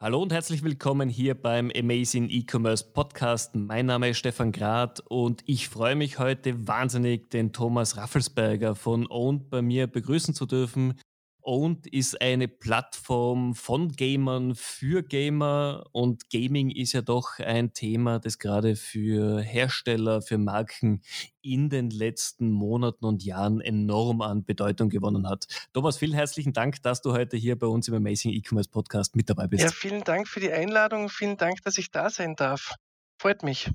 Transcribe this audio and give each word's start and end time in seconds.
Hallo 0.00 0.20
und 0.20 0.32
herzlich 0.32 0.64
willkommen 0.64 1.08
hier 1.08 1.36
beim 1.36 1.70
Amazing 1.70 2.28
E-Commerce 2.28 2.84
Podcast. 2.92 3.54
Mein 3.54 3.86
Name 3.86 4.10
ist 4.10 4.18
Stefan 4.18 4.50
Grad 4.50 5.00
und 5.08 5.42
ich 5.46 5.68
freue 5.68 5.94
mich 5.94 6.18
heute 6.18 6.66
wahnsinnig, 6.66 7.30
den 7.30 7.52
Thomas 7.52 7.96
Raffelsberger 7.96 8.74
von 8.74 9.06
Owned 9.08 9.50
bei 9.50 9.62
mir 9.62 9.86
begrüßen 9.86 10.34
zu 10.34 10.46
dürfen. 10.46 10.94
Owned 11.44 11.86
ist 11.86 12.20
eine 12.20 12.48
Plattform 12.48 13.54
von 13.54 13.92
Gamern 13.92 14.54
für 14.54 15.02
Gamer 15.02 15.84
und 15.92 16.30
Gaming 16.30 16.70
ist 16.70 16.92
ja 16.92 17.02
doch 17.02 17.38
ein 17.38 17.72
Thema, 17.72 18.18
das 18.18 18.38
gerade 18.38 18.76
für 18.76 19.40
Hersteller, 19.40 20.22
für 20.22 20.38
Marken 20.38 21.02
in 21.42 21.68
den 21.68 21.90
letzten 21.90 22.50
Monaten 22.50 23.04
und 23.04 23.22
Jahren 23.22 23.60
enorm 23.60 24.22
an 24.22 24.44
Bedeutung 24.44 24.88
gewonnen 24.88 25.28
hat. 25.28 25.46
Thomas, 25.72 25.98
vielen 25.98 26.14
herzlichen 26.14 26.52
Dank, 26.52 26.82
dass 26.82 27.02
du 27.02 27.12
heute 27.12 27.36
hier 27.36 27.58
bei 27.58 27.66
uns 27.66 27.88
im 27.88 27.94
Amazing 27.94 28.32
E-Commerce 28.32 28.70
Podcast 28.70 29.14
mit 29.14 29.28
dabei 29.28 29.46
bist. 29.46 29.62
Ja, 29.62 29.70
vielen 29.70 30.02
Dank 30.02 30.26
für 30.28 30.40
die 30.40 30.52
Einladung. 30.52 31.08
Vielen 31.08 31.36
Dank, 31.36 31.62
dass 31.62 31.78
ich 31.78 31.90
da 31.90 32.10
sein 32.10 32.36
darf. 32.36 32.74
Freut 33.18 33.42
mich. 33.42 33.70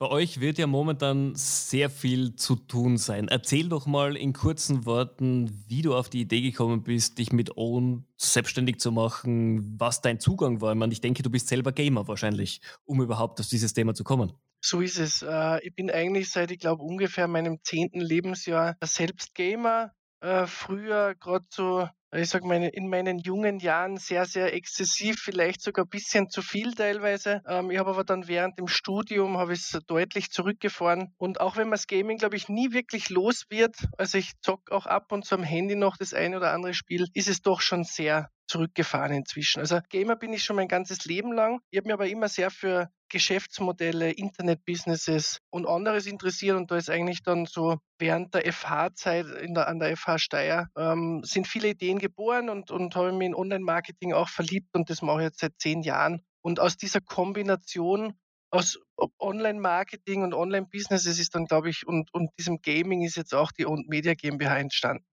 Bei 0.00 0.08
euch 0.08 0.40
wird 0.40 0.58
ja 0.58 0.66
momentan 0.66 1.34
sehr 1.36 1.88
viel 1.88 2.34
zu 2.34 2.56
tun 2.56 2.98
sein. 2.98 3.28
Erzähl 3.28 3.68
doch 3.68 3.86
mal 3.86 4.16
in 4.16 4.32
kurzen 4.32 4.86
Worten, 4.86 5.64
wie 5.68 5.82
du 5.82 5.94
auf 5.94 6.10
die 6.10 6.22
Idee 6.22 6.40
gekommen 6.40 6.82
bist, 6.82 7.18
dich 7.18 7.32
mit 7.32 7.56
Own 7.56 8.04
selbstständig 8.16 8.80
zu 8.80 8.90
machen, 8.90 9.78
was 9.78 10.00
dein 10.00 10.18
Zugang 10.18 10.60
war. 10.60 10.72
Ich, 10.72 10.78
meine, 10.78 10.92
ich 10.92 11.00
denke, 11.00 11.22
du 11.22 11.30
bist 11.30 11.46
selber 11.46 11.70
Gamer 11.70 12.08
wahrscheinlich, 12.08 12.60
um 12.84 13.00
überhaupt 13.02 13.38
auf 13.38 13.46
dieses 13.46 13.72
Thema 13.72 13.94
zu 13.94 14.02
kommen. 14.02 14.32
So 14.60 14.80
ist 14.80 14.98
es. 14.98 15.22
Äh, 15.22 15.64
ich 15.64 15.74
bin 15.76 15.90
eigentlich 15.90 16.28
seit, 16.28 16.50
ich 16.50 16.58
glaube, 16.58 16.82
ungefähr 16.82 17.28
meinem 17.28 17.62
zehnten 17.62 18.00
Lebensjahr 18.00 18.76
selbst 18.82 19.32
Gamer. 19.34 19.92
Äh, 20.20 20.46
früher 20.48 21.14
gerade 21.14 21.46
so 21.50 21.88
ich 22.14 22.28
sage 22.28 22.46
mal, 22.46 22.62
in 22.62 22.88
meinen 22.88 23.18
jungen 23.18 23.58
Jahren 23.58 23.96
sehr, 23.96 24.26
sehr 24.26 24.54
exzessiv, 24.54 25.16
vielleicht 25.20 25.60
sogar 25.60 25.84
ein 25.84 25.88
bisschen 25.88 26.30
zu 26.30 26.42
viel 26.42 26.74
teilweise. 26.74 27.42
Ähm, 27.48 27.70
ich 27.70 27.78
habe 27.78 27.90
aber 27.90 28.04
dann 28.04 28.28
während 28.28 28.58
dem 28.58 28.68
Studium 28.68 29.38
habe 29.38 29.52
ich 29.52 29.60
es 29.60 29.78
deutlich 29.86 30.30
zurückgefahren. 30.30 31.14
Und 31.16 31.40
auch 31.40 31.56
wenn 31.56 31.68
man 31.68 31.76
das 31.76 31.86
Gaming, 31.86 32.18
glaube 32.18 32.36
ich, 32.36 32.48
nie 32.48 32.72
wirklich 32.72 33.10
los 33.10 33.44
wird, 33.50 33.76
also 33.98 34.18
ich 34.18 34.32
zocke 34.40 34.72
auch 34.72 34.86
ab 34.86 35.12
und 35.12 35.24
zu 35.24 35.34
am 35.34 35.42
Handy 35.42 35.76
noch 35.76 35.96
das 35.96 36.14
eine 36.14 36.36
oder 36.36 36.52
andere 36.52 36.74
Spiel, 36.74 37.06
ist 37.14 37.28
es 37.28 37.42
doch 37.42 37.60
schon 37.60 37.84
sehr 37.84 38.30
zurückgefahren 38.46 39.12
inzwischen. 39.12 39.60
Also 39.60 39.80
Gamer 39.88 40.16
bin 40.16 40.32
ich 40.32 40.44
schon 40.44 40.56
mein 40.56 40.68
ganzes 40.68 41.04
Leben 41.04 41.32
lang. 41.32 41.60
Ich 41.70 41.78
habe 41.78 41.88
mich 41.88 41.94
aber 41.94 42.06
immer 42.06 42.28
sehr 42.28 42.50
für 42.50 42.90
Geschäftsmodelle, 43.14 44.10
Internet-Businesses 44.10 45.38
und 45.50 45.68
anderes 45.68 46.06
interessiert 46.06 46.56
und 46.56 46.72
da 46.72 46.76
ist 46.76 46.90
eigentlich 46.90 47.22
dann 47.22 47.46
so 47.46 47.78
während 47.96 48.34
der 48.34 48.52
FH-Zeit 48.52 49.26
an 49.56 49.78
der 49.78 49.96
FH 49.96 50.18
Steyr 50.18 50.68
ähm, 50.76 51.22
sind 51.22 51.46
viele 51.46 51.68
Ideen 51.68 52.00
geboren 52.00 52.48
und, 52.48 52.72
und 52.72 52.96
habe 52.96 53.12
mich 53.12 53.28
in 53.28 53.36
Online-Marketing 53.36 54.14
auch 54.14 54.28
verliebt 54.28 54.74
und 54.74 54.90
das 54.90 55.00
mache 55.00 55.20
ich 55.20 55.26
jetzt 55.26 55.38
seit 55.38 55.52
zehn 55.58 55.82
Jahren. 55.82 56.22
Und 56.42 56.58
aus 56.58 56.76
dieser 56.76 57.00
Kombination 57.00 58.14
aus 58.50 58.80
Online-Marketing 59.20 60.24
und 60.24 60.34
Online-Businesses 60.34 61.20
ist 61.20 61.36
dann, 61.36 61.44
glaube 61.44 61.70
ich, 61.70 61.86
und, 61.86 62.12
und 62.12 62.30
diesem 62.36 62.62
Gaming 62.62 63.02
ist 63.02 63.16
jetzt 63.16 63.32
auch 63.32 63.52
die 63.52 63.64
Media 63.86 64.14
GmbH 64.14 64.58
entstanden. 64.58 65.06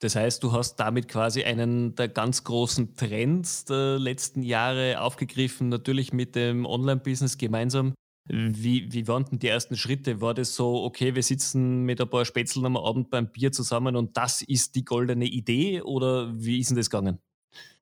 Das 0.00 0.14
heißt, 0.14 0.42
du 0.42 0.52
hast 0.52 0.76
damit 0.76 1.08
quasi 1.08 1.44
einen 1.44 1.94
der 1.94 2.08
ganz 2.08 2.44
großen 2.44 2.96
Trends 2.96 3.64
der 3.64 3.98
letzten 3.98 4.42
Jahre 4.42 5.00
aufgegriffen, 5.00 5.70
natürlich 5.70 6.12
mit 6.12 6.34
dem 6.34 6.66
Online-Business 6.66 7.38
gemeinsam. 7.38 7.94
Wie, 8.28 8.92
wie 8.92 9.08
waren 9.08 9.24
denn 9.24 9.38
die 9.38 9.48
ersten 9.48 9.76
Schritte? 9.76 10.20
War 10.20 10.34
das 10.34 10.54
so, 10.54 10.82
okay, 10.84 11.14
wir 11.14 11.22
sitzen 11.22 11.84
mit 11.84 12.00
ein 12.00 12.10
paar 12.10 12.24
Spätzeln 12.24 12.66
am 12.66 12.76
Abend 12.76 13.08
beim 13.08 13.30
Bier 13.30 13.52
zusammen 13.52 13.96
und 13.96 14.16
das 14.16 14.42
ist 14.42 14.74
die 14.74 14.84
goldene 14.84 15.26
Idee 15.26 15.80
oder 15.80 16.34
wie 16.36 16.58
ist 16.58 16.70
denn 16.70 16.76
das 16.76 16.90
gegangen? 16.90 17.20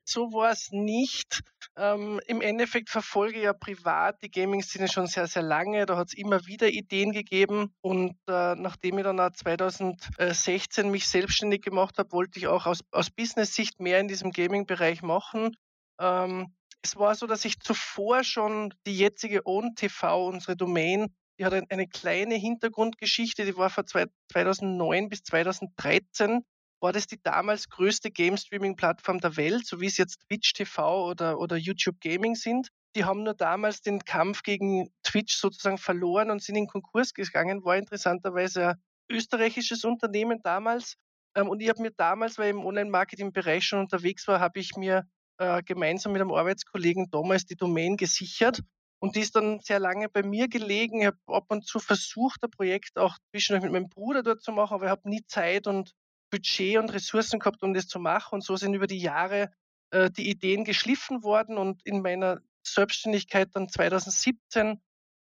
So 0.05 0.33
war 0.33 0.51
es 0.51 0.71
nicht. 0.71 1.41
Ähm, 1.77 2.21
Im 2.27 2.41
Endeffekt 2.41 2.91
verfolge 2.91 3.39
ich 3.39 3.45
ja 3.45 3.53
privat 3.53 4.23
die 4.23 4.31
Gaming-Szene 4.31 4.89
schon 4.89 5.07
sehr, 5.07 5.27
sehr 5.27 5.43
lange. 5.43 5.87
Da 5.87 5.97
hat 5.97 6.09
es 6.09 6.15
immer 6.15 6.47
wieder 6.47 6.69
Ideen 6.69 7.13
gegeben. 7.13 7.75
Und 7.81 8.17
äh, 8.29 8.55
nachdem 8.55 8.99
ich 8.99 9.05
dann 9.05 9.19
auch 9.19 9.31
2016 9.31 10.91
mich 10.91 11.09
selbstständig 11.09 11.63
gemacht 11.63 11.99
habe, 11.99 12.13
wollte 12.13 12.39
ich 12.39 12.47
auch 12.47 12.67
aus, 12.67 12.81
aus 12.93 13.11
Business-Sicht 13.11 13.81
mehr 13.81 13.99
in 14.01 14.09
diesem 14.09 14.31
Gaming-Bereich 14.31 15.03
machen. 15.03 15.57
Ähm, 15.99 16.55
es 16.83 16.97
war 16.97 17.15
so, 17.15 17.27
dass 17.27 17.45
ich 17.45 17.61
zuvor 17.61 18.25
schon 18.25 18.75
die 18.87 18.97
jetzige 18.97 19.47
OwnTV, 19.47 20.29
unsere 20.29 20.55
Domain, 20.55 21.15
die 21.39 21.45
hat 21.45 21.55
eine 21.55 21.89
kleine 21.89 22.35
Hintergrundgeschichte, 22.35 23.45
die 23.45 23.57
war 23.57 23.71
von 23.71 23.87
2009 23.87 25.09
bis 25.09 25.23
2013 25.25 26.45
war 26.85 26.93
das 26.93 27.07
die 27.07 27.19
damals 27.23 27.71
größte 27.71 28.11
Game-Streaming-Plattform 28.11 29.19
der 29.19 29.39
Welt, 29.39 29.67
so 29.67 29.81
wie 29.81 29.87
es 29.87 29.97
jetzt 29.97 30.21
Twitch 30.29 30.53
TV 30.53 31.09
oder, 31.09 31.39
oder 31.39 31.57
YouTube 31.57 31.99
Gaming 31.99 32.35
sind. 32.35 32.69
Die 32.95 33.07
haben 33.07 33.23
nur 33.23 33.33
damals 33.33 33.81
den 33.81 34.05
Kampf 34.05 34.43
gegen 34.43 34.91
Twitch 35.03 35.35
sozusagen 35.35 35.79
verloren 35.79 36.31
und 36.31 36.43
sind 36.43 36.57
in 36.57 36.67
Konkurs 36.67 37.15
gegangen. 37.15 37.65
War 37.65 37.79
interessanterweise 37.79 38.69
ein 38.69 38.77
österreichisches 39.09 39.85
Unternehmen 39.85 40.41
damals. 40.43 40.97
Ähm, 41.35 41.49
und 41.49 41.63
ich 41.63 41.71
habe 41.71 41.81
mir 41.81 41.91
damals, 41.91 42.37
weil 42.37 42.51
ich 42.51 42.55
im 42.55 42.67
Online-Marketing-Bereich 42.67 43.65
schon 43.65 43.81
unterwegs 43.81 44.29
war, 44.29 44.39
habe 44.41 44.61
ich 44.61 44.77
mir 44.77 45.09
äh, 45.39 45.63
gemeinsam 45.63 46.13
mit 46.13 46.21
einem 46.21 46.33
Arbeitskollegen 46.33 47.09
damals 47.11 47.47
die 47.47 47.57
Domain 47.57 47.97
gesichert. 47.97 48.61
Und 48.99 49.17
die 49.17 49.21
ist 49.21 49.35
dann 49.35 49.61
sehr 49.61 49.79
lange 49.79 50.11
bei 50.11 50.23
mir 50.23 50.49
gelegen. 50.49 51.01
Ich 51.01 51.07
habe 51.07 51.19
ab 51.29 51.47
und 51.49 51.67
zu 51.67 51.79
versucht, 51.79 52.45
ein 52.45 52.51
Projekt 52.51 52.99
auch 52.99 53.17
zwischendurch 53.31 53.63
mit 53.63 53.73
meinem 53.73 53.89
Bruder 53.89 54.23
dort 54.23 54.43
zu 54.43 54.53
machen, 54.53 54.75
aber 54.75 54.85
ich 54.85 54.91
habe 54.91 55.09
nie 55.09 55.25
Zeit 55.27 55.67
und 55.67 55.95
Budget 56.35 56.79
und 56.79 56.93
Ressourcen 56.93 57.39
gehabt, 57.39 57.63
um 57.63 57.75
das 57.75 57.87
zu 57.87 58.01
machen. 58.01 58.35
Und 58.35 58.45
so 58.45 58.57
sind 58.57 58.75
über 58.75 58.89
die 58.89 58.99
Jahre 58.99 59.53
äh, 59.91 60.11
die 60.11 60.29
Ideen 60.29 60.65
geschliffen 60.65 61.23
worden. 61.23 61.59
Und 61.59 61.87
in 61.87 62.03
meiner 62.03 62.41
Selbstständigkeit 62.67 63.51
dann 63.53 63.69
2017 63.69 64.81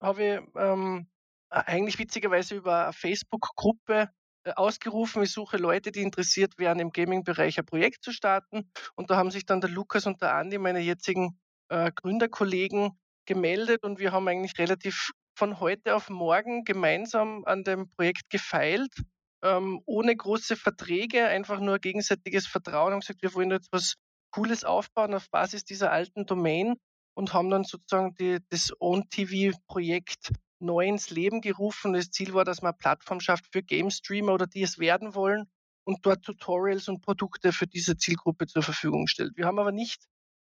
habe 0.03 0.25
ich 0.25 0.41
ähm, 0.56 1.09
eigentlich 1.49 1.99
witzigerweise 1.99 2.55
über 2.55 2.84
eine 2.84 2.93
Facebook-Gruppe 2.93 4.10
äh, 4.44 4.53
ausgerufen, 4.53 5.22
ich 5.22 5.33
suche 5.33 5.56
Leute, 5.56 5.91
die 5.91 6.03
interessiert 6.03 6.59
wären, 6.59 6.78
im 6.81 6.93
Gaming-Bereich 6.93 7.59
ein 7.59 7.66
Projekt 7.66 8.05
zu 8.05 8.12
starten. 8.12 8.71
Und 8.94 9.10
da 9.10 9.16
haben 9.16 9.31
sich 9.31 9.47
dann 9.47 9.62
der 9.62 9.71
Lukas 9.71 10.06
und 10.06 10.21
der 10.21 10.34
Andi, 10.34 10.59
meine 10.59 10.81
jetzigen 10.81 11.41
äh, 11.69 11.91
Gründerkollegen, 11.94 12.91
gemeldet 13.27 13.84
und 13.84 14.00
wir 14.00 14.12
haben 14.12 14.27
eigentlich 14.27 14.59
relativ 14.59 15.12
von 15.37 15.60
heute 15.60 15.94
auf 15.94 16.10
morgen 16.10 16.65
gemeinsam 16.65 17.44
an 17.44 17.62
dem 17.62 17.89
Projekt 17.91 18.28
gefeilt 18.28 18.93
ähm, 19.43 19.81
ohne 19.87 20.15
große 20.15 20.56
Verträge, 20.56 21.27
einfach 21.27 21.61
nur 21.61 21.78
gegenseitiges 21.78 22.47
Vertrauen 22.47 22.93
und 22.93 23.01
gesagt, 23.01 23.23
wir 23.23 23.34
wollen 23.34 23.51
jetzt 23.51 23.73
was 23.73 23.95
Cooles 24.33 24.65
aufbauen 24.65 25.15
auf 25.15 25.31
Basis 25.31 25.65
dieser 25.65 25.91
alten 25.91 26.27
Domain 26.27 26.77
und 27.15 27.33
haben 27.33 27.51
dann 27.51 27.65
sozusagen 27.65 28.15
die, 28.15 28.39
das 28.51 28.73
On-TV-Projekt 28.78 30.33
neu 30.61 30.87
ins 30.87 31.11
Leben 31.11 31.41
gerufen. 31.41 31.95
Das 31.95 32.11
Ziel 32.11 32.34
war, 32.34 32.45
dass 32.45 32.62
man 32.62 32.73
eine 32.73 32.78
Plattform 32.78 33.21
schafft 33.21 33.47
für 33.51 33.62
Game 33.62 33.91
Streamer 33.91 34.34
oder 34.34 34.47
die 34.47 34.62
es 34.62 34.78
werden 34.78 35.15
wollen 35.15 35.47
und 35.84 36.05
dort 36.07 36.22
Tutorials 36.22 36.89
und 36.89 37.01
Produkte 37.01 37.53
für 37.53 37.67
diese 37.67 37.97
Zielgruppe 37.97 38.47
zur 38.47 38.62
Verfügung 38.62 39.07
stellt. 39.07 39.37
Wir 39.37 39.47
haben 39.47 39.59
aber 39.59 39.72
nicht 39.72 40.05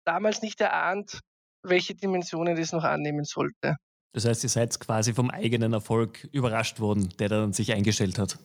damals 0.06 0.41
nicht 0.41 0.59
erahnt, 0.59 1.19
welche 1.63 1.95
Dimensionen 1.95 2.56
das 2.56 2.71
noch 2.71 2.83
annehmen 2.83 3.25
sollte. 3.25 3.75
Das 4.13 4.25
heißt, 4.25 4.44
ihr 4.44 4.50
seid 4.50 4.79
quasi 4.79 5.13
vom 5.13 5.29
eigenen 5.29 5.73
Erfolg 5.73 6.27
überrascht 6.31 6.79
worden, 6.79 7.09
der 7.19 7.29
dann 7.29 7.53
sich 7.53 7.73
eingestellt 7.73 8.17
hat. 8.17 8.39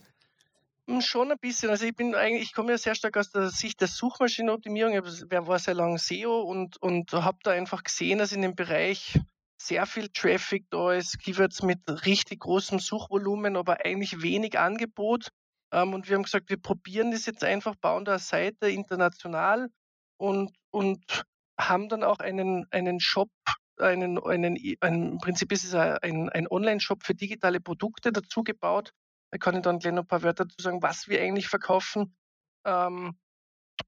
Hm, 0.87 1.01
schon 1.01 1.33
ein 1.33 1.39
bisschen. 1.39 1.71
Also 1.71 1.87
ich 1.87 1.97
bin 1.97 2.15
eigentlich, 2.15 2.43
ich 2.43 2.53
komme 2.53 2.73
ja 2.73 2.79
sehr 2.79 2.95
stark 2.95 3.17
aus 3.17 3.31
der 3.31 3.49
Sicht 3.49 3.81
der 3.81 3.89
Suchmaschinenoptimierung. 3.89 4.93
Ich 4.93 5.31
war 5.31 5.59
sehr 5.59 5.75
lange 5.75 5.99
SEO 5.99 6.43
und, 6.43 6.77
und 6.83 7.13
habe 7.13 7.39
da 7.43 7.53
einfach 7.53 7.83
gesehen, 7.83 8.19
dass 8.19 8.33
in 8.33 8.43
dem 8.43 8.55
Bereich 8.55 9.19
sehr 9.61 9.87
viel 9.87 10.09
Traffic 10.11 10.67
da 10.71 10.93
ist, 10.93 11.19
Keywords 11.21 11.63
mit 11.63 11.81
richtig 12.05 12.41
großem 12.41 12.81
Suchvolumen, 12.81 13.57
aber 13.57 13.85
eigentlich 13.85 14.21
wenig 14.21 14.59
Angebot. 14.59 15.29
Ähm, 15.73 15.95
und 15.95 16.09
wir 16.09 16.17
haben 16.17 16.25
gesagt, 16.25 16.51
wir 16.51 16.61
probieren 16.61 17.13
das 17.13 17.25
jetzt 17.25 17.45
einfach, 17.45 17.75
bauen 17.77 18.05
da 18.05 18.13
eine 18.13 18.19
Seite 18.19 18.69
international 18.69 19.71
und, 20.19 20.55
und 20.71 21.25
haben 21.59 21.89
dann 21.89 22.03
auch 22.03 22.19
einen, 22.19 22.67
einen 22.71 23.01
Shop, 23.01 23.31
einen, 23.79 24.19
einen, 24.19 24.59
einen, 24.81 25.13
im 25.13 25.19
Prinzip 25.19 25.51
ist 25.51 25.65
es 25.65 25.75
ein, 25.75 26.29
ein 26.29 26.47
Online-Shop 26.47 27.03
für 27.03 27.15
digitale 27.15 27.61
Produkte 27.61 28.13
dazu 28.13 28.43
gebaut, 28.43 28.93
da 29.35 29.39
kann 29.39 29.57
ich 29.57 29.63
dann 29.63 29.81
gleich 29.81 29.93
noch 29.93 30.05
ein 30.05 30.07
paar 30.07 30.23
Wörter 30.23 30.45
dazu 30.45 30.63
sagen, 30.63 30.81
was 30.81 31.09
wir 31.09 31.21
eigentlich 31.21 31.49
verkaufen. 31.49 32.17
Ähm, 32.65 33.19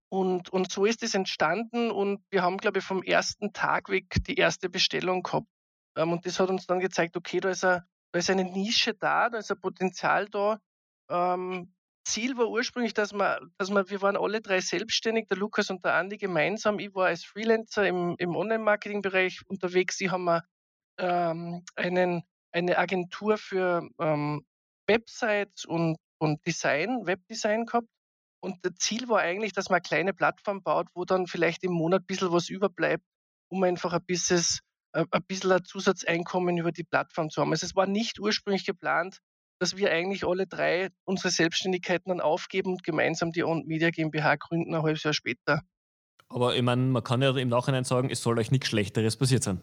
und, 0.09 0.49
und 0.49 0.73
so 0.73 0.85
ist 0.85 1.05
es 1.05 1.15
entstanden 1.15 1.93
und 1.93 2.21
wir 2.31 2.43
haben, 2.43 2.57
glaube 2.57 2.81
ich, 2.81 2.85
vom 2.85 3.01
ersten 3.05 3.53
Tag 3.53 3.89
weg 3.89 4.17
die 4.27 4.35
erste 4.35 4.69
Bestellung 4.69 5.23
gehabt. 5.23 5.47
Ähm, 5.97 6.11
und 6.11 6.27
das 6.27 6.41
hat 6.41 6.49
uns 6.51 6.67
dann 6.67 6.81
gezeigt, 6.81 7.17
okay, 7.17 7.39
da 7.39 7.51
ist, 7.51 7.65
a, 7.65 7.87
da 8.11 8.19
ist 8.19 8.29
eine 8.29 8.43
Nische 8.43 8.95
da, 8.95 9.31
da 9.31 9.39
ist 9.39 9.53
ein 9.53 9.61
Potenzial 9.61 10.29
da. 10.31 10.59
Ähm, 11.09 11.73
Ziel 12.05 12.37
war 12.37 12.49
ursprünglich, 12.49 12.95
dass 12.95 13.13
wir, 13.13 13.39
dass 13.57 13.71
wir, 13.71 13.89
wir 13.89 14.03
waren 14.03 14.17
alle 14.17 14.41
drei 14.41 14.61
selbstständig, 14.61 15.29
der 15.29 15.37
Lukas 15.37 15.71
und 15.71 15.85
der 15.85 15.95
Andi 15.95 16.17
gemeinsam. 16.17 16.81
Ich 16.81 16.93
war 16.93 17.07
als 17.07 17.25
Freelancer 17.25 17.87
im, 17.87 18.17
im 18.19 18.35
Online-Marketing-Bereich 18.35 19.43
unterwegs. 19.47 19.97
Sie 19.97 20.11
haben 20.11 20.41
ähm, 20.99 21.65
einen, 21.77 22.25
eine 22.51 22.79
Agentur 22.79 23.39
für 23.39 23.89
ähm, 24.01 24.45
Websites 24.87 25.65
und, 25.65 25.97
und 26.19 26.45
Design, 26.47 27.07
Webdesign 27.07 27.67
gehabt. 27.67 27.89
Und 28.41 28.65
das 28.65 28.75
Ziel 28.79 29.09
war 29.09 29.21
eigentlich, 29.21 29.53
dass 29.53 29.71
man 29.71 29.77
eine 29.77 29.83
kleine 29.83 30.15
Plattform 30.15 30.63
baut, 30.63 30.89
wo 30.95 31.05
dann 31.05 31.27
vielleicht 31.27 31.65
im 31.65 31.73
Monat 31.73 32.03
ein 32.03 32.07
bisschen 32.07 32.33
was 32.33 32.49
überbleibt, 32.49 33.05
um 33.51 33.63
einfach 33.63 33.93
ein 33.93 34.05
bisschen, 34.05 34.43
äh, 34.93 35.05
ein 35.11 35.25
bisschen 35.25 35.53
ein 35.53 35.65
Zusatzeinkommen 35.65 36.59
über 36.59 36.73
die 36.73 36.85
Plattform 36.85 37.31
zu 37.31 37.41
haben. 37.41 37.51
Also 37.51 37.67
es 37.67 37.75
war 37.75 37.87
nicht 37.87 38.21
ursprünglich 38.21 38.65
geplant, 38.65 39.19
dass 39.59 39.77
wir 39.77 39.91
eigentlich 39.91 40.27
alle 40.27 40.47
drei 40.47 40.91
unsere 41.05 41.31
Selbstständigkeiten 41.31 42.11
dann 42.11 42.21
aufgeben 42.21 42.73
und 42.73 42.85
gemeinsam 42.85 43.33
die 43.33 43.43
On 43.43 43.65
Media 43.67 43.91
GmbH 43.91 44.37
gründen, 44.37 44.75
ein 44.75 44.83
halbes 44.83 45.03
Jahr 45.03 45.15
später. 45.15 45.63
Aber 46.29 46.55
ich 46.57 46.63
meine, 46.63 46.83
man 46.83 47.05
kann 47.05 47.23
ja 47.23 47.35
im 47.37 47.49
Nachhinein 47.49 47.85
sagen, 47.85 48.11
es 48.11 48.23
soll 48.23 48.39
euch 48.39 48.51
nichts 48.51 48.69
Schlechteres 48.69 49.17
passiert 49.17 49.43
sein. 49.43 49.61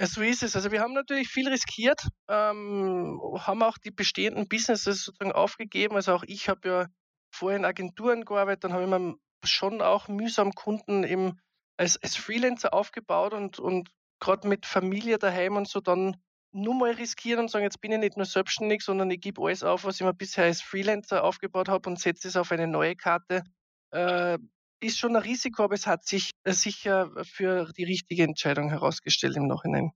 Ja, 0.00 0.06
so 0.06 0.22
ist 0.22 0.42
es. 0.42 0.54
Also 0.54 0.70
wir 0.70 0.80
haben 0.80 0.92
natürlich 0.94 1.28
viel 1.28 1.48
riskiert, 1.48 2.00
ähm, 2.28 3.20
haben 3.34 3.62
auch 3.62 3.78
die 3.78 3.90
bestehenden 3.90 4.48
Businesses 4.48 5.04
sozusagen 5.04 5.32
aufgegeben. 5.32 5.96
Also 5.96 6.12
auch 6.14 6.24
ich 6.26 6.48
habe 6.48 6.68
ja 6.68 6.86
vorher 7.34 7.58
in 7.58 7.64
Agenturen 7.64 8.24
gearbeitet, 8.24 8.64
dann 8.64 8.72
habe 8.72 8.84
ich 8.84 8.88
mir 8.90 9.14
schon 9.44 9.82
auch 9.82 10.06
mühsam 10.08 10.52
Kunden 10.52 11.02
im, 11.02 11.38
als, 11.76 11.96
als 12.02 12.16
Freelancer 12.16 12.72
aufgebaut 12.74 13.32
und, 13.34 13.58
und 13.58 13.90
gerade 14.20 14.46
mit 14.48 14.66
Familie 14.66 15.18
daheim 15.18 15.56
und 15.56 15.68
so 15.68 15.80
dann 15.80 16.16
nur 16.52 16.74
mal 16.74 16.92
riskieren 16.92 17.40
und 17.40 17.50
sagen, 17.50 17.64
jetzt 17.64 17.80
bin 17.80 17.92
ich 17.92 17.98
nicht 17.98 18.16
nur 18.16 18.24
selbstständig, 18.26 18.82
sondern 18.82 19.10
ich 19.10 19.20
gebe 19.20 19.42
alles 19.42 19.62
auf, 19.64 19.84
was 19.84 19.96
ich 19.96 20.02
mir 20.06 20.14
bisher 20.14 20.44
als 20.44 20.62
Freelancer 20.62 21.24
aufgebaut 21.24 21.68
habe 21.68 21.90
und 21.90 22.00
setze 22.00 22.28
es 22.28 22.36
auf 22.36 22.52
eine 22.52 22.66
neue 22.68 22.96
Karte. 22.96 23.42
Äh, 23.90 24.38
ist 24.80 24.98
schon 24.98 25.16
ein 25.16 25.22
Risiko, 25.22 25.64
aber 25.64 25.74
es 25.74 25.86
hat 25.86 26.06
sich 26.06 26.30
äh, 26.44 26.52
sicher 26.52 27.10
für 27.24 27.72
die 27.76 27.84
richtige 27.84 28.22
Entscheidung 28.22 28.70
herausgestellt 28.70 29.36
im 29.36 29.46
Nachhinein. 29.46 29.92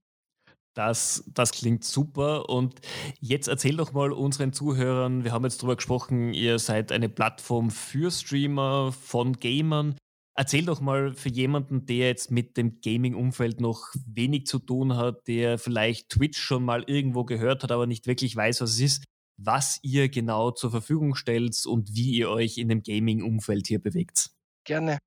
Das, 0.73 1.23
das 1.27 1.51
klingt 1.51 1.83
super. 1.83 2.49
Und 2.49 2.81
jetzt 3.19 3.47
erzähl 3.47 3.77
doch 3.77 3.93
mal 3.93 4.11
unseren 4.11 4.53
Zuhörern, 4.53 5.23
wir 5.23 5.31
haben 5.31 5.43
jetzt 5.43 5.61
darüber 5.61 5.75
gesprochen, 5.75 6.33
ihr 6.33 6.57
seid 6.59 6.91
eine 6.91 7.09
Plattform 7.09 7.69
für 7.69 8.09
Streamer, 8.09 8.91
von 8.91 9.33
Gamern. 9.33 9.95
Erzähl 10.35 10.65
doch 10.65 10.81
mal 10.81 11.13
für 11.13 11.29
jemanden, 11.29 11.85
der 11.85 12.07
jetzt 12.07 12.31
mit 12.31 12.57
dem 12.57 12.81
Gaming-Umfeld 12.81 13.61
noch 13.61 13.93
wenig 14.07 14.47
zu 14.47 14.57
tun 14.57 14.97
hat, 14.97 15.27
der 15.27 15.59
vielleicht 15.59 16.09
Twitch 16.09 16.39
schon 16.39 16.65
mal 16.65 16.83
irgendwo 16.87 17.23
gehört 17.23 17.61
hat, 17.61 17.71
aber 17.71 17.85
nicht 17.85 18.07
wirklich 18.07 18.35
weiß, 18.35 18.61
was 18.61 18.71
es 18.71 18.79
ist, 18.79 19.03
was 19.37 19.79
ihr 19.83 20.09
genau 20.09 20.49
zur 20.49 20.71
Verfügung 20.71 21.13
stellt 21.13 21.55
und 21.67 21.95
wie 21.95 22.15
ihr 22.15 22.29
euch 22.29 22.57
in 22.57 22.67
dem 22.67 22.81
Gaming-Umfeld 22.81 23.67
hier 23.67 23.79
bewegt. 23.79 24.31
Gerne. 24.65 24.99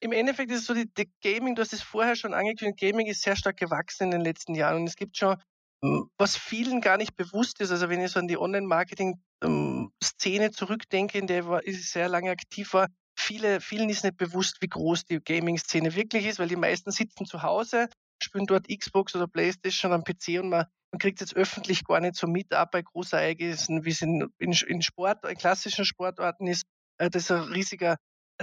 Im 0.00 0.12
Endeffekt 0.12 0.50
ist 0.50 0.60
es 0.60 0.66
so, 0.66 0.74
die, 0.74 0.92
die 0.92 1.10
Gaming, 1.22 1.54
du 1.54 1.62
hast 1.62 1.72
es 1.72 1.82
vorher 1.82 2.16
schon 2.16 2.34
angekündigt, 2.34 2.80
Gaming 2.80 3.06
ist 3.06 3.22
sehr 3.22 3.36
stark 3.36 3.56
gewachsen 3.56 4.04
in 4.04 4.10
den 4.10 4.20
letzten 4.20 4.54
Jahren 4.54 4.82
und 4.82 4.86
es 4.86 4.96
gibt 4.96 5.16
schon, 5.16 5.36
hm, 5.82 6.10
was 6.18 6.36
vielen 6.36 6.80
gar 6.80 6.98
nicht 6.98 7.16
bewusst 7.16 7.60
ist, 7.60 7.70
also 7.70 7.88
wenn 7.88 8.00
ich 8.00 8.10
so 8.10 8.20
an 8.20 8.28
die 8.28 8.38
Online-Marketing-Szene 8.38 10.50
zurückdenke, 10.50 11.18
in 11.18 11.26
der 11.26 11.60
ich 11.64 11.90
sehr 11.90 12.08
lange 12.08 12.30
aktiv 12.30 12.74
war, 12.74 12.88
viele, 13.18 13.60
vielen 13.60 13.88
ist 13.88 14.04
nicht 14.04 14.16
bewusst, 14.16 14.58
wie 14.60 14.68
groß 14.68 15.06
die 15.06 15.20
Gaming-Szene 15.20 15.94
wirklich 15.94 16.26
ist, 16.26 16.38
weil 16.38 16.48
die 16.48 16.56
meisten 16.56 16.90
sitzen 16.90 17.24
zu 17.24 17.42
Hause, 17.42 17.88
spielen 18.22 18.46
dort 18.46 18.68
Xbox 18.68 19.14
oder 19.14 19.26
Playstation 19.26 19.92
am 19.92 20.04
PC 20.04 20.40
und 20.40 20.50
man, 20.50 20.66
man 20.92 20.98
kriegt 20.98 21.20
jetzt 21.20 21.36
öffentlich 21.36 21.84
gar 21.84 22.00
nicht 22.00 22.16
so 22.16 22.26
mit 22.26 22.52
ab 22.52 22.70
bei 22.72 22.82
Großereignissen, 22.82 23.84
wie 23.84 23.90
es 23.90 24.02
in, 24.02 24.28
in, 24.38 24.52
in 24.52 24.82
Sport, 24.82 25.24
in 25.24 25.36
klassischen 25.36 25.84
Sportarten 25.84 26.46
ist. 26.46 26.64
Äh, 26.98 27.10
das 27.10 27.24
ist 27.24 27.30
ein 27.30 27.52
riesiger 27.52 27.96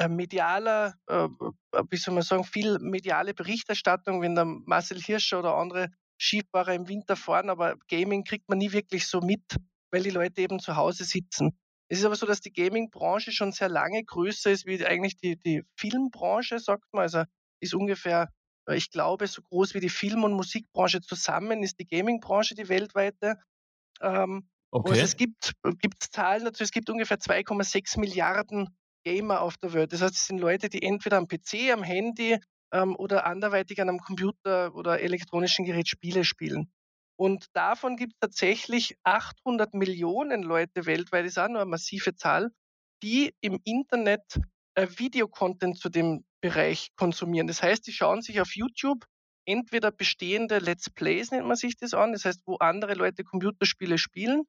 medialer, 0.07 0.95
äh, 1.07 1.25
äh, 1.25 1.83
wie 1.89 1.97
soll 1.97 2.13
man 2.13 2.23
sagen, 2.23 2.43
viel 2.43 2.79
mediale 2.79 3.33
Berichterstattung, 3.33 4.21
wenn 4.21 4.35
der 4.35 4.45
Marcel 4.45 5.01
Hirscher 5.01 5.39
oder 5.39 5.55
andere 5.55 5.89
Skifahrer 6.19 6.73
im 6.73 6.87
Winter 6.87 7.15
fahren, 7.15 7.49
aber 7.49 7.75
Gaming 7.89 8.23
kriegt 8.23 8.47
man 8.47 8.59
nie 8.59 8.71
wirklich 8.71 9.07
so 9.07 9.21
mit, 9.21 9.55
weil 9.91 10.03
die 10.03 10.11
Leute 10.11 10.41
eben 10.41 10.59
zu 10.59 10.75
Hause 10.75 11.03
sitzen. 11.03 11.57
Es 11.89 11.99
ist 11.99 12.05
aber 12.05 12.15
so, 12.15 12.25
dass 12.25 12.39
die 12.39 12.53
Gaming-Branche 12.53 13.31
schon 13.33 13.51
sehr 13.51 13.67
lange 13.67 14.03
größer 14.03 14.51
ist 14.51 14.65
wie 14.65 14.85
eigentlich 14.85 15.17
die, 15.17 15.37
die 15.37 15.63
Filmbranche, 15.75 16.59
sagt 16.59 16.85
man. 16.93 17.01
Also 17.01 17.23
ist 17.59 17.73
ungefähr, 17.73 18.29
ich 18.71 18.91
glaube, 18.91 19.27
so 19.27 19.41
groß 19.41 19.73
wie 19.73 19.81
die 19.81 19.89
Film- 19.89 20.23
und 20.23 20.33
Musikbranche 20.33 21.01
zusammen 21.01 21.63
ist 21.63 21.79
die 21.79 21.87
Gaming-Branche 21.87 22.55
die 22.55 22.69
weltweite. 22.69 23.41
Ähm, 23.99 24.47
okay. 24.69 24.91
Also 24.91 25.01
es 25.01 25.17
gibt, 25.17 25.53
gibt 25.79 26.03
Zahlen 26.03 26.45
dazu, 26.45 26.63
es 26.63 26.71
gibt 26.71 26.89
ungefähr 26.89 27.17
2,6 27.17 27.99
Milliarden 27.99 28.69
Gamer 29.03 29.41
auf 29.41 29.57
der 29.57 29.73
Welt. 29.73 29.93
Das 29.93 30.01
heißt, 30.01 30.15
es 30.15 30.27
sind 30.27 30.39
Leute, 30.39 30.69
die 30.69 30.83
entweder 30.83 31.17
am 31.17 31.27
PC, 31.27 31.71
am 31.73 31.83
Handy 31.83 32.37
ähm, 32.71 32.95
oder 32.95 33.25
anderweitig 33.25 33.81
an 33.81 33.89
einem 33.89 33.99
Computer 33.99 34.73
oder 34.75 34.99
elektronischen 34.99 35.65
Gerät 35.65 35.87
Spiele 35.87 36.23
spielen. 36.23 36.71
Und 37.17 37.45
davon 37.53 37.97
gibt 37.97 38.13
es 38.13 38.19
tatsächlich 38.19 38.95
800 39.03 39.73
Millionen 39.73 40.41
Leute 40.41 40.85
weltweit, 40.85 41.25
das 41.25 41.33
ist 41.33 41.37
auch 41.37 41.49
nur 41.49 41.61
eine 41.61 41.69
massive 41.69 42.15
Zahl, 42.15 42.49
die 43.03 43.33
im 43.41 43.59
Internet 43.63 44.39
äh, 44.75 44.87
Videocontent 44.89 45.77
zu 45.77 45.89
dem 45.89 46.23
Bereich 46.41 46.89
konsumieren. 46.95 47.47
Das 47.47 47.61
heißt, 47.61 47.85
die 47.85 47.93
schauen 47.93 48.21
sich 48.21 48.41
auf 48.41 48.55
YouTube 48.55 49.05
entweder 49.45 49.91
bestehende 49.91 50.59
Let's 50.59 50.89
Plays, 50.89 51.31
nennt 51.31 51.47
man 51.47 51.57
sich 51.57 51.77
das 51.77 51.93
an, 51.93 52.13
das 52.13 52.25
heißt, 52.25 52.41
wo 52.45 52.55
andere 52.55 52.93
Leute 52.93 53.23
Computerspiele 53.23 53.97
spielen, 53.97 54.43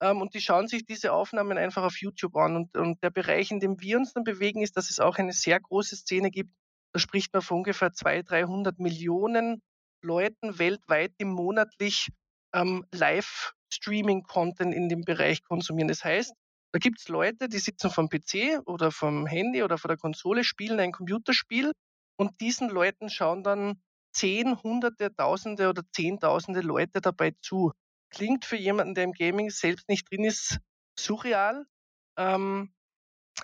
ähm, 0.00 0.20
und 0.20 0.34
die 0.34 0.40
schauen 0.40 0.68
sich 0.68 0.84
diese 0.84 1.12
Aufnahmen 1.12 1.58
einfach 1.58 1.84
auf 1.84 2.00
YouTube 2.00 2.36
an. 2.36 2.56
Und, 2.56 2.76
und 2.76 3.02
der 3.02 3.10
Bereich, 3.10 3.50
in 3.50 3.60
dem 3.60 3.80
wir 3.80 3.98
uns 3.98 4.12
dann 4.12 4.24
bewegen, 4.24 4.62
ist, 4.62 4.76
dass 4.76 4.90
es 4.90 5.00
auch 5.00 5.16
eine 5.16 5.32
sehr 5.32 5.60
große 5.60 5.96
Szene 5.96 6.30
gibt. 6.30 6.50
Da 6.92 7.00
spricht 7.00 7.32
man 7.32 7.42
von 7.42 7.58
ungefähr 7.58 7.92
200, 7.92 8.30
300 8.30 8.78
Millionen 8.78 9.62
Leuten 10.02 10.58
weltweit, 10.58 11.12
die 11.20 11.24
monatlich 11.24 12.08
ähm, 12.54 12.84
Live-Streaming-Content 12.92 14.74
in 14.74 14.88
dem 14.88 15.02
Bereich 15.02 15.42
konsumieren. 15.42 15.88
Das 15.88 16.04
heißt, 16.04 16.34
da 16.72 16.78
gibt 16.78 17.00
es 17.00 17.08
Leute, 17.08 17.48
die 17.48 17.58
sitzen 17.58 17.90
vom 17.90 18.08
PC 18.08 18.60
oder 18.66 18.90
vom 18.90 19.26
Handy 19.26 19.62
oder 19.62 19.78
vor 19.78 19.88
der 19.88 19.96
Konsole, 19.96 20.44
spielen 20.44 20.80
ein 20.80 20.92
Computerspiel 20.92 21.72
und 22.16 22.40
diesen 22.40 22.68
Leuten 22.68 23.08
schauen 23.08 23.42
dann 23.42 23.80
zehn, 24.12 24.60
hunderte, 24.62 25.14
tausende 25.14 25.68
oder 25.68 25.82
zehntausende 25.92 26.60
Leute 26.60 27.00
dabei 27.00 27.32
zu 27.40 27.72
klingt 28.14 28.44
für 28.44 28.56
jemanden, 28.56 28.94
der 28.94 29.04
im 29.04 29.12
Gaming 29.12 29.50
selbst 29.50 29.88
nicht 29.88 30.10
drin 30.10 30.24
ist, 30.24 30.58
surreal. 30.98 31.66
Ähm, 32.16 32.72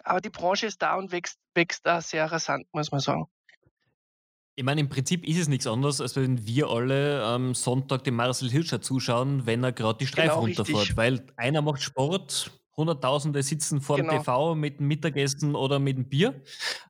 aber 0.04 0.20
die 0.20 0.30
Branche 0.30 0.66
ist 0.66 0.80
da 0.82 0.94
und 0.94 1.12
wächst, 1.12 1.38
wächst 1.54 1.84
da 1.84 2.00
sehr 2.00 2.30
rasant, 2.30 2.66
muss 2.72 2.90
man 2.90 3.00
sagen. 3.00 3.26
Ich 4.56 4.64
meine, 4.64 4.80
im 4.80 4.88
Prinzip 4.88 5.26
ist 5.26 5.38
es 5.38 5.48
nichts 5.48 5.66
anderes, 5.66 6.00
als 6.00 6.16
wenn 6.16 6.46
wir 6.46 6.68
alle 6.68 7.24
am 7.24 7.54
Sonntag 7.54 8.04
dem 8.04 8.14
Marcel 8.16 8.50
Hirscher 8.50 8.82
zuschauen, 8.82 9.46
wenn 9.46 9.64
er 9.64 9.72
gerade 9.72 9.98
die 9.98 10.06
Streife 10.06 10.28
genau, 10.28 10.40
runterfährt. 10.40 10.78
Richtig. 10.80 10.96
Weil 10.96 11.26
einer 11.36 11.62
macht 11.62 11.82
Sport, 11.82 12.50
Hunderttausende 12.76 13.42
sitzen 13.42 13.80
vor 13.80 13.96
genau. 13.96 14.12
dem 14.12 14.18
TV 14.20 14.54
mit 14.54 14.78
dem 14.78 14.88
Mittagessen 14.88 15.54
oder 15.54 15.78
mit 15.78 15.96
dem 15.96 16.08
Bier. 16.08 16.42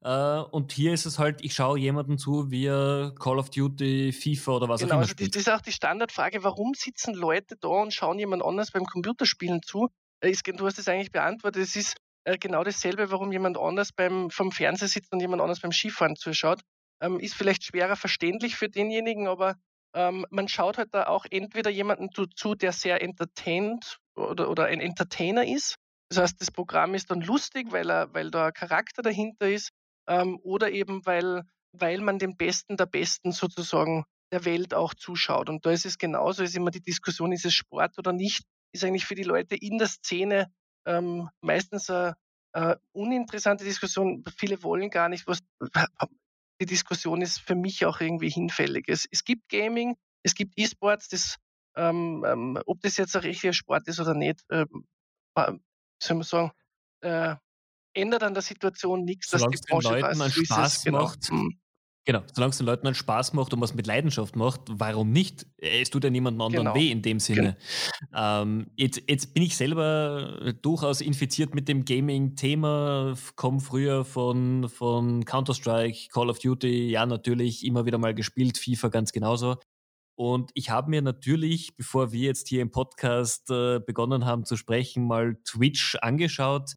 Äh, 0.03 0.39
und 0.39 0.73
hier 0.73 0.93
ist 0.93 1.07
es 1.07 1.19
halt, 1.19 1.43
ich 1.43 1.55
schaue 1.55 1.79
jemanden 1.79 2.19
zu, 2.19 2.51
wie 2.51 2.67
er 2.67 3.15
Call 3.19 3.39
of 3.39 3.51
Duty, 3.51 4.13
FIFA 4.13 4.53
oder 4.53 4.69
was 4.69 4.81
genau, 4.81 4.93
auch 4.93 4.97
immer 4.97 5.03
also 5.03 5.13
spielt. 5.13 5.35
Das 5.35 5.43
ist 5.43 5.51
auch 5.51 5.61
die 5.61 5.73
Standardfrage, 5.73 6.45
warum 6.45 6.75
sitzen 6.75 7.15
Leute 7.15 7.57
da 7.61 7.69
und 7.69 7.93
schauen 7.93 8.19
jemand 8.19 8.45
anders 8.45 8.71
beim 8.71 8.85
Computerspielen 8.85 9.63
zu? 9.63 9.89
Äh, 10.21 10.33
du 10.33 10.67
hast 10.67 10.79
es 10.79 10.89
eigentlich 10.89 11.13
beantwortet. 11.13 11.63
Es 11.63 11.77
ist 11.77 11.97
äh, 12.25 12.39
genau 12.39 12.63
dasselbe, 12.63 13.11
warum 13.11 13.33
jemand 13.33 13.59
anders 13.59 13.93
beim, 13.93 14.31
vom 14.31 14.53
Fernseher 14.53 14.89
sitzt 14.89 15.13
und 15.13 15.21
jemand 15.21 15.43
anders 15.43 15.61
beim 15.61 15.73
Skifahren 15.73 16.17
zuschaut. 16.17 16.61
Ähm, 17.03 17.19
ist 17.19 17.35
vielleicht 17.35 17.65
schwerer 17.65 17.97
verständlich 17.97 18.57
für 18.57 18.69
denjenigen, 18.69 19.27
aber 19.27 19.57
ähm, 19.95 20.27
man 20.31 20.49
schaut 20.49 20.79
halt 20.79 20.91
da 20.93 21.07
auch 21.07 21.25
entweder 21.31 21.71
jemanden 21.71 22.11
zu, 22.13 22.55
der 22.55 22.73
sehr 22.73 23.03
entertained 23.03 23.99
oder, 24.21 24.51
oder 24.51 24.67
ein 24.67 24.81
Entertainer 24.81 25.47
ist. 25.47 25.77
Das 26.11 26.19
heißt, 26.19 26.41
das 26.41 26.51
Programm 26.51 26.95
ist 26.95 27.11
dann 27.11 27.21
lustig, 27.21 27.71
weil, 27.71 27.91
er, 27.91 28.13
weil 28.15 28.31
da 28.31 28.47
ein 28.47 28.53
Charakter 28.53 29.03
dahinter 29.03 29.49
ist 29.49 29.71
ähm, 30.09 30.39
oder 30.43 30.71
eben 30.71 31.05
weil, 31.07 31.43
weil 31.73 32.01
man 32.01 32.19
den 32.19 32.37
Besten 32.37 32.77
der 32.77 32.87
Besten 32.87 33.33
sozusagen 33.33 34.05
der 34.33 34.45
Welt 34.45 34.75
auch 34.75 34.95
zuschaut. 34.95 35.49
Und 35.49 35.67
da 35.67 35.71
ist 35.71 35.87
es 35.87 35.99
genauso, 35.99 36.43
ist 36.43 36.57
immer 36.57 36.71
die 36.71 36.83
Diskussion, 36.83 37.33
ist 37.33 37.45
es 37.45 37.55
Sport 37.55 37.99
oder 37.99 38.13
nicht, 38.13 38.43
ist 38.73 38.85
eigentlich 38.85 39.07
für 39.07 39.15
die 39.15 39.25
Leute 39.25 39.57
in 39.57 39.79
der 39.79 39.89
Szene 39.89 40.53
ähm, 40.87 41.29
meistens 41.41 41.91
eine, 41.91 42.15
eine 42.53 42.81
uninteressante 42.93 43.65
Diskussion. 43.65 44.25
Viele 44.37 44.63
wollen 44.63 44.91
gar 44.91 45.09
nicht, 45.09 45.27
was 45.27 45.41
die 46.61 46.67
Diskussion 46.67 47.23
ist 47.23 47.41
für 47.41 47.55
mich 47.55 47.87
auch 47.87 48.01
irgendwie 48.01 48.31
hinfällig. 48.31 48.85
Es, 48.89 49.07
es 49.11 49.25
gibt 49.25 49.49
Gaming, 49.49 49.97
es 50.23 50.35
gibt 50.35 50.55
E-Sports, 50.57 51.09
das, 51.09 51.37
ähm, 51.77 52.25
ähm, 52.27 52.59
ob 52.67 52.81
das 52.81 52.97
jetzt 52.97 53.17
ein 53.17 53.23
richtiger 53.23 53.53
Sport 53.53 53.87
ist 53.89 54.01
oder 54.01 54.15
nicht, 54.15 54.43
äh, 54.49 54.67
soll 56.03 56.17
man 56.17 56.23
sagen, 56.23 56.51
äh, 57.01 57.35
ändert 57.95 58.23
an 58.23 58.35
der 58.35 58.43
Situation 58.43 59.05
nichts, 59.05 59.29
dass 59.29 59.43
die 59.43 59.59
Branche 59.69 59.89
den 59.89 60.01
Leuten 60.01 60.21
einen 60.21 60.31
Spaß 60.31 60.85
genau. 60.85 61.03
macht. 61.03 61.31
Mhm. 61.31 61.61
Genau, 62.07 62.23
solange 62.33 62.51
es 62.51 62.57
den 62.57 62.67
Leuten 62.67 62.87
einen 62.87 62.95
Spaß 62.95 63.35
macht 63.35 63.53
und 63.53 63.61
was 63.61 63.75
mit 63.75 63.87
Leidenschaft 63.87 64.35
macht, 64.35 64.63
warum 64.69 65.13
nicht? 65.13 65.47
Es 65.59 65.91
tut 65.91 66.03
ja 66.03 66.11
niemandem 66.11 66.41
anderen 66.41 66.67
genau. 66.67 66.75
weh 66.75 66.91
in 66.91 67.03
dem 67.03 67.21
Sinne. 67.21 67.59
Genau. 68.11 68.43
Ähm, 68.43 68.71
jetzt, 68.77 69.03
jetzt, 69.07 69.35
bin 69.35 69.43
ich 69.43 69.55
selber 69.57 70.55
durchaus 70.63 71.03
infiziert 71.03 71.55
mit 71.55 71.69
dem 71.69 71.85
Gaming-Thema, 71.85 73.15
komme 73.37 73.61
früher 73.61 74.07
von, 74.07 74.71
von 74.71 75.27
Counter-Strike, 75.27 76.09
Call 76.11 76.31
of 76.31 76.39
Duty, 76.39 76.91
ja 76.91 77.05
natürlich 77.05 77.67
immer 77.67 77.85
wieder 77.85 77.99
mal 77.99 78.15
gespielt, 78.15 78.57
FIFA 78.57 78.89
ganz 78.89 79.13
genauso. 79.13 79.59
Und 80.21 80.51
ich 80.53 80.69
habe 80.69 80.91
mir 80.91 81.01
natürlich, 81.01 81.77
bevor 81.79 82.13
wir 82.13 82.21
jetzt 82.21 82.49
hier 82.49 82.61
im 82.61 82.71
Podcast 82.71 83.49
äh, 83.49 83.81
begonnen 83.81 84.27
haben 84.27 84.45
zu 84.45 84.57
sprechen, 84.57 85.07
mal 85.07 85.37
Twitch 85.45 85.97
angeschaut 86.03 86.75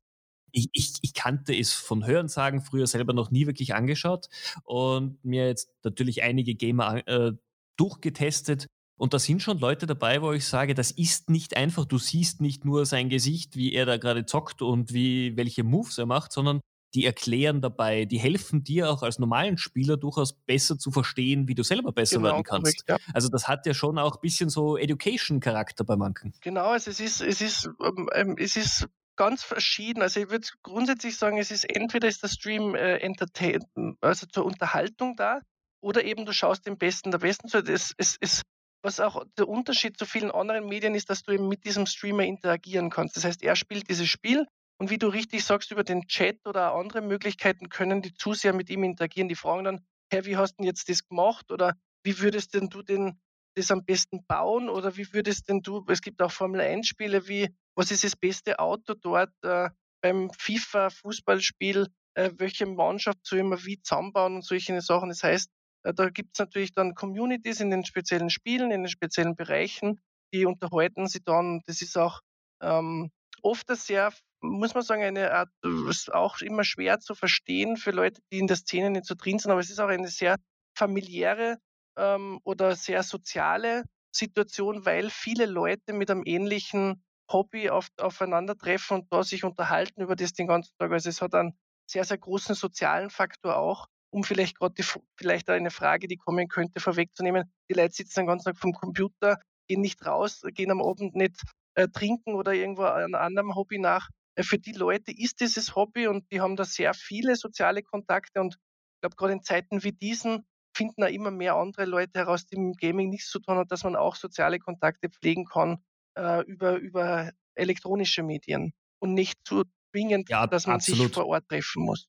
ich, 0.53 0.69
ich, 0.71 0.93
ich 1.01 1.13
kannte 1.13 1.53
es 1.53 1.73
von 1.73 2.05
Hörensagen, 2.05 2.61
früher 2.61 2.87
selber 2.87 3.11
noch 3.11 3.31
nie 3.31 3.47
wirklich 3.47 3.73
angeschaut 3.75 4.29
und 4.63 5.23
mir 5.25 5.47
jetzt 5.47 5.69
natürlich 5.83 6.23
einige 6.23 6.55
Gamer 6.55 7.05
äh, 7.07 7.33
durchgetestet. 7.75 8.67
Und 8.95 9.15
da 9.15 9.19
sind 9.19 9.41
schon 9.41 9.57
Leute 9.57 9.87
dabei, 9.87 10.21
wo 10.21 10.31
ich 10.31 10.45
sage, 10.45 10.75
das 10.75 10.91
ist 10.91 11.29
nicht 11.29 11.57
einfach. 11.57 11.85
Du 11.85 11.97
siehst 11.97 12.39
nicht 12.39 12.63
nur 12.63 12.85
sein 12.85 13.09
Gesicht, 13.09 13.57
wie 13.57 13.73
er 13.73 13.87
da 13.87 13.97
gerade 13.97 14.25
zockt 14.25 14.61
und 14.61 14.93
wie, 14.93 15.35
welche 15.35 15.63
Moves 15.63 15.97
er 15.97 16.05
macht, 16.05 16.31
sondern 16.31 16.61
die 16.93 17.05
erklären 17.05 17.61
dabei, 17.61 18.05
die 18.05 18.19
helfen 18.19 18.63
dir 18.63 18.89
auch 18.89 19.01
als 19.01 19.19
normalen 19.19 19.57
Spieler 19.57 19.97
durchaus 19.97 20.33
besser 20.33 20.77
zu 20.77 20.91
verstehen, 20.91 21.47
wie 21.47 21.55
du 21.55 21.63
selber 21.63 21.91
besser 21.91 22.17
genau, 22.17 22.29
werden 22.29 22.43
kannst. 22.43 22.85
Korrekt, 22.85 23.03
ja. 23.03 23.13
Also 23.13 23.29
das 23.29 23.47
hat 23.47 23.65
ja 23.65 23.73
schon 23.73 23.97
auch 23.97 24.15
ein 24.15 24.21
bisschen 24.21 24.49
so 24.49 24.77
Education-Charakter 24.77 25.83
bei 25.83 25.95
manchen. 25.95 26.33
Genau, 26.41 26.67
also 26.67 26.91
es 26.91 26.99
ist, 26.99 27.21
es 27.21 27.41
ist, 27.41 27.69
ähm, 27.83 28.09
ähm, 28.13 28.35
es 28.37 28.55
ist 28.55 28.87
ganz 29.15 29.43
verschieden. 29.43 30.01
Also 30.01 30.19
ich 30.19 30.29
würde 30.29 30.47
grundsätzlich 30.61 31.17
sagen, 31.17 31.37
es 31.37 31.51
ist 31.51 31.63
entweder 31.63 32.07
ist 32.07 32.23
der 32.23 32.27
Stream 32.29 32.75
äh, 32.75 32.97
Entertain, 32.97 33.63
also 34.01 34.27
zur 34.27 34.45
Unterhaltung 34.45 35.15
da, 35.15 35.41
oder 35.81 36.03
eben 36.03 36.25
du 36.25 36.31
schaust 36.31 36.65
den 36.65 36.77
Besten 36.77 37.11
der 37.11 37.19
Besten 37.19 37.47
zu. 37.49 37.57
Es, 37.57 37.93
es, 37.97 38.17
es, 38.21 38.41
was 38.81 38.99
auch 38.99 39.23
der 39.37 39.47
Unterschied 39.47 39.97
zu 39.97 40.05
vielen 40.05 40.31
anderen 40.31 40.67
Medien 40.67 40.95
ist, 40.95 41.09
dass 41.09 41.23
du 41.23 41.31
eben 41.31 41.47
mit 41.47 41.65
diesem 41.65 41.85
Streamer 41.85 42.23
interagieren 42.23 42.89
kannst. 42.89 43.17
Das 43.17 43.25
heißt, 43.25 43.43
er 43.43 43.55
spielt 43.55 43.89
dieses 43.89 44.07
Spiel, 44.07 44.45
und 44.83 44.89
wie 44.89 44.97
du 44.97 45.07
richtig 45.07 45.45
sagst, 45.45 45.71
über 45.71 45.85
den 45.85 46.09
Chat 46.09 46.45
oder 46.45 46.73
andere 46.73 46.99
Möglichkeiten 46.99 47.69
können 47.69 48.01
die 48.01 48.13
Zuseher 48.15 48.51
mit 48.51 48.69
ihm 48.69 48.83
interagieren. 48.83 49.29
Die 49.29 49.35
fragen 49.35 49.63
dann, 49.63 49.85
hey, 50.11 50.25
wie 50.25 50.35
hast 50.35 50.55
du 50.55 50.57
denn 50.57 50.65
jetzt 50.65 50.89
das 50.89 51.07
gemacht? 51.07 51.53
Oder 51.53 51.77
wie 52.03 52.19
würdest 52.19 52.53
denn 52.53 52.67
du 52.67 52.83
denn 52.83 53.17
das 53.55 53.71
am 53.71 53.85
besten 53.85 54.25
bauen? 54.25 54.67
Oder 54.67 54.97
wie 54.97 55.13
würdest 55.13 55.47
denn 55.47 55.61
du, 55.61 55.85
es 55.87 56.01
gibt 56.01 56.21
auch 56.21 56.33
Formel 56.33 56.59
1-Spiele 56.59 57.29
wie, 57.29 57.55
was 57.75 57.91
ist 57.91 58.03
das 58.03 58.17
beste 58.17 58.59
Auto 58.59 58.93
dort 58.93 59.31
äh, 59.43 59.69
beim 60.01 60.29
FIFA-Fußballspiel? 60.31 61.87
Äh, 62.15 62.31
welche 62.35 62.65
Mannschaft 62.65 63.19
soll 63.23 63.39
immer 63.39 63.63
wie 63.63 63.81
zusammenbauen 63.81 64.35
und 64.35 64.43
solche 64.43 64.81
Sachen. 64.81 65.07
Das 65.07 65.23
heißt, 65.23 65.49
äh, 65.83 65.93
da 65.93 66.09
gibt 66.09 66.31
es 66.33 66.39
natürlich 66.39 66.73
dann 66.73 66.93
Communities 66.93 67.61
in 67.61 67.69
den 67.69 67.85
speziellen 67.85 68.29
Spielen, 68.29 68.71
in 68.71 68.81
den 68.83 68.91
speziellen 68.91 69.37
Bereichen, 69.37 70.01
die 70.33 70.45
unterhalten 70.45 71.07
sich 71.07 71.23
dann. 71.23 71.61
Das 71.67 71.81
ist 71.81 71.97
auch 71.97 72.19
ähm, 72.61 73.11
oft 73.41 73.69
eine 73.69 73.77
sehr 73.77 74.11
muss 74.43 74.73
man 74.73 74.83
sagen, 74.83 75.03
eine 75.03 75.31
Art, 75.31 75.49
ist 75.89 76.13
auch 76.13 76.41
immer 76.41 76.63
schwer 76.63 76.99
zu 76.99 77.15
verstehen 77.15 77.77
für 77.77 77.91
Leute, 77.91 78.21
die 78.31 78.39
in 78.39 78.47
der 78.47 78.57
Szene 78.57 78.89
nicht 78.89 79.05
so 79.05 79.15
drin 79.15 79.39
sind, 79.39 79.51
aber 79.51 79.61
es 79.61 79.69
ist 79.69 79.79
auch 79.79 79.87
eine 79.87 80.09
sehr 80.09 80.35
familiäre 80.77 81.57
ähm, 81.97 82.39
oder 82.43 82.75
sehr 82.75 83.03
soziale 83.03 83.83
Situation, 84.13 84.85
weil 84.85 85.09
viele 85.09 85.45
Leute 85.45 85.93
mit 85.93 86.11
einem 86.11 86.23
ähnlichen 86.25 87.03
Hobby 87.31 87.69
auf, 87.69 87.87
aufeinandertreffen 87.97 88.99
und 88.99 89.13
da 89.13 89.23
sich 89.23 89.43
unterhalten 89.43 90.01
über 90.01 90.15
das 90.15 90.33
den 90.33 90.47
ganzen 90.47 90.73
Tag. 90.77 90.91
Also 90.91 91.09
es 91.09 91.21
hat 91.21 91.33
einen 91.33 91.57
sehr, 91.89 92.03
sehr 92.03 92.17
großen 92.17 92.55
sozialen 92.55 93.09
Faktor 93.09 93.57
auch, 93.57 93.87
um 94.11 94.23
vielleicht 94.23 94.59
gerade 94.59 94.83
vielleicht 95.17 95.49
eine 95.49 95.71
Frage, 95.71 96.07
die 96.07 96.17
kommen 96.17 96.47
könnte, 96.47 96.79
vorwegzunehmen. 96.79 97.51
Die 97.69 97.73
Leute 97.73 97.93
sitzen 97.93 98.21
den 98.21 98.27
ganzen 98.27 98.45
Tag 98.45 98.57
vom 98.57 98.73
Computer, 98.73 99.39
gehen 99.67 99.81
nicht 99.81 100.05
raus, 100.05 100.41
gehen 100.53 100.69
am 100.69 100.81
Abend 100.81 101.15
nicht 101.15 101.41
äh, 101.75 101.87
trinken 101.87 102.35
oder 102.35 102.53
irgendwo 102.53 102.83
einem 102.83 103.15
anderen 103.15 103.55
Hobby 103.55 103.79
nach, 103.79 104.09
für 104.41 104.57
die 104.57 104.71
Leute 104.71 105.11
ist 105.11 105.39
dieses 105.41 105.75
Hobby 105.75 106.07
und 106.07 106.31
die 106.31 106.41
haben 106.41 106.55
da 106.55 106.65
sehr 106.65 106.93
viele 106.93 107.35
soziale 107.35 107.83
Kontakte 107.83 108.41
und 108.41 108.55
ich 108.55 109.01
glaube, 109.01 109.15
gerade 109.15 109.33
in 109.33 109.43
Zeiten 109.43 109.83
wie 109.83 109.91
diesen 109.91 110.45
finden 110.75 111.03
auch 111.03 111.09
immer 111.09 111.31
mehr 111.31 111.55
andere 111.55 111.85
Leute 111.85 112.19
heraus, 112.19 112.45
die 112.45 112.57
mit 112.57 112.79
Gaming 112.79 113.09
nichts 113.09 113.29
zu 113.29 113.39
tun 113.39 113.57
haben, 113.57 113.67
dass 113.67 113.83
man 113.83 113.95
auch 113.95 114.15
soziale 114.15 114.59
Kontakte 114.59 115.09
pflegen 115.09 115.45
kann 115.45 115.83
äh, 116.17 116.43
über, 116.45 116.77
über 116.77 117.31
elektronische 117.55 118.23
Medien 118.23 118.73
und 118.99 119.13
nicht 119.13 119.37
zu 119.45 119.63
zwingend, 119.91 120.29
ja, 120.29 120.47
dass 120.47 120.65
man 120.65 120.77
absolut. 120.77 121.07
sich 121.07 121.13
vor 121.13 121.27
Ort 121.27 121.47
treffen 121.47 121.83
muss. 121.83 122.07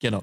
Genau. 0.00 0.22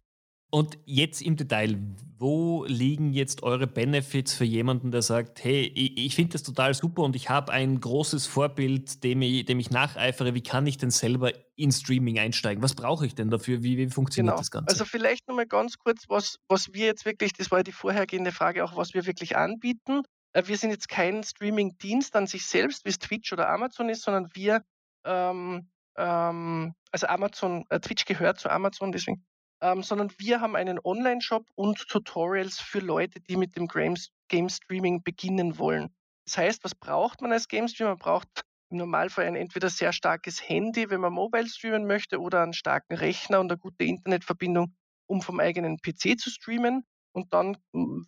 Und 0.52 0.80
jetzt 0.86 1.22
im 1.22 1.36
Detail, 1.36 1.78
wo 2.18 2.66
liegen 2.66 3.14
jetzt 3.14 3.44
eure 3.44 3.68
Benefits 3.68 4.34
für 4.34 4.46
jemanden, 4.46 4.90
der 4.90 5.04
sagt, 5.04 5.44
hey, 5.44 5.72
ich, 5.76 5.98
ich 5.98 6.16
finde 6.16 6.34
das 6.34 6.44
total 6.44 6.74
super 6.74 7.04
und 7.04 7.16
ich 7.16 7.30
habe 7.30 7.52
ein 7.52 7.80
großes 7.80 8.26
Vorbild, 8.26 9.04
dem 9.04 9.22
ich, 9.22 9.46
dem 9.46 9.60
ich 9.60 9.70
nacheifere. 9.70 10.34
Wie 10.34 10.42
kann 10.42 10.66
ich 10.66 10.78
denn 10.78 10.90
selber 10.90 11.32
in 11.56 11.72
Streaming 11.72 12.18
einsteigen? 12.18 12.64
Was 12.64 12.74
brauche 12.74 13.06
ich 13.06 13.14
denn 13.14 13.30
dafür? 13.30 13.62
Wie, 13.62 13.78
wie 13.78 13.90
funktioniert 13.90 14.34
genau. 14.34 14.42
das 14.42 14.50
Ganze? 14.50 14.70
Also 14.70 14.86
vielleicht 14.86 15.28
nochmal 15.28 15.46
ganz 15.46 15.78
kurz, 15.78 16.06
was, 16.08 16.40
was 16.48 16.74
wir 16.74 16.88
jetzt 16.88 17.06
wirklich, 17.06 17.34
das 17.34 17.52
war 17.52 17.64
die 17.64 17.72
vorhergehende 17.72 18.32
Frage, 18.32 18.64
auch 18.66 18.76
was 18.76 18.96
wir 18.96 19.06
wirklich 19.06 19.38
anbieten. 19.38 20.02
Äh, 20.34 20.44
wir 20.48 20.58
sind 20.58 20.72
jetzt 20.72 20.90
kein 20.90 21.24
Streaming-Dienst 21.24 22.16
an 22.16 22.26
sich 22.26 22.48
selbst, 22.48 22.86
wie 22.86 22.90
es 22.90 22.98
Twitch 22.98 23.32
oder 23.32 23.50
Amazon 23.50 23.88
ist, 23.88 24.02
sondern 24.02 24.30
wir, 24.34 24.64
ähm, 25.06 25.70
ähm, 25.96 26.74
also 26.92 27.06
Amazon, 27.06 27.66
äh, 27.70 27.80
Twitch 27.80 28.06
gehört 28.06 28.40
zu 28.40 28.50
Amazon, 28.50 28.92
deswegen 28.92 29.24
ähm, 29.62 29.84
sondern 29.84 30.12
wir 30.18 30.42
haben 30.42 30.56
einen 30.56 30.80
Online-Shop 30.84 31.46
und 31.56 31.88
Tutorials 31.88 32.60
für 32.60 32.80
Leute, 32.80 33.20
die 33.20 33.38
mit 33.38 33.56
dem 33.56 33.68
Game 33.68 34.50
Streaming 34.50 35.04
beginnen 35.04 35.58
wollen. 35.58 35.94
Das 36.26 36.38
heißt, 36.38 36.64
was 36.64 36.76
braucht 36.76 37.22
man 37.22 37.32
als 37.32 37.48
Game 37.48 37.68
Streamer? 37.68 37.92
Man 37.92 37.98
braucht 37.98 38.44
im 38.70 38.78
Normalfall 38.78 39.26
ein 39.26 39.36
entweder 39.36 39.70
sehr 39.70 39.94
starkes 39.94 40.48
Handy, 40.48 40.90
wenn 40.90 41.02
man 41.02 41.14
mobile 41.14 41.48
streamen 41.48 41.88
möchte, 41.88 42.20
oder 42.20 42.44
einen 42.44 42.54
starken 42.54 42.96
Rechner 42.96 43.40
und 43.40 43.52
eine 43.52 43.58
gute 43.58 43.84
Internetverbindung, 43.84 44.76
um 45.08 45.22
vom 45.22 45.40
eigenen 45.40 45.78
PC 45.78 46.20
zu 46.20 46.30
streamen. 46.30 46.86
Und 47.12 47.34
dann 47.34 47.58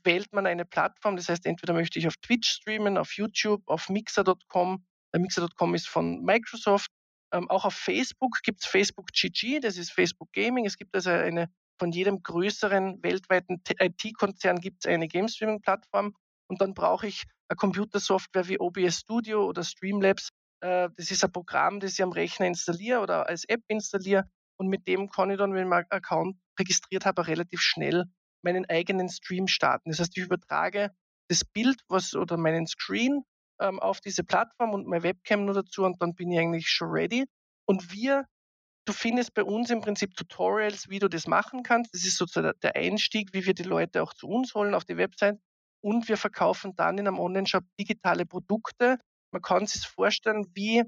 wählt 0.04 0.32
man 0.32 0.46
eine 0.46 0.66
Plattform. 0.66 1.16
Das 1.16 1.30
heißt, 1.30 1.48
entweder 1.48 1.74
möchte 1.74 1.98
ich 1.98 2.08
auf 2.08 2.16
Twitch 2.18 2.48
streamen, 2.48 2.98
auf 2.98 3.14
YouTube, 3.14 3.64
auf 3.66 3.90
Mixer.com. 3.90 4.86
Äh, 5.14 5.20
Mixer.com 5.20 5.74
ist 5.74 5.88
von 5.88 6.22
Microsoft 6.22 6.92
ähm, 7.32 7.50
auch 7.50 7.66
auf 7.66 7.74
Facebook 7.74 8.40
gibt 8.44 8.62
es 8.62 8.68
Facebook 8.68 9.08
GG, 9.14 9.60
das 9.60 9.78
ist 9.78 9.92
Facebook 9.92 10.32
Gaming. 10.34 10.66
Es 10.66 10.78
gibt 10.78 10.94
also 10.96 11.10
eine, 11.10 11.50
von 11.80 11.92
jedem 11.92 12.22
größeren 12.22 13.02
weltweiten 13.02 13.62
IT-Konzern 13.68 14.60
gibt 14.60 14.86
es 14.86 14.92
eine 14.92 15.08
Game 15.08 15.28
Streaming-Plattform. 15.28 16.16
Und 16.48 16.62
dann 16.62 16.74
brauche 16.74 17.08
ich 17.08 17.24
eine 17.48 17.56
Computersoftware 17.56 18.48
wie 18.48 18.60
OBS 18.60 19.00
Studio 19.00 19.46
oder 19.46 19.64
Streamlabs. 19.64 20.30
Äh, 20.62 20.90
das 20.96 21.12
ist 21.12 21.24
ein 21.24 21.32
Programm, 21.32 21.80
das 21.80 21.94
ich 21.94 22.04
am 22.04 22.12
Rechner 22.12 22.48
installiere 22.48 23.00
oder 23.00 23.28
als 23.28 23.46
App 23.46 23.62
installiere. 23.68 24.30
Und 24.58 24.68
mit 24.68 24.88
dem 24.88 25.10
kann 25.10 25.32
ich 25.32 25.38
dann, 25.38 25.54
wenn 25.54 25.64
ich 25.64 25.70
meinen 25.70 25.90
Account 25.90 26.38
registriert 26.60 27.06
habe, 27.06 27.28
relativ 27.28 27.62
schnell 27.62 28.06
meinen 28.44 28.66
eigenen 28.70 29.10
Stream 29.10 29.48
starten. 29.48 29.90
Das 29.90 30.00
heißt, 30.00 30.18
ich 30.18 30.24
übertrage 30.24 30.92
das 31.30 31.46
Bild 31.46 31.80
was, 31.88 32.16
oder 32.16 32.38
meinen 32.38 32.68
Screen 32.68 33.24
ähm, 33.62 33.80
auf 33.80 34.02
diese 34.02 34.24
Plattform 34.24 34.74
und 34.74 34.88
meine 34.88 35.04
Webcam 35.04 35.46
nur 35.46 35.54
dazu 35.54 35.84
und 35.84 36.02
dann 36.02 36.14
bin 36.16 36.32
ich 36.32 36.40
eigentlich 36.40 36.70
schon 36.70 36.90
ready. 36.90 37.26
Und 37.66 37.94
wir, 37.94 38.26
du 38.86 38.94
findest 38.94 39.34
bei 39.34 39.44
uns 39.44 39.70
im 39.70 39.82
Prinzip 39.82 40.16
Tutorials, 40.16 40.90
wie 40.90 41.00
du 41.00 41.08
das 41.08 41.28
machen 41.28 41.64
kannst. 41.64 41.94
Das 41.94 42.04
ist 42.04 42.18
sozusagen 42.18 42.58
der 42.62 42.76
Einstieg, 42.76 43.34
wie 43.34 43.46
wir 43.46 43.54
die 43.54 43.64
Leute 43.64 44.04
auch 44.04 44.14
zu 44.14 44.28
uns 44.28 44.54
holen 44.56 44.74
auf 44.74 44.86
die 44.86 44.98
Website. 44.98 45.40
Und 45.84 46.10
wir 46.10 46.18
verkaufen 46.18 46.76
dann 46.76 46.98
in 46.98 47.08
einem 47.08 47.20
Online-Shop 47.20 47.64
digitale 47.80 48.26
Produkte. 48.26 48.98
Man 49.32 49.42
kann 49.42 49.66
sich 49.66 49.88
vorstellen, 49.88 50.46
wie 50.54 50.84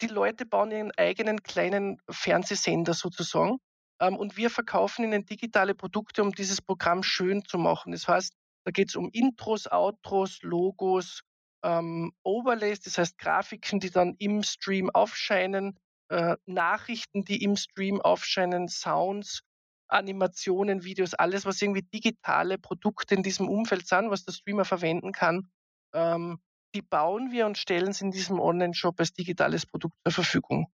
die 0.00 0.08
Leute 0.08 0.44
bauen 0.44 0.70
ihren 0.70 0.90
eigenen 0.92 1.42
kleinen 1.42 1.98
Fernsehsender 2.10 2.94
sozusagen. 2.94 3.58
Ähm, 4.00 4.16
und 4.16 4.36
wir 4.36 4.50
verkaufen 4.50 5.04
ihnen 5.04 5.24
digitale 5.24 5.74
Produkte, 5.74 6.22
um 6.22 6.32
dieses 6.32 6.60
Programm 6.60 7.02
schön 7.02 7.44
zu 7.44 7.58
machen. 7.58 7.92
Das 7.92 8.08
heißt, 8.08 8.32
da 8.64 8.70
geht 8.70 8.88
es 8.88 8.96
um 8.96 9.10
Intros, 9.12 9.70
Outros, 9.70 10.42
Logos, 10.42 11.22
ähm, 11.64 12.12
Overlays, 12.22 12.80
das 12.80 12.98
heißt 12.98 13.18
Grafiken, 13.18 13.80
die 13.80 13.90
dann 13.90 14.14
im 14.18 14.42
Stream 14.42 14.90
aufscheinen, 14.90 15.78
äh, 16.10 16.36
Nachrichten, 16.46 17.24
die 17.24 17.42
im 17.42 17.56
Stream 17.56 18.00
aufscheinen, 18.00 18.68
Sounds, 18.68 19.42
Animationen, 19.88 20.84
Videos, 20.84 21.14
alles, 21.14 21.46
was 21.46 21.60
irgendwie 21.60 21.82
digitale 21.82 22.58
Produkte 22.58 23.14
in 23.14 23.22
diesem 23.22 23.48
Umfeld 23.48 23.86
sind, 23.88 24.10
was 24.10 24.24
der 24.24 24.32
Streamer 24.32 24.64
verwenden 24.64 25.12
kann, 25.12 25.50
ähm, 25.94 26.38
die 26.74 26.82
bauen 26.82 27.32
wir 27.32 27.46
und 27.46 27.56
stellen 27.56 27.92
sie 27.92 28.04
in 28.04 28.10
diesem 28.10 28.40
Online-Shop 28.40 28.98
als 28.98 29.12
digitales 29.12 29.64
Produkt 29.64 29.96
zur 30.04 30.12
Verfügung. 30.12 30.68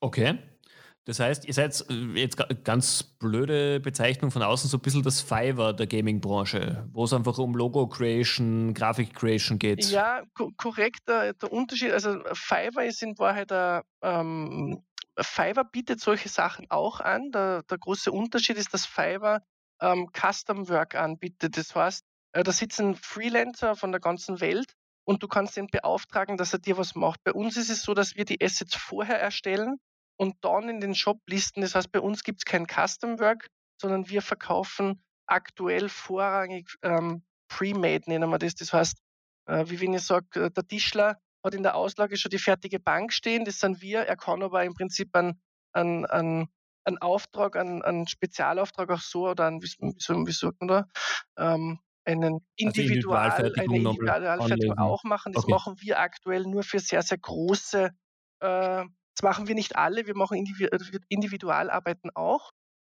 Okay. 0.00 0.38
Das 1.04 1.18
heißt, 1.18 1.46
ihr 1.46 1.54
seid 1.54 1.84
äh, 1.90 2.20
jetzt 2.20 2.36
ganz 2.64 3.02
blöde 3.02 3.80
Bezeichnung 3.80 4.30
von 4.30 4.42
außen, 4.42 4.70
so 4.70 4.76
ein 4.76 4.80
bisschen 4.80 5.02
das 5.02 5.20
Fiverr 5.20 5.72
der 5.72 5.86
Gaming-Branche, 5.86 6.88
wo 6.92 7.04
es 7.04 7.12
einfach 7.12 7.38
um 7.38 7.54
Logo-Creation, 7.54 8.72
Grafik-Creation 8.72 9.58
geht. 9.58 9.84
Ja, 9.86 10.22
korrekt. 10.56 11.00
Der, 11.08 11.32
der, 11.34 11.52
Unterschied, 11.52 11.90
also 11.90 12.22
Fiverr 12.32 12.84
ist 12.84 13.02
in 13.02 13.18
Wahrheit 13.18 13.50
der, 13.50 13.84
ähm, 14.02 14.84
Fiverr 15.18 15.64
bietet 15.64 16.00
solche 16.00 16.28
Sachen 16.28 16.70
auch 16.70 17.00
an. 17.00 17.32
Der, 17.32 17.64
der 17.64 17.78
große 17.78 18.12
Unterschied 18.12 18.56
ist, 18.56 18.72
dass 18.72 18.86
Fiverr 18.86 19.42
ähm, 19.80 20.08
Custom 20.12 20.68
Work 20.68 20.94
anbietet. 20.94 21.56
Das 21.56 21.74
heißt, 21.74 22.04
äh, 22.32 22.44
da 22.44 22.52
sitzen 22.52 22.94
Freelancer 22.94 23.74
von 23.74 23.90
der 23.90 24.00
ganzen 24.00 24.40
Welt 24.40 24.72
und 25.04 25.20
du 25.24 25.26
kannst 25.26 25.56
ihn 25.56 25.66
beauftragen, 25.66 26.36
dass 26.36 26.52
er 26.52 26.60
dir 26.60 26.78
was 26.78 26.94
macht. 26.94 27.24
Bei 27.24 27.32
uns 27.32 27.56
ist 27.56 27.70
es 27.70 27.82
so, 27.82 27.92
dass 27.92 28.14
wir 28.14 28.24
die 28.24 28.40
Assets 28.40 28.76
vorher 28.76 29.20
erstellen 29.20 29.78
und 30.22 30.36
dann 30.42 30.68
in 30.68 30.80
den 30.80 30.94
Shop 30.94 31.18
listen. 31.26 31.62
Das 31.62 31.74
heißt, 31.74 31.90
bei 31.90 31.98
uns 31.98 32.22
gibt 32.22 32.42
es 32.42 32.44
kein 32.44 32.66
Custom 32.66 33.18
Work, 33.18 33.48
sondern 33.80 34.08
wir 34.08 34.22
verkaufen 34.22 35.02
aktuell 35.26 35.88
vorrangig 35.88 36.70
ähm, 36.82 37.24
Pre-Made, 37.48 38.08
nennen 38.08 38.30
wir 38.30 38.38
das. 38.38 38.54
Das 38.54 38.72
heißt, 38.72 38.98
äh, 39.46 39.64
wie 39.66 39.80
wenn 39.80 39.94
ich 39.94 40.02
sage, 40.02 40.44
äh, 40.44 40.50
der 40.52 40.64
Tischler 40.64 41.18
hat 41.44 41.54
in 41.54 41.64
der 41.64 41.74
Auslage 41.74 42.16
schon 42.16 42.30
die 42.30 42.38
fertige 42.38 42.78
Bank 42.78 43.12
stehen, 43.12 43.44
das 43.44 43.58
sind 43.58 43.82
wir. 43.82 44.02
Er 44.02 44.16
kann 44.16 44.44
aber 44.44 44.62
im 44.64 44.74
Prinzip 44.74 45.12
einen, 45.16 45.42
einen, 45.72 46.06
einen, 46.06 46.46
einen 46.84 46.98
Auftrag, 46.98 47.56
einen, 47.56 47.82
einen 47.82 48.06
Spezialauftrag 48.06 48.90
auch 48.90 49.00
so 49.00 49.28
oder 49.28 49.48
einen, 49.48 49.60
wie, 49.60 49.74
wie, 49.80 50.26
wie 50.26 50.32
sagt 50.32 50.60
man 50.60 50.68
da, 50.68 50.86
ähm, 51.36 51.80
einen 52.04 52.46
Individual, 52.54 53.28
also 53.28 53.52
eine 53.52 53.64
Individualfertigung 53.64 54.78
auch 54.78 55.02
machen. 55.02 55.32
Das 55.32 55.42
okay. 55.42 55.52
machen 55.52 55.74
wir 55.80 55.98
aktuell 55.98 56.44
nur 56.44 56.62
für 56.62 56.78
sehr, 56.78 57.02
sehr 57.02 57.18
große, 57.18 57.90
äh, 58.38 58.84
das 59.16 59.22
machen 59.22 59.48
wir 59.48 59.54
nicht 59.54 59.76
alle, 59.76 60.06
wir 60.06 60.16
machen 60.16 60.44
Individualarbeiten 61.08 62.10
auch, 62.14 62.50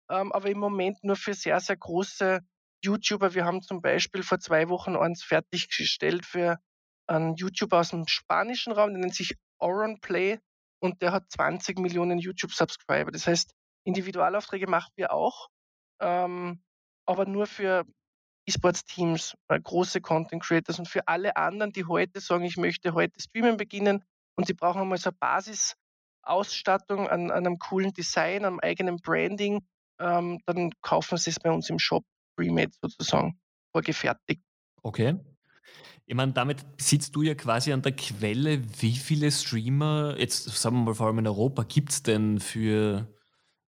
ähm, 0.09 0.31
aber 0.31 0.49
im 0.49 0.59
Moment 0.59 1.03
nur 1.03 1.15
für 1.15 1.33
sehr, 1.33 1.59
sehr 1.59 1.77
große 1.77 2.41
YouTuber. 2.83 3.33
Wir 3.33 3.45
haben 3.45 3.61
zum 3.61 3.81
Beispiel 3.81 4.23
vor 4.23 4.39
zwei 4.39 4.69
Wochen 4.69 4.95
eins 4.95 5.23
fertiggestellt 5.23 6.25
für 6.25 6.57
einen 7.07 7.35
YouTuber 7.35 7.79
aus 7.79 7.89
dem 7.89 8.07
spanischen 8.07 8.73
Raum, 8.73 8.91
der 8.91 8.99
nennt 8.99 9.15
sich 9.15 9.35
Oron 9.59 9.99
Play 10.01 10.39
und 10.81 11.01
der 11.01 11.11
hat 11.11 11.29
20 11.31 11.79
Millionen 11.79 12.19
YouTube-Subscriber. 12.19 13.11
Das 13.11 13.27
heißt, 13.27 13.53
Individualaufträge 13.85 14.67
machen 14.67 14.91
wir 14.95 15.11
auch, 15.11 15.49
ähm, 16.01 16.63
aber 17.05 17.25
nur 17.25 17.47
für 17.47 17.85
E-Sports-Teams, 18.47 19.35
äh, 19.49 19.59
große 19.59 20.01
Content 20.01 20.43
Creators 20.43 20.79
und 20.79 20.87
für 20.87 21.07
alle 21.07 21.35
anderen, 21.35 21.71
die 21.71 21.85
heute 21.85 22.19
sagen, 22.19 22.43
ich 22.43 22.57
möchte 22.57 22.93
heute 22.93 23.19
streamen 23.21 23.57
beginnen 23.57 24.03
und 24.35 24.47
sie 24.47 24.53
brauchen 24.53 24.81
einmal 24.81 24.97
so 24.97 25.09
eine 25.09 25.17
Basisausstattung 26.21 27.07
an, 27.07 27.31
an 27.31 27.45
einem 27.45 27.59
coolen 27.59 27.93
Design, 27.93 28.45
am 28.45 28.59
eigenen 28.59 28.97
Branding, 28.97 29.65
ähm, 29.99 30.39
dann 30.45 30.71
kaufen 30.81 31.17
sie 31.17 31.29
es 31.29 31.39
bei 31.39 31.51
uns 31.51 31.69
im 31.69 31.79
Shop 31.79 32.03
pre-made 32.35 32.71
sozusagen, 32.81 33.39
vorgefertigt. 33.71 34.41
Okay. 34.83 35.15
Ich 36.05 36.15
meine, 36.15 36.33
damit 36.33 36.65
sitzt 36.77 37.15
du 37.15 37.21
ja 37.21 37.35
quasi 37.35 37.71
an 37.71 37.83
der 37.83 37.95
Quelle, 37.95 38.63
wie 38.81 38.95
viele 38.95 39.31
Streamer, 39.31 40.15
jetzt 40.17 40.43
sagen 40.49 40.77
wir 40.77 40.85
mal 40.85 40.95
vor 40.95 41.07
allem 41.07 41.19
in 41.19 41.27
Europa, 41.27 41.63
gibt 41.63 41.91
es 41.91 42.03
denn 42.03 42.39
für, 42.39 43.07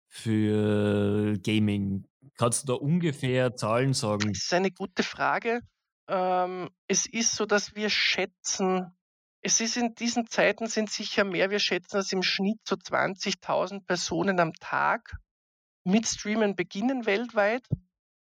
für 0.08 1.38
Gaming? 1.38 2.08
Kannst 2.36 2.62
du 2.62 2.72
da 2.72 2.74
ungefähr 2.74 3.54
Zahlen 3.54 3.94
sagen? 3.94 4.32
Das 4.32 4.44
ist 4.44 4.54
eine 4.54 4.70
gute 4.70 5.02
Frage. 5.02 5.60
Ähm, 6.08 6.70
es 6.88 7.06
ist 7.06 7.36
so, 7.36 7.46
dass 7.46 7.76
wir 7.76 7.90
schätzen, 7.90 8.92
es 9.42 9.60
ist 9.60 9.76
in 9.76 9.94
diesen 9.94 10.28
Zeiten 10.28 10.68
sind 10.68 10.90
sicher 10.90 11.24
mehr, 11.24 11.50
wir 11.50 11.58
schätzen, 11.58 11.96
dass 11.96 12.12
im 12.12 12.22
Schnitt 12.22 12.60
so 12.64 12.76
20.000 12.76 13.84
Personen 13.84 14.38
am 14.38 14.52
Tag 14.54 15.16
mit 15.84 16.06
Streamen 16.06 16.54
beginnen 16.54 17.06
weltweit. 17.06 17.66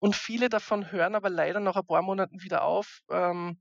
Und 0.01 0.15
viele 0.15 0.49
davon 0.49 0.93
hören 0.93 1.15
aber 1.15 1.31
leider 1.31 1.61
nach 1.61 1.77
ein 1.77 1.87
paar 1.87 2.03
Monaten 2.03 2.43
wieder 2.43 2.63
auf, 2.63 3.01
ähm, 3.11 3.59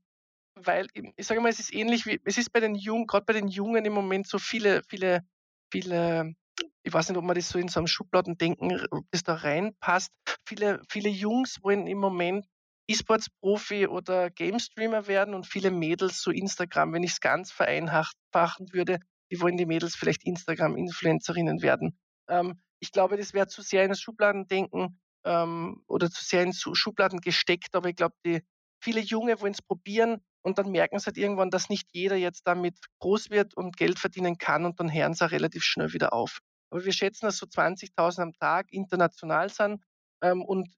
weil 0.54 0.86
ich 1.16 1.26
sage 1.26 1.40
mal, 1.40 1.48
es 1.48 1.58
ist 1.58 1.72
ähnlich 1.72 2.06
wie, 2.06 2.20
es 2.24 2.38
ist 2.38 2.52
bei 2.52 2.60
den 2.60 2.74
Jungen, 2.74 3.06
gerade 3.06 3.24
bei 3.24 3.32
den 3.32 3.48
Jungen 3.48 3.84
im 3.84 3.92
Moment 3.92 4.28
so 4.28 4.38
viele, 4.38 4.82
viele, 4.88 5.26
viele, 5.72 6.34
ich 6.82 6.92
weiß 6.92 7.08
nicht, 7.08 7.18
ob 7.18 7.24
man 7.24 7.34
das 7.34 7.48
so 7.48 7.58
in 7.58 7.68
so 7.68 7.80
einem 7.80 7.86
Schubladendenken, 7.86 8.86
das 9.10 9.22
da 9.22 9.34
reinpasst. 9.34 10.12
Viele, 10.46 10.82
viele 10.88 11.08
Jungs 11.08 11.62
wollen 11.62 11.86
im 11.86 11.98
Moment 11.98 12.46
E-Sports-Profi 12.88 13.86
oder 13.86 14.30
Game-Streamer 14.30 15.06
werden 15.06 15.34
und 15.34 15.46
viele 15.46 15.70
Mädels 15.70 16.22
so 16.22 16.30
Instagram, 16.30 16.92
wenn 16.92 17.02
ich 17.02 17.12
es 17.12 17.20
ganz 17.20 17.52
vereinfachen 17.52 18.72
würde, 18.72 18.98
die 19.30 19.40
wollen 19.40 19.56
die 19.56 19.66
Mädels 19.66 19.94
vielleicht 19.94 20.24
Instagram-Influencerinnen 20.24 21.62
werden. 21.62 21.98
Ähm, 22.28 22.60
ich 22.80 22.92
glaube, 22.92 23.16
das 23.16 23.34
wäre 23.34 23.46
zu 23.46 23.62
sehr 23.62 23.84
in 23.84 23.90
das 23.90 24.00
Schubladendenken 24.00 25.00
ähm, 25.24 25.82
oder 25.86 26.10
zu 26.10 26.24
sehr 26.24 26.42
in 26.42 26.52
Schubladen 26.52 27.20
gesteckt, 27.20 27.74
aber 27.74 27.90
ich 27.90 27.96
glaube, 27.96 28.16
die 28.24 28.40
viele 28.82 29.00
Junge 29.00 29.40
wollen 29.40 29.52
es 29.52 29.62
probieren 29.62 30.22
und 30.42 30.58
dann 30.58 30.70
merken 30.70 30.98
sie 30.98 31.06
halt 31.06 31.18
irgendwann, 31.18 31.50
dass 31.50 31.68
nicht 31.68 31.88
jeder 31.92 32.16
jetzt 32.16 32.46
damit 32.46 32.78
groß 33.00 33.30
wird 33.30 33.54
und 33.54 33.76
Geld 33.76 33.98
verdienen 33.98 34.38
kann 34.38 34.64
und 34.64 34.80
dann 34.80 34.92
hören 34.92 35.14
sie 35.14 35.24
auch 35.26 35.30
relativ 35.30 35.62
schnell 35.64 35.92
wieder 35.92 36.12
auf. 36.12 36.38
Aber 36.70 36.84
wir 36.84 36.92
schätzen, 36.92 37.26
dass 37.26 37.38
so 37.38 37.46
20.000 37.46 38.22
am 38.22 38.32
Tag 38.34 38.72
international 38.72 39.50
sind 39.50 39.82
ähm, 40.22 40.42
und 40.42 40.68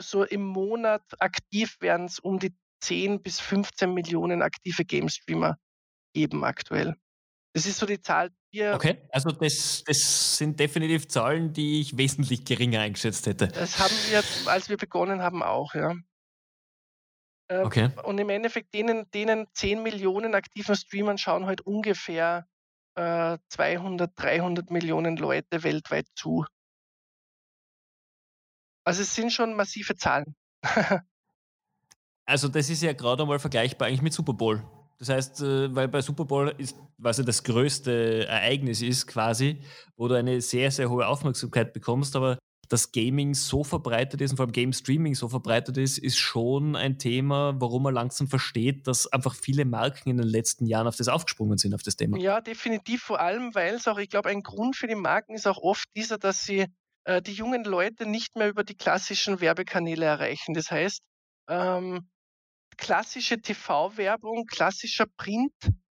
so 0.00 0.24
im 0.24 0.42
Monat 0.42 1.02
aktiv 1.20 1.76
werden 1.80 2.06
es 2.06 2.18
um 2.18 2.38
die 2.38 2.54
10 2.80 3.22
bis 3.22 3.40
15 3.40 3.92
Millionen 3.92 4.42
aktive 4.42 4.84
Game 4.84 5.08
Streamer 5.08 5.58
geben 6.14 6.44
aktuell. 6.44 6.96
Das 7.52 7.66
ist 7.66 7.78
so 7.78 7.86
die 7.86 8.00
Zahl. 8.00 8.30
Die 8.52 8.64
okay, 8.64 9.02
also 9.10 9.30
das, 9.30 9.82
das 9.84 10.36
sind 10.38 10.58
definitiv 10.58 11.08
Zahlen, 11.08 11.52
die 11.52 11.80
ich 11.80 11.96
wesentlich 11.96 12.44
geringer 12.44 12.80
eingeschätzt 12.80 13.26
hätte. 13.26 13.48
Das 13.48 13.78
haben 13.78 13.94
wir, 14.08 14.22
als 14.50 14.68
wir 14.68 14.76
begonnen 14.76 15.22
haben, 15.22 15.42
auch, 15.42 15.74
ja. 15.74 15.94
Ähm, 17.50 17.66
okay. 17.66 17.90
Und 18.04 18.18
im 18.18 18.30
Endeffekt, 18.30 18.72
denen, 18.74 19.10
denen 19.10 19.46
10 19.54 19.82
Millionen 19.82 20.34
aktiven 20.34 20.76
Streamern 20.76 21.18
schauen 21.18 21.46
halt 21.46 21.60
ungefähr 21.60 22.46
äh, 22.96 23.38
200, 23.48 24.12
300 24.16 24.70
Millionen 24.70 25.16
Leute 25.16 25.62
weltweit 25.62 26.06
zu. 26.14 26.44
Also 28.84 29.02
es 29.02 29.14
sind 29.14 29.32
schon 29.32 29.54
massive 29.54 29.96
Zahlen. 29.96 30.34
also 32.24 32.48
das 32.48 32.70
ist 32.70 32.82
ja 32.82 32.92
gerade 32.92 33.22
einmal 33.22 33.38
vergleichbar 33.38 33.88
eigentlich 33.88 34.02
mit 34.02 34.12
Super 34.12 34.34
Bowl. 34.34 34.62
Das 34.98 35.08
heißt, 35.08 35.40
äh, 35.40 35.74
weil 35.74 35.88
bei 35.88 36.02
Super 36.02 36.26
Bowl 36.26 36.54
ist, 36.58 36.76
was 36.98 37.18
ja 37.18 37.24
das 37.24 37.42
größte 37.42 38.26
Ereignis 38.26 38.82
ist 38.82 39.06
quasi, 39.06 39.62
wo 39.96 40.08
du 40.08 40.14
eine 40.14 40.40
sehr, 40.42 40.70
sehr 40.70 40.90
hohe 40.90 41.06
Aufmerksamkeit 41.06 41.72
bekommst, 41.72 42.14
aber 42.16 42.38
dass 42.70 42.92
Gaming 42.92 43.34
so 43.34 43.64
verbreitet 43.64 44.20
ist 44.20 44.30
und 44.30 44.36
vor 44.36 44.44
allem 44.44 44.52
Game 44.52 44.72
Streaming 44.72 45.14
so 45.14 45.28
verbreitet 45.28 45.76
ist, 45.76 45.98
ist 45.98 46.18
schon 46.18 46.76
ein 46.76 46.98
Thema, 46.98 47.54
warum 47.58 47.82
man 47.82 47.94
langsam 47.94 48.28
versteht, 48.28 48.86
dass 48.86 49.08
einfach 49.08 49.34
viele 49.34 49.64
Marken 49.64 50.10
in 50.10 50.18
den 50.18 50.28
letzten 50.28 50.66
Jahren 50.66 50.86
auf 50.86 50.96
das 50.96 51.08
aufgesprungen 51.08 51.58
sind, 51.58 51.74
auf 51.74 51.82
das 51.82 51.96
Thema. 51.96 52.16
Ja, 52.18 52.40
definitiv, 52.40 53.02
vor 53.02 53.20
allem, 53.20 53.54
weil 53.54 53.74
es 53.74 53.88
auch, 53.88 53.98
ich 53.98 54.08
glaube, 54.08 54.28
ein 54.28 54.42
Grund 54.42 54.76
für 54.76 54.86
die 54.86 54.94
Marken 54.94 55.34
ist 55.34 55.48
auch 55.48 55.58
oft 55.58 55.84
dieser, 55.96 56.16
dass 56.16 56.44
sie 56.44 56.66
äh, 57.04 57.22
die 57.22 57.32
jungen 57.32 57.64
Leute 57.64 58.06
nicht 58.06 58.36
mehr 58.36 58.48
über 58.48 58.64
die 58.64 58.76
klassischen 58.76 59.40
Werbekanäle 59.40 60.04
erreichen. 60.06 60.54
Das 60.54 60.70
heißt, 60.70 61.00
ähm, 61.48 62.08
klassische 62.76 63.40
TV-Werbung, 63.40 64.46
klassischer 64.46 65.06
Print, 65.16 65.54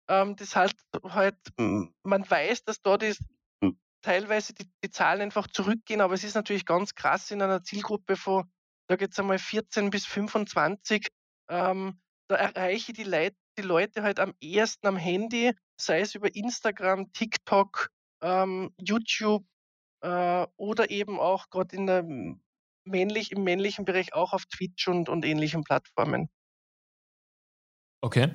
ähm, 0.09 0.37
das 0.37 0.57
halt 0.57 0.75
halt, 1.05 1.37
man 1.57 2.29
weiß, 2.29 2.65
dass 2.65 2.81
dort 2.83 3.03
ist, 3.03 3.23
teilweise 4.03 4.55
die, 4.55 4.67
die 4.85 4.91
Zahlen 4.91 5.21
einfach 5.21 5.47
zurückgehen, 5.49 6.01
aber 6.01 6.15
es 6.15 6.25
ist 6.25 6.35
natürlich 6.35 6.65
ganz 6.65 6.95
krass 6.95 7.31
in 7.31 7.43
einer 7.43 7.63
Zielgruppe 7.63 8.17
von, 8.17 8.51
da 8.89 8.97
geht 8.97 9.13
es 9.13 9.19
einmal 9.19 9.39
14 9.39 9.91
bis 9.91 10.07
25, 10.07 11.09
ähm, 11.49 12.01
da 12.29 12.37
erreiche 12.37 12.93
ich 12.93 12.97
die, 12.97 13.05
Leute, 13.05 13.37
die 13.59 13.63
Leute 13.63 14.03
halt 14.03 14.21
am 14.21 14.35
ehesten 14.41 14.87
am 14.87 14.97
Handy, 14.97 15.53
sei 15.79 16.01
es 16.01 16.15
über 16.15 16.35
Instagram, 16.35 17.13
TikTok, 17.13 17.89
ähm, 18.23 18.75
YouTube 18.79 19.45
äh, 20.01 20.47
oder 20.57 20.91
eben 20.91 21.19
auch 21.19 21.51
gerade 21.51 21.77
in 21.77 21.87
der 21.87 22.05
männlich, 22.85 23.33
im 23.33 23.45
männlichen 23.45 23.85
Bereich 23.85 24.15
auch 24.15 24.33
auf 24.33 24.47
Twitch 24.47 24.89
und, 24.89 25.09
und 25.09 25.25
ähnlichen 25.25 25.65
Plattformen. 25.65 26.29
Okay. 28.03 28.31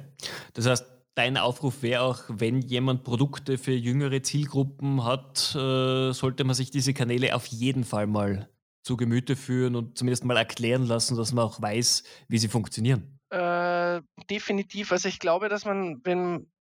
Das 0.53 0.67
heißt, 0.67 0.85
dein 1.15 1.37
Aufruf 1.37 1.81
wäre 1.81 2.03
auch, 2.03 2.23
wenn 2.27 2.61
jemand 2.61 3.03
Produkte 3.03 3.57
für 3.57 3.73
jüngere 3.73 4.21
Zielgruppen 4.21 5.03
hat, 5.03 5.55
äh, 5.55 6.11
sollte 6.11 6.43
man 6.43 6.55
sich 6.55 6.71
diese 6.71 6.93
Kanäle 6.93 7.35
auf 7.35 7.47
jeden 7.47 7.83
Fall 7.83 8.07
mal 8.07 8.49
zu 8.83 8.97
Gemüte 8.97 9.35
führen 9.35 9.75
und 9.75 9.97
zumindest 9.97 10.25
mal 10.25 10.37
erklären 10.37 10.85
lassen, 10.85 11.17
dass 11.17 11.33
man 11.33 11.45
auch 11.45 11.59
weiß, 11.59 12.03
wie 12.27 12.37
sie 12.37 12.47
funktionieren. 12.47 13.19
Äh, 13.31 14.01
definitiv. 14.29 14.91
Also 14.91 15.09
ich 15.09 15.19
glaube, 15.19 15.49
dass 15.49 15.65
man, 15.65 16.01
wenn, 16.03 16.51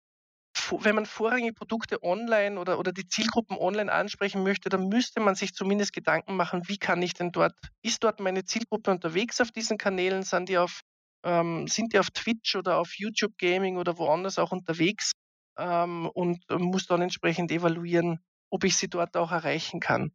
wenn 0.81 0.95
man 0.95 1.07
vorrangige 1.07 1.53
Produkte 1.53 2.03
online 2.03 2.59
oder, 2.59 2.79
oder 2.79 2.93
die 2.93 3.07
Zielgruppen 3.07 3.57
online 3.57 3.93
ansprechen 3.93 4.43
möchte, 4.43 4.69
dann 4.69 4.88
müsste 4.88 5.21
man 5.21 5.35
sich 5.35 5.53
zumindest 5.55 5.93
Gedanken 5.93 6.37
machen, 6.37 6.69
wie 6.69 6.79
kann 6.79 7.03
ich 7.03 7.14
denn 7.14 7.33
dort, 7.33 7.55
ist 7.83 8.05
dort 8.05 8.21
meine 8.21 8.45
Zielgruppe 8.45 8.90
unterwegs 8.90 9.40
auf 9.40 9.51
diesen 9.51 9.79
Kanälen? 9.79 10.23
Sind 10.23 10.49
die 10.49 10.59
auf 10.59 10.81
ähm, 11.25 11.67
sind 11.67 11.93
die 11.93 11.99
auf 11.99 12.11
Twitch 12.11 12.55
oder 12.55 12.79
auf 12.79 12.93
YouTube 12.97 13.37
Gaming 13.38 13.79
oder 13.79 13.99
woanders 13.99 14.38
auch 14.38 14.53
unterwegs 14.53 15.12
ähm, 15.59 16.09
und 16.12 16.45
muss 16.51 16.87
dann 16.87 17.03
entsprechend 17.03 17.51
evaluieren, 17.51 18.21
ob 18.51 18.64
ich 18.64 18.77
sie 18.77 18.88
dort 18.88 19.17
auch 19.17 19.33
erreichen 19.33 19.81
kann. 19.81 20.12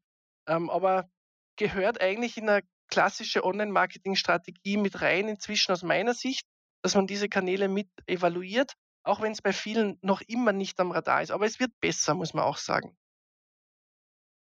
Ähm, 0.47 0.69
aber 0.69 1.09
gehört 1.57 1.99
eigentlich 1.99 2.37
in 2.37 2.47
eine 2.47 2.61
klassische 2.89 3.43
Online-Marketing-Strategie 3.43 4.77
mit 4.77 5.01
rein 5.01 5.27
inzwischen 5.27 5.71
aus 5.71 5.83
meiner 5.83 6.13
Sicht, 6.13 6.45
dass 6.83 6.95
man 6.95 7.07
diese 7.07 7.27
Kanäle 7.27 7.67
mit 7.67 7.89
evaluiert, 8.07 8.73
auch 9.09 9.21
wenn 9.21 9.31
es 9.31 9.41
bei 9.41 9.53
vielen 9.53 9.97
noch 10.01 10.21
immer 10.21 10.53
nicht 10.53 10.79
am 10.79 10.91
Radar 10.91 11.21
ist. 11.21 11.31
Aber 11.31 11.45
es 11.45 11.59
wird 11.59 11.71
besser, 11.81 12.13
muss 12.13 12.33
man 12.33 12.43
auch 12.43 12.57
sagen. 12.57 12.95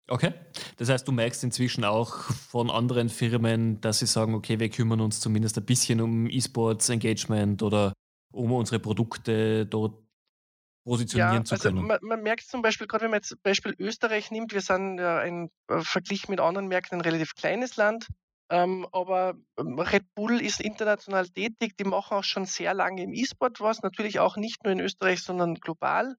Okay. 0.08 0.32
Das 0.76 0.88
heißt, 0.88 1.06
du 1.06 1.12
merkst 1.12 1.44
inzwischen 1.44 1.84
auch 1.84 2.14
von 2.32 2.70
anderen 2.70 3.08
Firmen, 3.08 3.80
dass 3.80 3.98
sie 3.98 4.06
sagen, 4.06 4.34
okay, 4.34 4.58
wir 4.58 4.70
kümmern 4.70 5.00
uns 5.00 5.20
zumindest 5.20 5.58
ein 5.58 5.66
bisschen 5.66 6.00
um 6.00 6.28
E-Sports 6.28 6.88
Engagement 6.88 7.62
oder 7.62 7.92
um 8.32 8.52
unsere 8.52 8.78
Produkte 8.78 9.66
dort 9.66 10.02
positionieren 10.84 11.34
ja, 11.34 11.44
zu 11.44 11.54
also 11.54 11.68
können. 11.68 11.86
Man, 11.86 11.98
man 12.00 12.22
merkt 12.22 12.44
zum 12.44 12.62
Beispiel, 12.62 12.86
gerade 12.86 13.04
wenn 13.04 13.10
man 13.10 13.18
jetzt 13.18 13.42
Beispiel 13.42 13.74
Österreich 13.78 14.30
nimmt, 14.30 14.54
wir 14.54 14.62
sind 14.62 14.98
ja 14.98 15.18
ein 15.18 15.50
äh, 15.68 15.80
Vergleich 15.80 16.28
mit 16.28 16.40
anderen 16.40 16.68
Märkten 16.68 16.98
ein 16.98 17.02
relativ 17.02 17.34
kleines 17.34 17.76
Land. 17.76 18.08
Ähm, 18.50 18.86
aber 18.92 19.34
ähm, 19.58 19.78
Red 19.78 20.14
Bull 20.14 20.40
ist 20.40 20.60
international 20.60 21.28
tätig, 21.28 21.76
die 21.76 21.84
machen 21.84 22.16
auch 22.16 22.24
schon 22.24 22.46
sehr 22.46 22.72
lange 22.72 23.02
im 23.02 23.12
E-Sport 23.12 23.60
was, 23.60 23.82
natürlich 23.82 24.20
auch 24.20 24.36
nicht 24.36 24.64
nur 24.64 24.72
in 24.72 24.80
Österreich, 24.80 25.22
sondern 25.22 25.56
global. 25.56 26.16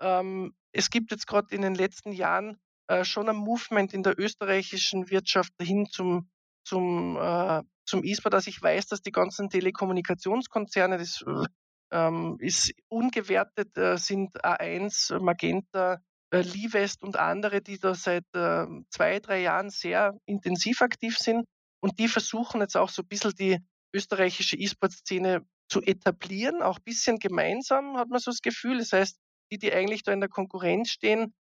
Ähm, 0.00 0.54
es 0.72 0.90
gibt 0.90 1.10
jetzt 1.10 1.26
gerade 1.26 1.54
in 1.54 1.62
den 1.62 1.74
letzten 1.74 2.12
Jahren 2.12 2.58
äh, 2.88 3.04
schon 3.04 3.28
ein 3.28 3.36
Movement 3.36 3.94
in 3.94 4.02
der 4.02 4.18
österreichischen 4.18 5.10
Wirtschaft 5.10 5.52
hin 5.60 5.86
zum, 5.86 6.28
zum, 6.64 7.16
äh, 7.16 7.62
zum 7.86 8.04
E-Sport. 8.04 8.34
Also 8.34 8.48
ich 8.48 8.60
weiß, 8.60 8.88
dass 8.88 9.00
die 9.00 9.12
ganzen 9.12 9.48
Telekommunikationskonzerne, 9.48 10.98
das 10.98 11.22
äh, 11.26 11.46
ähm, 11.92 12.36
ist 12.40 12.72
ungewertet, 12.88 13.76
äh, 13.78 13.96
sind 13.96 14.44
A1, 14.44 15.18
Magenta, 15.18 15.98
äh, 16.30 16.42
Livest 16.42 17.02
und 17.02 17.16
andere, 17.16 17.62
die 17.62 17.78
da 17.78 17.94
seit 17.94 18.24
äh, 18.34 18.66
zwei, 18.90 19.18
drei 19.20 19.40
Jahren 19.40 19.70
sehr 19.70 20.16
intensiv 20.26 20.82
aktiv 20.82 21.16
sind. 21.18 21.46
Und 21.80 21.98
die 21.98 22.08
versuchen 22.08 22.60
jetzt 22.60 22.76
auch 22.76 22.90
so 22.90 23.02
ein 23.02 23.08
bisschen 23.08 23.34
die 23.34 23.58
österreichische 23.94 24.56
E-Sport-Szene 24.56 25.44
zu 25.68 25.82
etablieren, 25.82 26.62
auch 26.62 26.78
ein 26.78 26.84
bisschen 26.84 27.18
gemeinsam, 27.18 27.96
hat 27.96 28.08
man 28.08 28.20
so 28.20 28.30
das 28.30 28.42
Gefühl. 28.42 28.78
Das 28.78 28.92
heißt, 28.92 29.18
die, 29.50 29.58
die 29.58 29.72
eigentlich 29.72 30.02
da 30.02 30.12
in 30.12 30.20
der 30.20 30.28
Konkurrenz 30.28 30.90
stehen, 30.90 31.34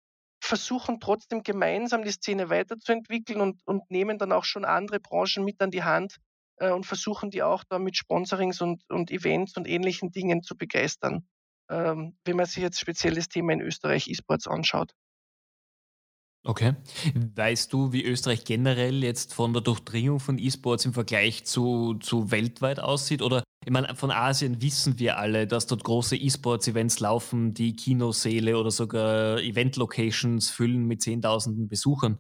versuchen 0.41 1.01
trotzdem 1.01 1.43
gemeinsam 1.43 2.03
die 2.03 2.11
Szene 2.11 2.51
weiterzuentwickeln 2.51 3.41
und, 3.41 3.67
und 3.67 3.91
nehmen 3.91 4.19
dann 4.19 4.33
auch 4.33 4.45
schon 4.45 4.65
andere 4.65 5.01
Branchen 5.01 5.45
mit 5.45 5.61
an 5.61 5.71
die 5.71 5.83
Hand 5.83 6.17
äh, 6.59 6.71
und 6.71 6.85
versuchen 6.85 7.31
die 7.31 7.43
auch 7.43 7.65
da 7.65 7.79
mit 7.79 7.97
Sponsorings 7.97 8.61
und, 8.61 8.83
und 8.89 9.11
Events 9.11 9.57
und 9.57 9.67
ähnlichen 9.67 10.13
Dingen 10.13 10.43
zu 10.43 10.57
begeistern, 10.57 11.27
ähm, 11.71 12.17
wenn 12.25 12.37
man 12.37 12.47
sich 12.47 12.63
jetzt 12.63 12.79
speziell 12.81 13.15
das 13.15 13.29
Thema 13.29 13.53
in 13.53 13.61
Österreich 13.61 14.09
E-Sports 14.09 14.47
anschaut. 14.47 14.93
Okay. 16.47 16.77
Weißt 17.35 17.73
du, 17.73 17.93
wie 17.93 18.05
Österreich 18.05 18.45
generell 18.45 19.03
jetzt 19.03 19.35
von 19.35 19.53
der 19.53 19.63
Durchdringung 19.63 20.21
von 20.21 20.39
E-Sports 20.39 20.85
im 20.85 20.93
Vergleich 20.93 21.45
zu, 21.45 21.95
zu 21.95 22.31
weltweit 22.31 22.79
aussieht? 22.79 23.21
Oder 23.21 23.43
ich 23.65 23.73
meine, 23.73 23.97
von 23.97 24.13
Asien 24.13 24.63
wissen 24.63 25.01
wir 25.01 25.19
alle, 25.19 25.49
dass 25.49 25.67
dort 25.67 25.83
große 25.83 26.17
E-Sports-Events 26.17 27.01
laufen, 27.01 27.53
die 27.53 27.75
Kinosäle 27.75 28.59
oder 28.59 28.71
sogar 28.71 29.41
Event-Locations 29.41 30.49
füllen 30.51 30.87
mit 30.87 31.03
Zehntausenden 31.03 31.67
Besuchern. 31.67 32.19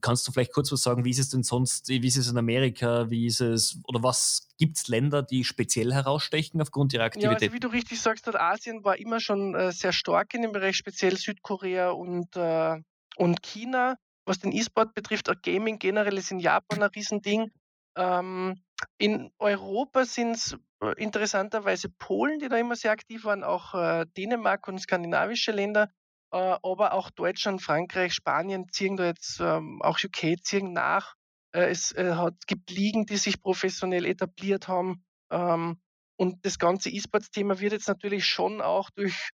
Kannst 0.00 0.26
du 0.26 0.32
vielleicht 0.32 0.52
kurz 0.52 0.72
was 0.72 0.82
sagen, 0.82 1.04
wie 1.04 1.10
ist 1.10 1.18
es 1.18 1.28
denn 1.28 1.42
sonst, 1.42 1.88
wie 1.88 2.04
ist 2.04 2.16
es 2.16 2.30
in 2.30 2.38
Amerika, 2.38 3.10
wie 3.10 3.26
ist 3.26 3.40
es, 3.40 3.78
oder 3.86 4.02
was 4.02 4.48
gibt 4.58 4.78
es 4.78 4.88
Länder, 4.88 5.22
die 5.22 5.44
speziell 5.44 5.92
herausstechen 5.92 6.60
aufgrund 6.60 6.94
ihrer 6.94 7.04
Aktivität? 7.04 7.42
Ja, 7.42 7.46
also 7.48 7.54
wie 7.54 7.60
du 7.60 7.68
richtig 7.68 8.00
sagst, 8.00 8.26
Asien 8.34 8.82
war 8.84 8.98
immer 8.98 9.20
schon 9.20 9.54
äh, 9.54 9.70
sehr 9.70 9.92
stark 9.92 10.34
in 10.34 10.42
dem 10.42 10.52
Bereich, 10.52 10.76
speziell 10.76 11.16
Südkorea 11.16 11.90
und 11.90 12.34
äh, 12.36 12.80
und 13.16 13.42
China, 13.42 13.96
was 14.24 14.38
den 14.38 14.52
E-Sport 14.52 14.94
betrifft, 14.94 15.28
auch 15.30 15.40
Gaming 15.42 15.78
generell 15.78 16.18
ist 16.18 16.30
in 16.30 16.38
Japan 16.38 16.82
ein 16.82 16.90
Riesending. 16.90 17.50
Ähm, 17.96 18.60
in 18.98 19.30
Europa 19.38 20.04
sind 20.04 20.32
es 20.32 20.56
äh, 20.82 20.92
interessanterweise 20.96 21.88
Polen, 21.88 22.38
die 22.38 22.48
da 22.48 22.56
immer 22.56 22.76
sehr 22.76 22.92
aktiv 22.92 23.24
waren, 23.24 23.44
auch 23.44 23.74
äh, 23.74 24.06
Dänemark 24.16 24.68
und 24.68 24.78
skandinavische 24.78 25.52
Länder, 25.52 25.90
äh, 26.32 26.36
aber 26.36 26.92
auch 26.94 27.10
Deutschland, 27.10 27.62
Frankreich, 27.62 28.14
Spanien 28.14 28.68
ziehen 28.70 28.96
da 28.96 29.06
jetzt, 29.06 29.40
ähm, 29.40 29.82
auch 29.82 29.98
UK 30.02 30.42
ziehen 30.42 30.72
nach. 30.72 31.14
Äh, 31.52 31.70
es 31.70 31.92
äh, 31.92 32.14
hat, 32.14 32.46
gibt 32.46 32.70
Ligen, 32.70 33.06
die 33.06 33.16
sich 33.16 33.42
professionell 33.42 34.06
etabliert 34.06 34.68
haben. 34.68 35.04
Ähm, 35.30 35.80
und 36.16 36.44
das 36.44 36.58
ganze 36.58 36.90
E-Sports-Thema 36.90 37.60
wird 37.60 37.72
jetzt 37.72 37.88
natürlich 37.88 38.26
schon 38.26 38.60
auch 38.60 38.90
durch 38.90 39.30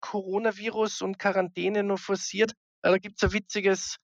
Coronavirus 0.00 1.02
und 1.02 1.18
Quarantäne 1.18 1.82
nur 1.82 1.98
forciert. 1.98 2.52
Äh, 2.82 2.90
da 2.90 2.98
gibt 2.98 3.22
es 3.22 3.28
ein 3.28 3.32
witziges 3.32 3.96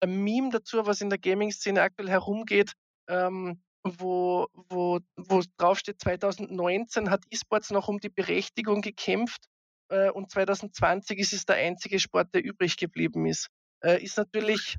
ein 0.00 0.24
Meme 0.24 0.50
dazu, 0.50 0.86
was 0.86 1.00
in 1.00 1.10
der 1.10 1.18
Gaming-Szene 1.18 1.82
aktuell 1.82 2.08
herumgeht, 2.08 2.72
ähm, 3.08 3.62
wo, 3.84 4.48
wo, 4.52 5.00
wo 5.16 5.42
draufsteht, 5.56 6.00
2019 6.00 7.10
hat 7.10 7.24
E-Sports 7.30 7.70
noch 7.70 7.88
um 7.88 7.98
die 7.98 8.08
Berechtigung 8.08 8.82
gekämpft 8.82 9.46
äh, 9.88 10.10
und 10.10 10.30
2020 10.30 11.18
ist 11.18 11.32
es 11.32 11.46
der 11.46 11.56
einzige 11.56 11.98
Sport, 11.98 12.34
der 12.34 12.44
übrig 12.44 12.76
geblieben 12.76 13.26
ist. 13.26 13.48
Äh, 13.82 14.02
ist 14.02 14.16
natürlich 14.16 14.76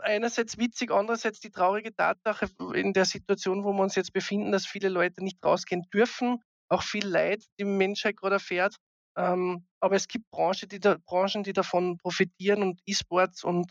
einerseits 0.00 0.58
witzig, 0.58 0.90
andererseits 0.90 1.40
die 1.40 1.50
traurige 1.50 1.94
Tatsache 1.94 2.48
in 2.74 2.92
der 2.92 3.04
Situation, 3.04 3.64
wo 3.64 3.72
wir 3.72 3.82
uns 3.82 3.94
jetzt 3.94 4.12
befinden, 4.12 4.52
dass 4.52 4.66
viele 4.66 4.88
Leute 4.88 5.22
nicht 5.22 5.44
rausgehen 5.44 5.84
dürfen, 5.92 6.42
auch 6.68 6.82
viel 6.82 7.06
Leid 7.06 7.44
die 7.58 7.64
Menschheit 7.64 8.16
gerade 8.16 8.36
erfährt. 8.36 8.76
Ähm, 9.16 9.66
aber 9.80 9.96
es 9.96 10.08
gibt 10.08 10.30
Branche, 10.30 10.66
die 10.66 10.80
da, 10.80 10.96
Branchen, 11.06 11.42
die 11.42 11.52
davon 11.52 11.98
profitieren 11.98 12.62
und 12.62 12.80
E-Sports 12.86 13.44
und 13.44 13.70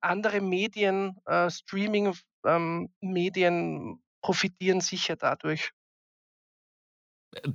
andere 0.00 0.40
Medien, 0.40 1.18
äh, 1.26 1.50
Streaming-Medien 1.50 3.54
ähm, 3.54 4.02
profitieren 4.22 4.80
sicher 4.80 5.16
dadurch. 5.16 5.72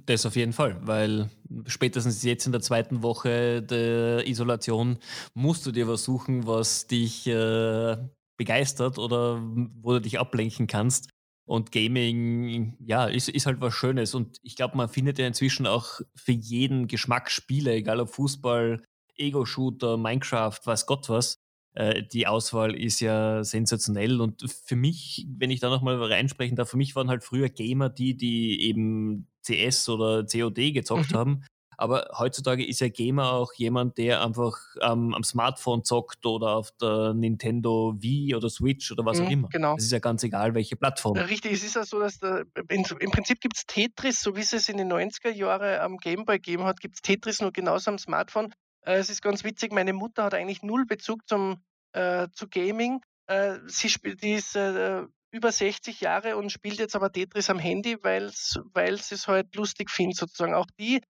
Das 0.05 0.25
auf 0.25 0.35
jeden 0.35 0.53
Fall, 0.53 0.79
weil 0.81 1.29
spätestens 1.67 2.23
jetzt 2.23 2.47
in 2.47 2.51
der 2.51 2.61
zweiten 2.61 3.03
Woche 3.03 3.61
der 3.61 4.27
Isolation 4.27 4.97
musst 5.35 5.67
du 5.67 5.71
dir 5.71 5.87
was 5.87 6.03
suchen, 6.03 6.47
was 6.47 6.87
dich 6.87 7.27
äh, 7.27 7.95
begeistert 8.37 8.97
oder 8.97 9.39
wo 9.39 9.93
du 9.93 10.01
dich 10.01 10.19
ablenken 10.19 10.65
kannst. 10.65 11.11
Und 11.47 11.71
Gaming, 11.71 12.75
ja, 12.85 13.05
ist, 13.05 13.29
ist 13.29 13.45
halt 13.45 13.61
was 13.61 13.73
Schönes. 13.73 14.13
Und 14.13 14.37
ich 14.43 14.57
glaube, 14.57 14.75
man 14.75 14.89
findet 14.89 15.17
ja 15.17 15.25
inzwischen 15.25 15.65
auch 15.65 16.01
für 16.13 16.33
jeden 16.33 16.87
Geschmack 16.87 17.31
Spiele, 17.31 17.71
egal 17.71 18.01
ob 18.01 18.09
Fußball, 18.09 18.83
Ego-Shooter, 19.15 19.95
Minecraft, 19.95 20.59
was 20.65 20.85
Gott 20.85 21.07
was. 21.07 21.37
Äh, 21.73 22.03
die 22.03 22.27
Auswahl 22.27 22.75
ist 22.75 22.99
ja 22.99 23.45
sensationell. 23.45 24.19
Und 24.19 24.43
für 24.65 24.75
mich, 24.75 25.25
wenn 25.29 25.49
ich 25.49 25.61
da 25.61 25.69
nochmal 25.69 26.03
reinsprechen 26.03 26.57
darf, 26.57 26.69
für 26.69 26.77
mich 26.77 26.97
waren 26.97 27.09
halt 27.09 27.23
früher 27.23 27.47
Gamer 27.47 27.89
die, 27.89 28.17
die 28.17 28.63
eben 28.63 29.27
CS 29.41 29.87
oder 29.87 30.25
COD 30.25 30.73
gezockt 30.73 31.11
mhm. 31.13 31.15
haben. 31.15 31.43
Aber 31.79 32.09
heutzutage 32.17 32.65
ist 32.65 32.79
ja 32.79 32.89
Gamer 32.89 33.33
auch 33.33 33.53
jemand, 33.53 33.99
der 33.99 34.23
einfach 34.23 34.57
ähm, 34.81 35.13
am 35.13 35.23
Smartphone 35.23 35.83
zockt 35.83 36.25
oder 36.25 36.55
auf 36.55 36.71
der 36.81 37.13
Nintendo 37.13 37.93
Wii 37.99 38.33
oder 38.33 38.49
Switch 38.49 38.91
oder 38.91 39.05
was 39.05 39.19
mhm, 39.19 39.25
auch 39.25 39.31
immer. 39.31 39.49
Genau. 39.49 39.75
Es 39.77 39.83
ist 39.83 39.91
ja 39.91 39.99
ganz 39.99 40.23
egal, 40.23 40.55
welche 40.55 40.75
Plattform. 40.75 41.15
Richtig, 41.17 41.53
es 41.53 41.63
ist 41.63 41.75
ja 41.75 41.85
so, 41.85 41.99
dass 41.99 42.17
der, 42.17 42.45
in, 42.69 42.83
im 42.99 43.11
Prinzip 43.11 43.39
gibt 43.39 43.57
es 43.57 43.65
Tetris, 43.67 44.21
so 44.21 44.35
wie 44.35 44.41
es 44.41 44.53
es 44.53 44.69
in 44.69 44.77
den 44.77 44.91
90er 44.91 45.29
Jahren 45.29 45.79
am 45.79 45.97
Gameboy 45.97 46.37
gegeben 46.37 46.63
hat, 46.63 46.79
gibt 46.79 46.95
es 46.95 47.01
Tetris 47.01 47.41
nur 47.41 47.53
genauso 47.53 47.91
am 47.91 47.99
Smartphone. 47.99 48.53
Äh, 48.81 48.95
es 48.95 49.11
ist 49.11 49.21
ganz 49.21 49.43
witzig, 49.43 49.71
meine 49.71 49.93
Mutter 49.93 50.23
hat 50.23 50.33
eigentlich 50.33 50.63
null 50.63 50.85
Bezug 50.87 51.27
zum, 51.27 51.61
äh, 51.93 52.27
zu 52.33 52.47
Gaming. 52.47 53.01
Äh, 53.27 53.59
sie 53.67 53.89
spielt, 53.89 54.23
die 54.23 54.33
ist 54.33 54.55
äh, 54.55 55.03
über 55.31 55.51
60 55.51 56.01
Jahre 56.01 56.37
und 56.37 56.51
spielt 56.51 56.79
jetzt 56.79 56.95
aber 56.95 57.11
Tetris 57.11 57.51
am 57.51 57.59
Handy, 57.59 57.97
weil 58.01 58.31
sie 58.31 59.15
es 59.15 59.27
halt 59.27 59.55
lustig 59.55 59.91
findet 59.91 60.17
sozusagen. 60.17 60.55
Auch 60.55 60.67
die 60.79 61.01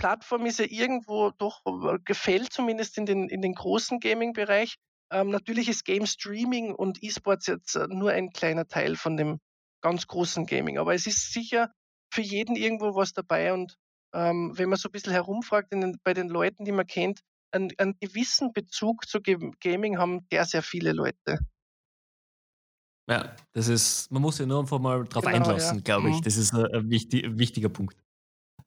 Plattform 0.00 0.46
ist 0.46 0.58
ja 0.58 0.66
irgendwo 0.68 1.30
doch 1.30 1.60
äh, 1.66 1.98
gefällt, 2.04 2.52
zumindest 2.52 2.96
in 2.96 3.06
den, 3.06 3.28
in 3.28 3.42
den 3.42 3.52
großen 3.52 4.00
Gaming-Bereich. 4.00 4.76
Ähm, 5.12 5.28
natürlich 5.28 5.68
ist 5.68 5.84
Game 5.84 6.06
Streaming 6.06 6.74
und 6.74 7.02
E-Sports 7.02 7.46
jetzt 7.46 7.76
äh, 7.76 7.86
nur 7.88 8.10
ein 8.10 8.30
kleiner 8.30 8.66
Teil 8.66 8.96
von 8.96 9.16
dem 9.16 9.40
ganz 9.82 10.06
großen 10.06 10.46
Gaming. 10.46 10.78
Aber 10.78 10.94
es 10.94 11.06
ist 11.06 11.32
sicher 11.32 11.70
für 12.12 12.22
jeden 12.22 12.56
irgendwo 12.56 12.94
was 12.94 13.12
dabei. 13.12 13.52
Und 13.52 13.76
ähm, 14.14 14.52
wenn 14.56 14.70
man 14.70 14.78
so 14.78 14.88
ein 14.88 14.92
bisschen 14.92 15.12
herumfragt 15.12 15.72
den, 15.72 15.98
bei 16.02 16.14
den 16.14 16.28
Leuten, 16.28 16.64
die 16.64 16.72
man 16.72 16.86
kennt, 16.86 17.20
einen, 17.52 17.70
einen 17.76 17.98
gewissen 18.00 18.52
Bezug 18.52 19.06
zu 19.06 19.20
Gaming 19.20 19.98
haben 19.98 20.26
sehr, 20.30 20.46
sehr 20.46 20.62
viele 20.62 20.92
Leute. 20.92 21.38
Ja, 23.08 23.34
das 23.52 23.68
ist, 23.68 24.10
man 24.10 24.22
muss 24.22 24.38
ja 24.38 24.46
nur 24.46 24.60
einfach 24.60 24.78
mal 24.78 25.04
drauf 25.04 25.24
genau, 25.24 25.36
einlassen, 25.36 25.78
ja. 25.78 25.82
glaube 25.82 26.10
ich. 26.10 26.16
Mhm. 26.16 26.22
Das 26.22 26.36
ist 26.36 26.54
ein, 26.54 26.64
ein, 26.66 26.88
wichtig, 26.88 27.24
ein 27.24 27.38
wichtiger 27.38 27.68
Punkt. 27.68 27.96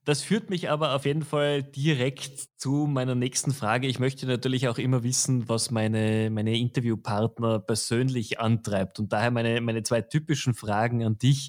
Das 0.05 0.21
führt 0.21 0.49
mich 0.49 0.69
aber 0.69 0.95
auf 0.95 1.05
jeden 1.05 1.23
Fall 1.23 1.63
direkt 1.63 2.59
zu 2.59 2.87
meiner 2.87 3.15
nächsten 3.15 3.51
Frage. 3.51 3.87
Ich 3.87 3.99
möchte 3.99 4.25
natürlich 4.25 4.67
auch 4.67 4.77
immer 4.77 5.03
wissen, 5.03 5.47
was 5.47 5.71
meine, 5.71 6.29
meine 6.29 6.57
Interviewpartner 6.57 7.59
persönlich 7.59 8.37
antreibt. 8.37 8.99
Und 8.99 9.13
daher 9.13 9.31
meine, 9.31 9.61
meine 9.61 9.83
zwei 9.83 10.01
typischen 10.01 10.55
Fragen 10.55 11.05
an 11.05 11.17
dich. 11.17 11.47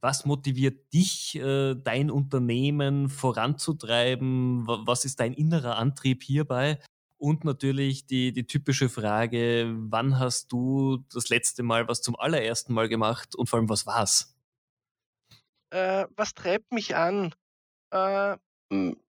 Was 0.00 0.24
motiviert 0.26 0.92
dich, 0.92 1.34
äh, 1.36 1.74
dein 1.74 2.12
Unternehmen 2.12 3.08
voranzutreiben? 3.08 4.64
Was 4.66 5.04
ist 5.04 5.18
dein 5.18 5.32
innerer 5.32 5.76
Antrieb 5.76 6.22
hierbei? 6.22 6.78
Und 7.18 7.44
natürlich 7.44 8.06
die, 8.06 8.32
die 8.32 8.46
typische 8.46 8.88
Frage, 8.88 9.74
wann 9.76 10.20
hast 10.20 10.52
du 10.52 11.04
das 11.12 11.30
letzte 11.30 11.64
Mal 11.64 11.88
was 11.88 12.00
zum 12.00 12.14
allerersten 12.14 12.74
Mal 12.74 12.88
gemacht 12.88 13.34
und 13.34 13.48
vor 13.48 13.58
allem 13.58 13.68
was 13.68 13.86
war's? 13.86 14.36
Äh, 15.70 16.06
was 16.14 16.34
treibt 16.34 16.70
mich 16.72 16.94
an? 16.94 17.34
Äh, 17.90 18.36
hm, 18.72 19.00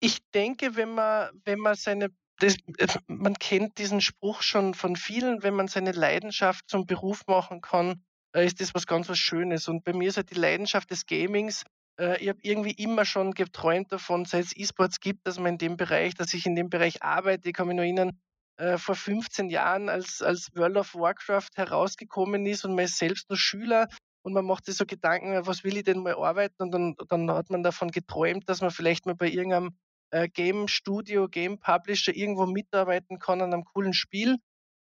ich 0.00 0.20
denke, 0.32 0.76
wenn 0.76 0.94
man 0.94 1.30
wenn 1.44 1.58
man 1.58 1.74
seine 1.76 2.10
das 2.38 2.56
man 3.06 3.34
kennt 3.34 3.78
diesen 3.78 4.00
Spruch 4.00 4.42
schon 4.42 4.74
von 4.74 4.96
vielen, 4.96 5.42
wenn 5.42 5.54
man 5.54 5.68
seine 5.68 5.92
Leidenschaft 5.92 6.68
zum 6.68 6.86
Beruf 6.86 7.26
machen 7.26 7.60
kann, 7.60 8.02
äh, 8.34 8.46
ist 8.46 8.60
das 8.60 8.74
was 8.74 8.86
ganz 8.86 9.08
was 9.08 9.18
Schönes. 9.18 9.68
Und 9.68 9.84
bei 9.84 9.92
mir 9.92 10.08
ist 10.08 10.16
halt 10.16 10.30
die 10.30 10.40
Leidenschaft 10.40 10.90
des 10.90 11.06
Gamings 11.06 11.64
äh, 12.00 12.18
ich 12.22 12.28
habe 12.28 12.40
irgendwie 12.42 12.72
immer 12.72 13.04
schon 13.04 13.32
geträumt 13.32 13.92
davon, 13.92 14.24
seit 14.24 14.46
es 14.46 14.56
E-Sports 14.56 15.00
gibt, 15.00 15.26
dass 15.26 15.38
man 15.38 15.52
in 15.54 15.58
dem 15.58 15.76
Bereich 15.76 16.14
dass 16.14 16.34
ich 16.34 16.46
in 16.46 16.56
dem 16.56 16.70
Bereich 16.70 17.02
arbeite. 17.02 17.48
Ich 17.48 17.54
kann 17.54 17.68
mich 17.68 17.76
noch 17.76 17.82
erinnern, 17.82 18.18
äh, 18.56 18.78
vor 18.78 18.94
15 18.94 19.50
Jahren, 19.50 19.88
als, 19.88 20.22
als 20.22 20.48
World 20.54 20.76
of 20.76 20.94
Warcraft 20.94 21.50
herausgekommen 21.56 22.46
ist 22.46 22.64
und 22.64 22.74
man 22.74 22.86
ist 22.86 22.98
selbst 22.98 23.28
nur 23.28 23.38
Schüler 23.38 23.88
und 24.22 24.32
man 24.32 24.44
macht 24.44 24.66
sich 24.66 24.76
so 24.76 24.86
Gedanken, 24.86 25.46
was 25.46 25.64
will 25.64 25.76
ich 25.76 25.84
denn 25.84 26.02
mal 26.02 26.14
arbeiten 26.14 26.62
und 26.62 26.70
dann, 26.72 26.94
dann 27.08 27.30
hat 27.30 27.50
man 27.50 27.62
davon 27.62 27.90
geträumt, 27.90 28.48
dass 28.48 28.60
man 28.60 28.70
vielleicht 28.70 29.06
mal 29.06 29.14
bei 29.14 29.28
irgendeinem 29.28 29.76
äh, 30.10 30.28
Game 30.28 30.68
Studio, 30.68 31.28
Game 31.28 31.58
Publisher 31.58 32.14
irgendwo 32.14 32.46
mitarbeiten 32.46 33.18
kann 33.18 33.40
an 33.40 33.52
einem 33.52 33.64
coolen 33.64 33.94
Spiel. 33.94 34.36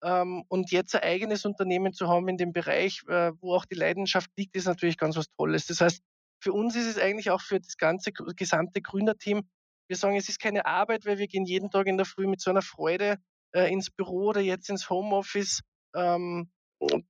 Ähm, 0.04 0.44
und 0.50 0.72
jetzt 0.72 0.96
ein 0.96 1.04
eigenes 1.04 1.46
Unternehmen 1.46 1.94
zu 1.94 2.10
haben 2.10 2.28
in 2.28 2.38
dem 2.38 2.52
Bereich, 2.52 3.04
äh, 3.08 3.32
wo 3.40 3.56
auch 3.56 3.66
die 3.66 3.76
Leidenschaft 3.76 4.30
liegt, 4.38 4.56
ist 4.56 4.66
natürlich 4.66 4.98
ganz 4.98 5.16
was 5.16 5.28
Tolles. 5.38 5.66
Das 5.68 5.82
heißt, 5.82 6.02
für 6.42 6.52
uns 6.52 6.76
ist 6.76 6.88
es 6.88 6.98
eigentlich 7.00 7.32
auch 7.32 7.42
für 7.42 7.60
das 7.60 7.78
ganze 7.78 8.12
gesamte 8.12 8.82
Gründerteam, 8.82 9.48
wir 9.88 9.98
sagen, 9.98 10.16
es 10.18 10.30
ist 10.30 10.40
keine 10.40 10.66
Arbeit, 10.66 11.06
weil 11.06 11.18
wir 11.18 11.28
gehen 11.28 11.46
jeden 11.46 11.70
Tag 11.70 11.88
in 11.88 11.98
der 11.98 12.06
Früh 12.06 12.28
mit 12.28 12.42
so 12.42 12.50
einer 12.50 12.62
Freude 12.62 13.18
äh, 13.54 13.72
ins 13.72 13.90
Büro 13.90 14.30
oder 14.30 14.42
jetzt 14.42 14.70
ins 14.70 14.90
Homeoffice. 14.90 15.62
Ähm, 15.96 16.50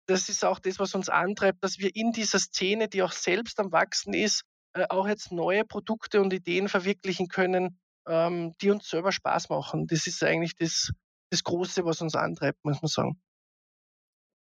das 0.06 0.30
ist 0.30 0.44
auch 0.44 0.60
das, 0.60 0.80
was 0.80 0.96
uns 0.96 1.10
antreibt, 1.10 1.64
dass 1.64 1.80
wir 1.80 1.96
in 1.96 2.12
dieser 2.12 2.40
Szene, 2.40 2.88
die 2.88 3.04
auch 3.04 3.12
selbst 3.12 3.60
am 3.60 3.72
Wachsen 3.72 4.14
ist, 4.14 4.44
äh, 4.74 4.86
auch 4.90 5.08
jetzt 5.08 5.32
neue 5.32 5.66
Produkte 5.66 6.22
und 6.22 6.34
Ideen 6.34 6.68
verwirklichen 6.68 7.28
können, 7.28 7.80
ähm, 8.08 8.54
die 8.62 8.72
uns 8.72 8.90
selber 8.90 9.12
Spaß 9.12 9.50
machen. 9.50 9.88
Das 9.88 10.08
ist 10.08 10.24
eigentlich 10.24 10.56
das, 10.56 10.92
das 11.30 11.44
Große, 11.44 11.86
was 11.86 12.02
uns 12.02 12.16
antreibt, 12.16 12.64
muss 12.64 12.82
man 12.82 12.90
sagen. 12.90 13.22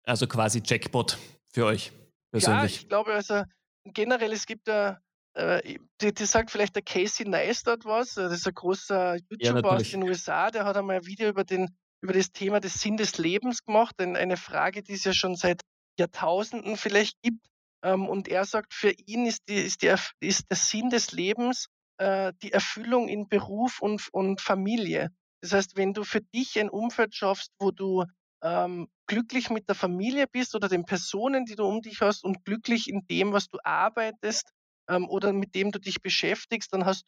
Also 0.05 0.27
quasi 0.27 0.61
Jackpot 0.63 1.17
für 1.51 1.65
euch 1.65 1.91
persönlich. 2.31 2.75
Ja, 2.75 2.81
ich 2.81 2.89
glaube, 2.89 3.13
also 3.13 3.43
generell, 3.85 4.33
es 4.33 4.45
gibt 4.45 4.67
ja, 4.67 4.99
äh, 5.33 5.77
die, 6.01 6.13
die, 6.13 6.25
sagt 6.25 6.51
vielleicht 6.51 6.75
der 6.75 6.83
Casey 6.83 7.27
Neistat 7.27 7.85
was, 7.85 8.15
das 8.15 8.33
ist 8.33 8.47
ein 8.47 8.53
großer 8.53 9.15
YouTuber 9.29 9.69
ja, 9.69 9.75
aus 9.77 9.89
den 9.89 10.03
USA, 10.03 10.51
der 10.51 10.65
hat 10.65 10.75
einmal 10.75 10.97
ein 10.97 11.05
Video 11.05 11.29
über, 11.29 11.43
den, 11.43 11.75
über 12.03 12.13
das 12.13 12.33
Thema 12.33 12.59
des 12.59 12.81
Sinn 12.81 12.97
des 12.97 13.17
Lebens 13.17 13.63
gemacht, 13.63 13.95
eine 13.99 14.35
Frage, 14.35 14.83
die 14.83 14.93
es 14.93 15.05
ja 15.05 15.13
schon 15.13 15.37
seit 15.37 15.61
Jahrtausenden 15.97 16.75
vielleicht 16.75 17.21
gibt. 17.21 17.47
Ähm, 17.81 18.09
und 18.09 18.27
er 18.27 18.43
sagt, 18.43 18.73
für 18.73 18.91
ihn 18.91 19.25
ist, 19.25 19.43
die, 19.47 19.55
ist, 19.55 19.81
die, 19.81 19.87
ist 20.19 20.49
der 20.49 20.57
Sinn 20.57 20.89
des 20.89 21.13
Lebens 21.13 21.67
äh, 21.99 22.33
die 22.41 22.51
Erfüllung 22.51 23.07
in 23.07 23.29
Beruf 23.29 23.81
und, 23.81 24.09
und 24.11 24.41
Familie. 24.41 25.11
Das 25.41 25.53
heißt, 25.53 25.77
wenn 25.77 25.93
du 25.93 26.03
für 26.03 26.19
dich 26.21 26.59
ein 26.59 26.69
Umfeld 26.69 27.15
schaffst, 27.15 27.51
wo 27.57 27.71
du 27.71 28.03
ähm, 28.43 28.89
glücklich 29.07 29.49
mit 29.49 29.69
der 29.69 29.75
Familie 29.75 30.27
bist 30.27 30.55
oder 30.55 30.67
den 30.67 30.85
Personen, 30.85 31.45
die 31.45 31.55
du 31.55 31.63
um 31.63 31.81
dich 31.81 32.01
hast 32.01 32.25
und 32.25 32.43
glücklich 32.43 32.89
in 32.89 33.07
dem, 33.07 33.31
was 33.31 33.47
du 33.47 33.59
arbeitest 33.63 34.51
ähm, 34.89 35.07
oder 35.07 35.31
mit 35.31 35.55
dem 35.55 35.71
du 35.71 35.79
dich 35.79 36.01
beschäftigst, 36.01 36.73
dann 36.73 36.85
hast, 36.85 37.05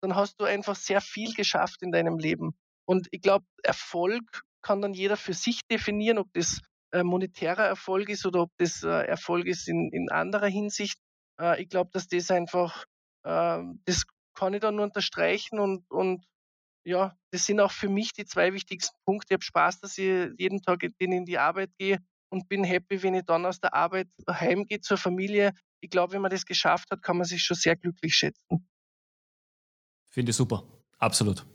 dann 0.00 0.16
hast 0.16 0.40
du 0.40 0.46
einfach 0.46 0.76
sehr 0.76 1.02
viel 1.02 1.34
geschafft 1.34 1.82
in 1.82 1.92
deinem 1.92 2.18
Leben. 2.18 2.54
Und 2.90 3.06
ich 3.12 3.22
glaube, 3.22 3.44
Erfolg 3.62 4.42
kann 4.62 4.82
dann 4.82 4.94
jeder 4.94 5.16
für 5.16 5.32
sich 5.32 5.60
definieren, 5.70 6.18
ob 6.18 6.26
das 6.32 6.60
äh, 6.92 7.04
monetärer 7.04 7.62
Erfolg 7.62 8.08
ist 8.08 8.26
oder 8.26 8.40
ob 8.42 8.50
das 8.58 8.82
äh, 8.82 8.88
Erfolg 8.88 9.46
ist 9.46 9.68
in, 9.68 9.92
in 9.92 10.10
anderer 10.10 10.48
Hinsicht. 10.48 10.98
Äh, 11.40 11.62
ich 11.62 11.68
glaube, 11.68 11.90
dass 11.92 12.08
das 12.08 12.32
einfach, 12.32 12.86
ähm, 13.24 13.80
das 13.84 14.06
kann 14.34 14.54
ich 14.54 14.60
dann 14.60 14.74
nur 14.74 14.86
unterstreichen 14.86 15.60
und, 15.60 15.88
und 15.88 16.24
ja, 16.84 17.16
das 17.30 17.46
sind 17.46 17.60
auch 17.60 17.70
für 17.70 17.88
mich 17.88 18.12
die 18.12 18.26
zwei 18.26 18.52
wichtigsten 18.54 18.96
Punkte. 19.04 19.28
Ich 19.30 19.34
habe 19.34 19.44
Spaß, 19.44 19.78
dass 19.78 19.96
ich 19.96 20.32
jeden 20.36 20.60
Tag 20.60 20.82
in 20.98 21.24
die 21.26 21.38
Arbeit 21.38 21.70
gehe 21.78 21.98
und 22.28 22.48
bin 22.48 22.64
happy, 22.64 23.04
wenn 23.04 23.14
ich 23.14 23.24
dann 23.24 23.46
aus 23.46 23.60
der 23.60 23.72
Arbeit 23.72 24.08
heimgehe 24.28 24.80
zur 24.80 24.96
Familie. 24.96 25.52
Ich 25.80 25.90
glaube, 25.90 26.14
wenn 26.14 26.22
man 26.22 26.32
das 26.32 26.44
geschafft 26.44 26.90
hat, 26.90 27.04
kann 27.04 27.18
man 27.18 27.24
sich 27.24 27.44
schon 27.44 27.56
sehr 27.56 27.76
glücklich 27.76 28.16
schätzen. 28.16 28.68
Finde 30.08 30.30
ich 30.30 30.36
super. 30.36 30.64
Absolut. 30.98 31.46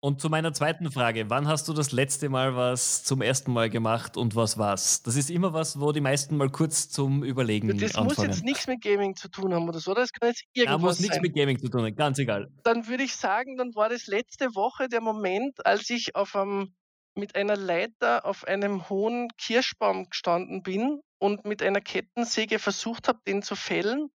Und 0.00 0.20
zu 0.20 0.28
meiner 0.28 0.52
zweiten 0.52 0.92
Frage, 0.92 1.28
wann 1.28 1.48
hast 1.48 1.66
du 1.66 1.72
das 1.72 1.90
letzte 1.90 2.28
Mal 2.28 2.54
was 2.54 3.02
zum 3.02 3.20
ersten 3.20 3.52
Mal 3.52 3.68
gemacht 3.68 4.16
und 4.16 4.36
was 4.36 4.56
war's? 4.56 5.02
Das 5.02 5.16
ist 5.16 5.28
immer 5.28 5.52
was, 5.52 5.80
wo 5.80 5.90
die 5.90 6.00
meisten 6.00 6.36
mal 6.36 6.50
kurz 6.50 6.88
zum 6.88 7.24
Überlegen 7.24 7.76
Das 7.76 7.96
anfangen. 7.96 8.06
muss 8.06 8.36
jetzt 8.36 8.44
nichts 8.44 8.68
mit 8.68 8.80
Gaming 8.80 9.16
zu 9.16 9.28
tun 9.28 9.52
haben 9.52 9.68
oder 9.68 9.80
so, 9.80 9.94
das 9.94 10.12
kann 10.12 10.28
jetzt 10.28 10.44
irgendwas 10.52 10.80
ja, 10.80 10.86
muss 10.86 11.00
nichts 11.00 11.20
mit 11.20 11.34
Gaming 11.34 11.58
zu 11.58 11.68
tun 11.68 11.82
haben, 11.82 11.96
ganz 11.96 12.20
egal. 12.20 12.48
Dann 12.62 12.86
würde 12.86 13.02
ich 13.02 13.16
sagen, 13.16 13.56
dann 13.56 13.74
war 13.74 13.88
das 13.88 14.06
letzte 14.06 14.54
Woche 14.54 14.88
der 14.88 15.00
Moment, 15.00 15.66
als 15.66 15.90
ich 15.90 16.14
auf 16.14 16.36
einem, 16.36 16.76
mit 17.16 17.34
einer 17.34 17.56
Leiter 17.56 18.24
auf 18.24 18.44
einem 18.44 18.88
hohen 18.88 19.26
Kirschbaum 19.36 20.08
gestanden 20.10 20.62
bin 20.62 21.00
und 21.18 21.44
mit 21.44 21.60
einer 21.60 21.80
Kettensäge 21.80 22.60
versucht 22.60 23.08
habe, 23.08 23.18
den 23.26 23.42
zu 23.42 23.56
fällen. 23.56 24.10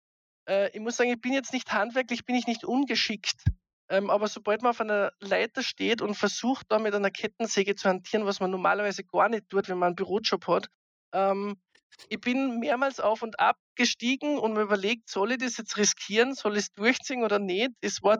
Äh, 0.45 0.71
ich 0.75 0.81
muss 0.81 0.97
sagen, 0.97 1.11
ich 1.11 1.21
bin 1.21 1.31
jetzt 1.31 1.53
nicht 1.53 1.71
handwerklich, 1.71 2.25
bin 2.25 2.35
ich 2.35 2.47
nicht 2.47 2.65
ungeschickt. 2.65 3.45
Ähm, 3.89 4.09
aber 4.09 4.27
sobald 4.27 4.61
man 4.61 4.71
auf 4.71 4.81
einer 4.81 5.11
Leiter 5.19 5.63
steht 5.63 6.01
und 6.01 6.15
versucht, 6.15 6.67
da 6.69 6.77
mit 6.77 6.93
einer 6.93 7.09
Kettensäge 7.09 7.75
zu 7.75 7.89
hantieren, 7.89 8.25
was 8.25 8.39
man 8.39 8.51
normalerweise 8.51 9.03
gar 9.03 9.29
nicht 9.29 9.49
tut, 9.49 9.67
wenn 9.67 9.79
man 9.79 9.87
einen 9.87 9.95
Bürojob 9.95 10.47
hat, 10.47 10.67
ähm, 11.13 11.59
ich 12.07 12.21
bin 12.21 12.59
mehrmals 12.59 12.99
auf 12.99 13.23
und 13.23 13.39
ab 13.39 13.57
gestiegen 13.75 14.37
und 14.37 14.53
mir 14.53 14.61
überlegt, 14.61 15.09
soll 15.09 15.31
ich 15.31 15.39
das 15.39 15.57
jetzt 15.57 15.77
riskieren, 15.77 16.35
soll 16.35 16.55
ich 16.55 16.65
es 16.65 16.73
durchziehen 16.73 17.23
oder 17.23 17.39
nicht? 17.39 17.71
Es 17.81 18.01
war, 18.03 18.19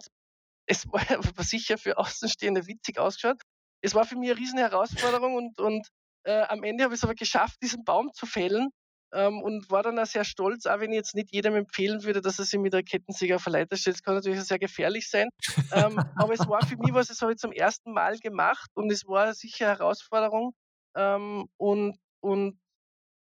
es 0.66 0.88
war 0.88 1.02
sicher 1.44 1.78
für 1.78 1.98
Außenstehende 1.98 2.68
witzig 2.68 2.98
ausgeschaut. 2.98 3.42
Es 3.82 3.96
war 3.96 4.06
für 4.06 4.18
mich 4.18 4.32
eine 4.32 4.40
riesen 4.40 4.58
Herausforderung 4.60 5.36
und, 5.36 5.60
und 5.60 5.88
äh, 6.24 6.42
am 6.42 6.64
Ende 6.64 6.84
habe 6.84 6.94
ich 6.94 7.00
es 7.00 7.04
aber 7.04 7.16
geschafft, 7.16 7.62
diesen 7.62 7.86
Baum 7.86 8.12
zu 8.14 8.26
fällen 8.26 8.70
ähm, 9.14 9.42
und 9.42 9.70
war 9.72 9.84
dann 9.84 10.00
auch 10.00 10.06
sehr 10.06 10.24
stolz, 10.24 10.66
auch 10.66 10.80
wenn 10.80 10.92
ich 10.92 10.98
jetzt 10.98 11.16
nicht 11.16 11.34
jedem 11.34 11.56
empfehlen 11.56 12.04
würde, 12.04 12.22
dass 12.22 12.40
er 12.40 12.46
sich 12.46 12.60
mit 12.60 12.74
der 12.74 12.84
Kettensäge 12.84 13.38
Leiter 13.46 13.78
stellt. 13.78 13.96
Das 13.96 14.04
kann 14.04 14.16
natürlich 14.16 14.42
sehr 14.44 14.60
gefährlich 14.60 15.10
sein. 15.10 15.30
ähm, 15.72 16.00
aber 16.16 16.34
es 16.34 16.48
war 16.48 16.66
für 16.66 16.78
mich 16.78 16.94
was, 16.94 17.08
das 17.08 17.22
habe 17.22 17.34
ich 17.34 17.38
zum 17.38 17.52
ersten 17.52 17.94
Mal 17.94 18.18
gemacht 18.20 18.70
und 18.76 18.92
es 18.92 19.06
war 19.08 19.34
sicher 19.34 19.68
eine 19.68 19.80
Herausforderung. 19.80 20.54
Ähm, 20.96 21.48
und, 21.58 21.98
und 22.22 22.60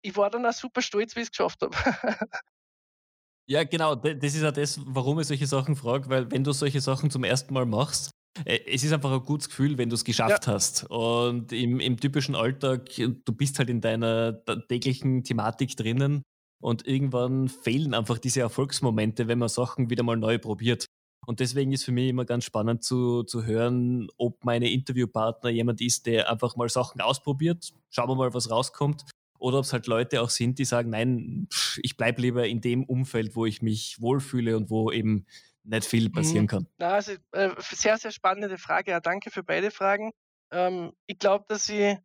ich 0.03 0.17
war 0.17 0.31
dann 0.31 0.47
auch 0.47 0.53
super 0.53 0.83
stolz, 0.83 1.17
wie 1.17 1.21
ich 1.21 1.27
es 1.27 1.31
geschafft 1.31 1.63
habe. 1.63 1.77
Ja, 3.51 3.65
genau. 3.65 3.95
Das 3.95 4.35
ist 4.35 4.43
ja 4.43 4.51
das, 4.51 4.79
warum 4.85 5.19
ich 5.21 5.27
solche 5.27 5.47
Sachen 5.47 5.75
frage, 5.75 6.11
weil 6.11 6.31
wenn 6.31 6.45
du 6.45 6.53
solche 6.53 6.83
Sachen 6.83 7.11
zum 7.11 7.25
ersten 7.25 7.55
Mal 7.55 7.65
machst, 7.65 8.11
es 8.45 8.85
ist 8.85 8.93
einfach 8.93 9.13
ein 9.13 9.25
gutes 9.25 9.49
Gefühl, 9.49 9.79
wenn 9.79 9.89
du 9.89 9.95
es 9.95 10.05
geschafft 10.05 10.47
ja. 10.47 10.55
hast. 10.55 10.85
Und 10.91 11.53
im, 11.53 11.81
im 11.81 11.99
typischen 11.99 12.35
Alltag, 12.35 12.91
du 12.97 13.33
bist 13.33 13.59
halt 13.59 13.71
in 13.71 13.81
deiner 13.81 14.45
täglichen 14.69 15.25
Thematik 15.25 15.77
drinnen 15.77 16.23
und 16.61 16.87
irgendwann 16.87 17.49
fehlen 17.49 17.95
einfach 17.95 18.19
diese 18.19 18.41
Erfolgsmomente, 18.41 19.29
wenn 19.29 19.39
man 19.39 19.49
Sachen 19.49 19.91
wieder 19.91 20.03
mal 20.03 20.17
neu 20.17 20.39
probiert. 20.39 20.87
Und 21.27 21.41
deswegen 21.41 21.73
ist 21.73 21.85
für 21.85 21.93
mich 21.93 22.09
immer 22.09 22.25
ganz 22.25 22.45
spannend 22.45 22.83
zu, 22.83 23.23
zu 23.23 23.45
hören, 23.45 24.09
ob 24.17 24.45
meine 24.45 24.71
Interviewpartner 24.71 25.51
jemand 25.51 25.81
ist, 25.81 26.07
der 26.07 26.31
einfach 26.31 26.57
mal 26.57 26.71
Sachen 26.71 27.01
ausprobiert, 27.03 27.71
schauen 27.91 28.09
wir 28.09 28.15
mal, 28.15 28.33
was 28.33 28.51
rauskommt. 28.51 29.05
Oder 29.39 29.59
ob 29.59 29.65
es 29.65 29.73
halt 29.73 29.87
Leute 29.87 30.23
auch 30.23 30.31
sind, 30.31 30.59
die 30.59 30.65
sagen, 30.65 30.91
nein, 30.91 31.47
ich 31.83 31.97
bleibe 31.97 32.23
lieber 32.23 32.49
in 32.49 32.61
dem 32.61 32.83
Umfeld, 32.85 33.37
wo 33.37 33.47
ich 33.47 33.63
mich 33.63 34.01
wohlfühle 34.01 34.57
und 34.57 34.71
wo 34.71 34.91
eben 34.91 35.27
nicht 35.65 35.87
viel 35.87 36.11
passieren 36.11 36.45
mhm. 36.45 36.49
kann. 36.49 36.67
Na, 36.79 36.95
also, 36.95 37.13
äh, 37.33 37.51
sehr, 37.59 37.97
sehr 37.99 38.11
spannende 38.11 38.59
Frage. 38.59 38.91
Ja, 38.91 39.01
danke 39.01 39.31
für 39.31 39.43
beide 39.43 39.71
Fragen. 39.71 40.13
Ähm, 40.53 40.93
ich 41.07 41.19
glaube, 41.19 41.45
dass 41.49 41.67
Sie, 41.67 41.99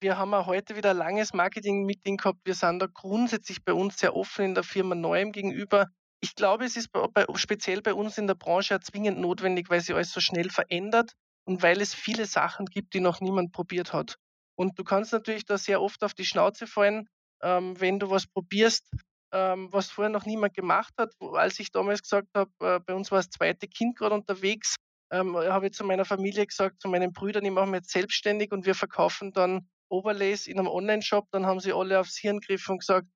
wir 0.00 0.18
haben 0.18 0.34
auch 0.34 0.46
heute 0.46 0.76
wieder 0.76 0.90
ein 0.90 0.96
langes 0.96 1.32
Marketing-Meeting 1.32 2.16
gehabt. 2.16 2.40
Wir 2.44 2.54
sind 2.54 2.80
da 2.80 2.86
grundsätzlich 2.92 3.64
bei 3.64 3.72
uns 3.72 3.98
sehr 3.98 4.14
offen 4.16 4.44
in 4.44 4.54
der 4.54 4.64
Firma 4.64 4.94
Neuem 4.94 5.32
gegenüber. 5.32 5.88
Ich 6.20 6.34
glaube, 6.34 6.64
es 6.64 6.76
ist 6.76 6.92
bei, 6.92 7.06
bei, 7.08 7.26
speziell 7.34 7.82
bei 7.82 7.94
uns 7.94 8.18
in 8.18 8.26
der 8.26 8.34
Branche 8.34 8.78
zwingend 8.80 9.18
notwendig, 9.18 9.70
weil 9.70 9.80
sich 9.80 9.94
alles 9.94 10.12
so 10.12 10.20
schnell 10.20 10.50
verändert 10.50 11.12
und 11.44 11.62
weil 11.62 11.80
es 11.80 11.94
viele 11.94 12.26
Sachen 12.26 12.66
gibt, 12.66 12.94
die 12.94 13.00
noch 13.00 13.20
niemand 13.20 13.52
probiert 13.52 13.92
hat. 13.92 14.16
Und 14.54 14.78
du 14.78 14.84
kannst 14.84 15.12
natürlich 15.12 15.44
da 15.44 15.58
sehr 15.58 15.82
oft 15.82 16.04
auf 16.04 16.14
die 16.14 16.24
Schnauze 16.24 16.66
fallen, 16.66 17.08
ähm, 17.42 17.80
wenn 17.80 17.98
du 17.98 18.10
was 18.10 18.26
probierst, 18.26 18.88
was 19.32 19.90
vorher 19.90 20.10
noch 20.10 20.26
niemand 20.26 20.54
gemacht 20.54 20.92
hat. 20.98 21.12
Als 21.20 21.58
ich 21.58 21.70
damals 21.70 22.02
gesagt 22.02 22.28
habe, 22.34 22.50
äh, 22.60 22.80
bei 22.80 22.94
uns 22.94 23.10
war 23.10 23.18
das 23.18 23.30
zweite 23.30 23.66
Kind 23.66 23.96
gerade 23.96 24.14
unterwegs, 24.14 24.76
ähm, 25.12 25.36
habe 25.36 25.66
ich 25.66 25.72
zu 25.72 25.84
meiner 25.84 26.04
Familie 26.04 26.46
gesagt, 26.46 26.80
zu 26.80 26.88
meinen 26.88 27.12
Brüdern, 27.12 27.44
ich 27.44 27.50
mache 27.50 27.66
mich 27.66 27.80
jetzt 27.80 27.90
selbstständig 27.90 28.50
und 28.50 28.64
wir 28.64 28.74
verkaufen 28.74 29.32
dann 29.32 29.68
Overlays 29.90 30.46
in 30.46 30.58
einem 30.58 30.68
Online-Shop. 30.68 31.28
Dann 31.30 31.46
haben 31.46 31.60
sie 31.60 31.72
alle 31.72 32.00
aufs 32.00 32.16
Hirn 32.16 32.40
gegriffen 32.40 32.72
und 32.72 32.78
gesagt, 32.78 33.06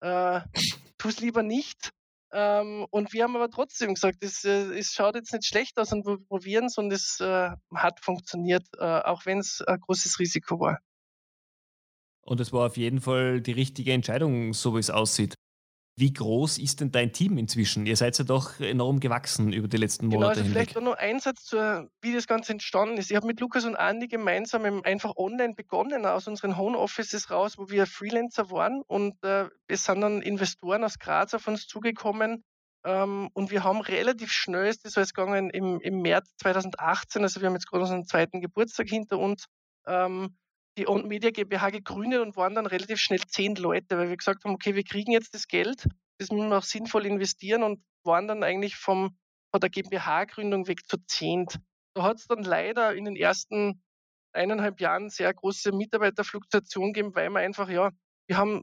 äh, 0.00 0.40
tu 0.98 1.08
es 1.08 1.20
lieber 1.20 1.42
nicht. 1.42 1.90
Ähm, 2.32 2.86
und 2.90 3.12
wir 3.12 3.22
haben 3.22 3.36
aber 3.36 3.48
trotzdem 3.48 3.94
gesagt, 3.94 4.18
es, 4.22 4.44
äh, 4.44 4.76
es 4.76 4.92
schaut 4.92 5.14
jetzt 5.14 5.32
nicht 5.32 5.46
schlecht 5.46 5.78
aus 5.78 5.92
und 5.92 6.04
wir 6.04 6.18
probieren 6.26 6.64
es 6.64 6.76
und 6.76 6.92
es 6.92 7.20
äh, 7.20 7.50
hat 7.74 8.00
funktioniert, 8.00 8.66
äh, 8.78 8.84
auch 8.84 9.24
wenn 9.24 9.38
es 9.38 9.62
ein 9.62 9.78
großes 9.80 10.18
Risiko 10.18 10.58
war. 10.58 10.80
Und 12.22 12.40
es 12.40 12.52
war 12.52 12.66
auf 12.66 12.76
jeden 12.76 13.00
Fall 13.00 13.40
die 13.40 13.52
richtige 13.52 13.92
Entscheidung, 13.92 14.52
so 14.52 14.74
wie 14.74 14.80
es 14.80 14.90
aussieht. 14.90 15.36
Wie 15.98 16.12
groß 16.12 16.58
ist 16.58 16.80
denn 16.80 16.92
dein 16.92 17.14
Team 17.14 17.38
inzwischen? 17.38 17.86
Ihr 17.86 17.96
seid 17.96 18.18
ja 18.18 18.24
doch 18.24 18.60
enorm 18.60 19.00
gewachsen 19.00 19.54
über 19.54 19.66
die 19.66 19.78
letzten 19.78 20.10
genau, 20.10 20.24
Monate 20.24 20.42
genau, 20.42 20.48
also 20.48 20.58
hinweg. 20.58 20.70
Vielleicht 20.70 20.84
nur 20.84 20.98
ein 20.98 21.20
Satz, 21.20 21.44
zur, 21.44 21.90
wie 22.02 22.12
das 22.12 22.26
Ganze 22.26 22.52
entstanden 22.52 22.98
ist. 22.98 23.10
Ich 23.10 23.16
habe 23.16 23.26
mit 23.26 23.40
Lukas 23.40 23.64
und 23.64 23.76
Andi 23.76 24.06
gemeinsam 24.06 24.82
einfach 24.84 25.16
online 25.16 25.54
begonnen, 25.54 26.04
aus 26.04 26.28
unseren 26.28 26.58
Homeoffices 26.58 27.30
raus, 27.30 27.56
wo 27.56 27.70
wir 27.70 27.86
Freelancer 27.86 28.50
waren. 28.50 28.82
Und 28.86 29.24
äh, 29.24 29.48
es 29.68 29.84
sind 29.84 30.02
dann 30.02 30.20
Investoren 30.20 30.84
aus 30.84 30.98
Graz 30.98 31.32
auf 31.32 31.48
uns 31.48 31.66
zugekommen. 31.66 32.44
Ähm, 32.84 33.30
und 33.32 33.50
wir 33.50 33.64
haben 33.64 33.80
relativ 33.80 34.30
schnell, 34.30 34.66
ist 34.66 34.84
das 34.84 34.98
alles 34.98 35.14
gegangen, 35.14 35.48
im, 35.48 35.80
im 35.80 36.02
März 36.02 36.28
2018, 36.42 37.22
also 37.22 37.40
wir 37.40 37.48
haben 37.48 37.54
jetzt 37.54 37.68
gerade 37.68 37.82
unseren 37.82 38.04
zweiten 38.04 38.40
Geburtstag 38.40 38.88
hinter 38.88 39.18
uns, 39.18 39.46
ähm, 39.86 40.36
die 40.76 40.88
On 40.88 41.06
Media 41.06 41.30
GmbH 41.30 41.70
gegründet 41.70 42.20
und 42.20 42.36
waren 42.36 42.54
dann 42.54 42.66
relativ 42.66 42.98
schnell 42.98 43.20
zehn 43.26 43.54
Leute, 43.54 43.96
weil 43.96 44.08
wir 44.08 44.16
gesagt 44.16 44.44
haben, 44.44 44.54
okay, 44.54 44.74
wir 44.74 44.84
kriegen 44.84 45.12
jetzt 45.12 45.34
das 45.34 45.48
Geld, 45.48 45.86
das 46.18 46.30
müssen 46.30 46.48
wir 46.48 46.58
auch 46.58 46.62
sinnvoll 46.62 47.06
investieren 47.06 47.62
und 47.62 47.82
waren 48.04 48.28
dann 48.28 48.42
eigentlich 48.42 48.76
vom, 48.76 49.16
von 49.50 49.60
der 49.60 49.70
GmbH-Gründung 49.70 50.68
weg 50.68 50.86
zu 50.86 50.96
zehnt. 51.06 51.58
Da 51.94 52.02
hat 52.02 52.18
es 52.18 52.26
dann 52.26 52.42
leider 52.42 52.94
in 52.94 53.04
den 53.04 53.16
ersten 53.16 53.82
eineinhalb 54.32 54.80
Jahren 54.80 55.08
sehr 55.08 55.32
große 55.32 55.72
Mitarbeiterfluktuation 55.72 56.92
gegeben, 56.92 57.14
weil 57.14 57.30
wir 57.30 57.40
einfach, 57.40 57.68
ja, 57.68 57.90
wir 58.28 58.36
haben, 58.36 58.62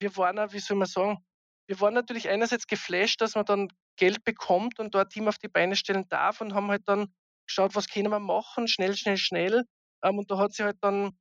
wir 0.00 0.16
waren, 0.16 0.52
wie 0.52 0.58
soll 0.58 0.76
man 0.76 0.88
sagen, 0.88 1.18
wir 1.66 1.80
waren 1.80 1.94
natürlich 1.94 2.28
einerseits 2.28 2.66
geflasht, 2.66 3.20
dass 3.20 3.34
man 3.34 3.44
dann 3.44 3.68
Geld 3.96 4.24
bekommt 4.24 4.78
und 4.78 4.94
dort 4.94 5.10
Team 5.10 5.28
auf 5.28 5.38
die 5.38 5.48
Beine 5.48 5.76
stellen 5.76 6.06
darf 6.08 6.40
und 6.40 6.54
haben 6.54 6.68
halt 6.68 6.82
dann 6.86 7.06
geschaut, 7.46 7.74
was 7.74 7.88
können 7.88 8.10
wir 8.10 8.18
machen, 8.18 8.68
schnell, 8.68 8.94
schnell, 8.94 9.16
schnell. 9.16 9.64
Ähm, 10.02 10.18
und 10.18 10.30
da 10.30 10.38
hat 10.38 10.52
sich 10.52 10.64
halt 10.64 10.78
dann, 10.80 11.16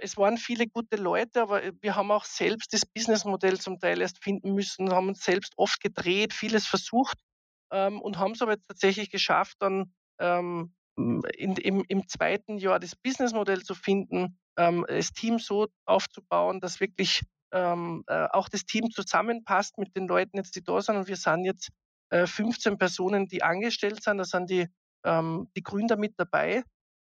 es 0.00 0.16
waren 0.16 0.38
viele 0.38 0.66
gute 0.66 0.96
Leute, 0.96 1.42
aber 1.42 1.62
wir 1.80 1.94
haben 1.94 2.10
auch 2.10 2.24
selbst 2.24 2.72
das 2.72 2.84
Businessmodell 2.84 3.60
zum 3.60 3.78
Teil 3.78 4.00
erst 4.00 4.22
finden 4.22 4.54
müssen, 4.54 4.90
haben 4.90 5.08
uns 5.08 5.24
selbst 5.24 5.52
oft 5.56 5.80
gedreht, 5.80 6.32
vieles 6.32 6.66
versucht 6.66 7.16
ähm, 7.70 8.00
und 8.00 8.18
haben 8.18 8.32
es 8.32 8.42
aber 8.42 8.52
jetzt 8.52 8.66
tatsächlich 8.66 9.10
geschafft, 9.10 9.56
dann 9.60 9.92
ähm, 10.18 10.74
in, 10.96 11.56
im, 11.56 11.84
im, 11.86 12.08
zweiten 12.08 12.58
Jahr 12.58 12.80
das 12.80 12.96
Businessmodell 12.96 13.62
zu 13.62 13.74
finden, 13.74 14.38
ähm, 14.56 14.84
das 14.88 15.12
Team 15.12 15.38
so 15.38 15.68
aufzubauen, 15.84 16.60
dass 16.60 16.80
wirklich 16.80 17.22
äh, 17.50 17.58
auch 18.30 18.48
das 18.48 18.64
Team 18.64 18.90
zusammenpasst 18.90 19.78
mit 19.78 19.94
den 19.96 20.08
Leuten 20.08 20.36
jetzt, 20.36 20.56
die 20.56 20.62
da 20.62 20.80
sind. 20.80 20.96
Und 20.96 21.08
wir 21.08 21.16
sind 21.16 21.44
jetzt 21.44 21.70
äh, 22.10 22.26
15 22.26 22.78
Personen, 22.78 23.28
die 23.28 23.42
angestellt 23.42 24.02
sind. 24.02 24.18
Da 24.18 24.24
sind 24.24 24.50
die, 24.50 24.66
die 25.06 25.62
Gründer 25.62 25.96
mit 25.96 26.14
dabei. 26.18 26.64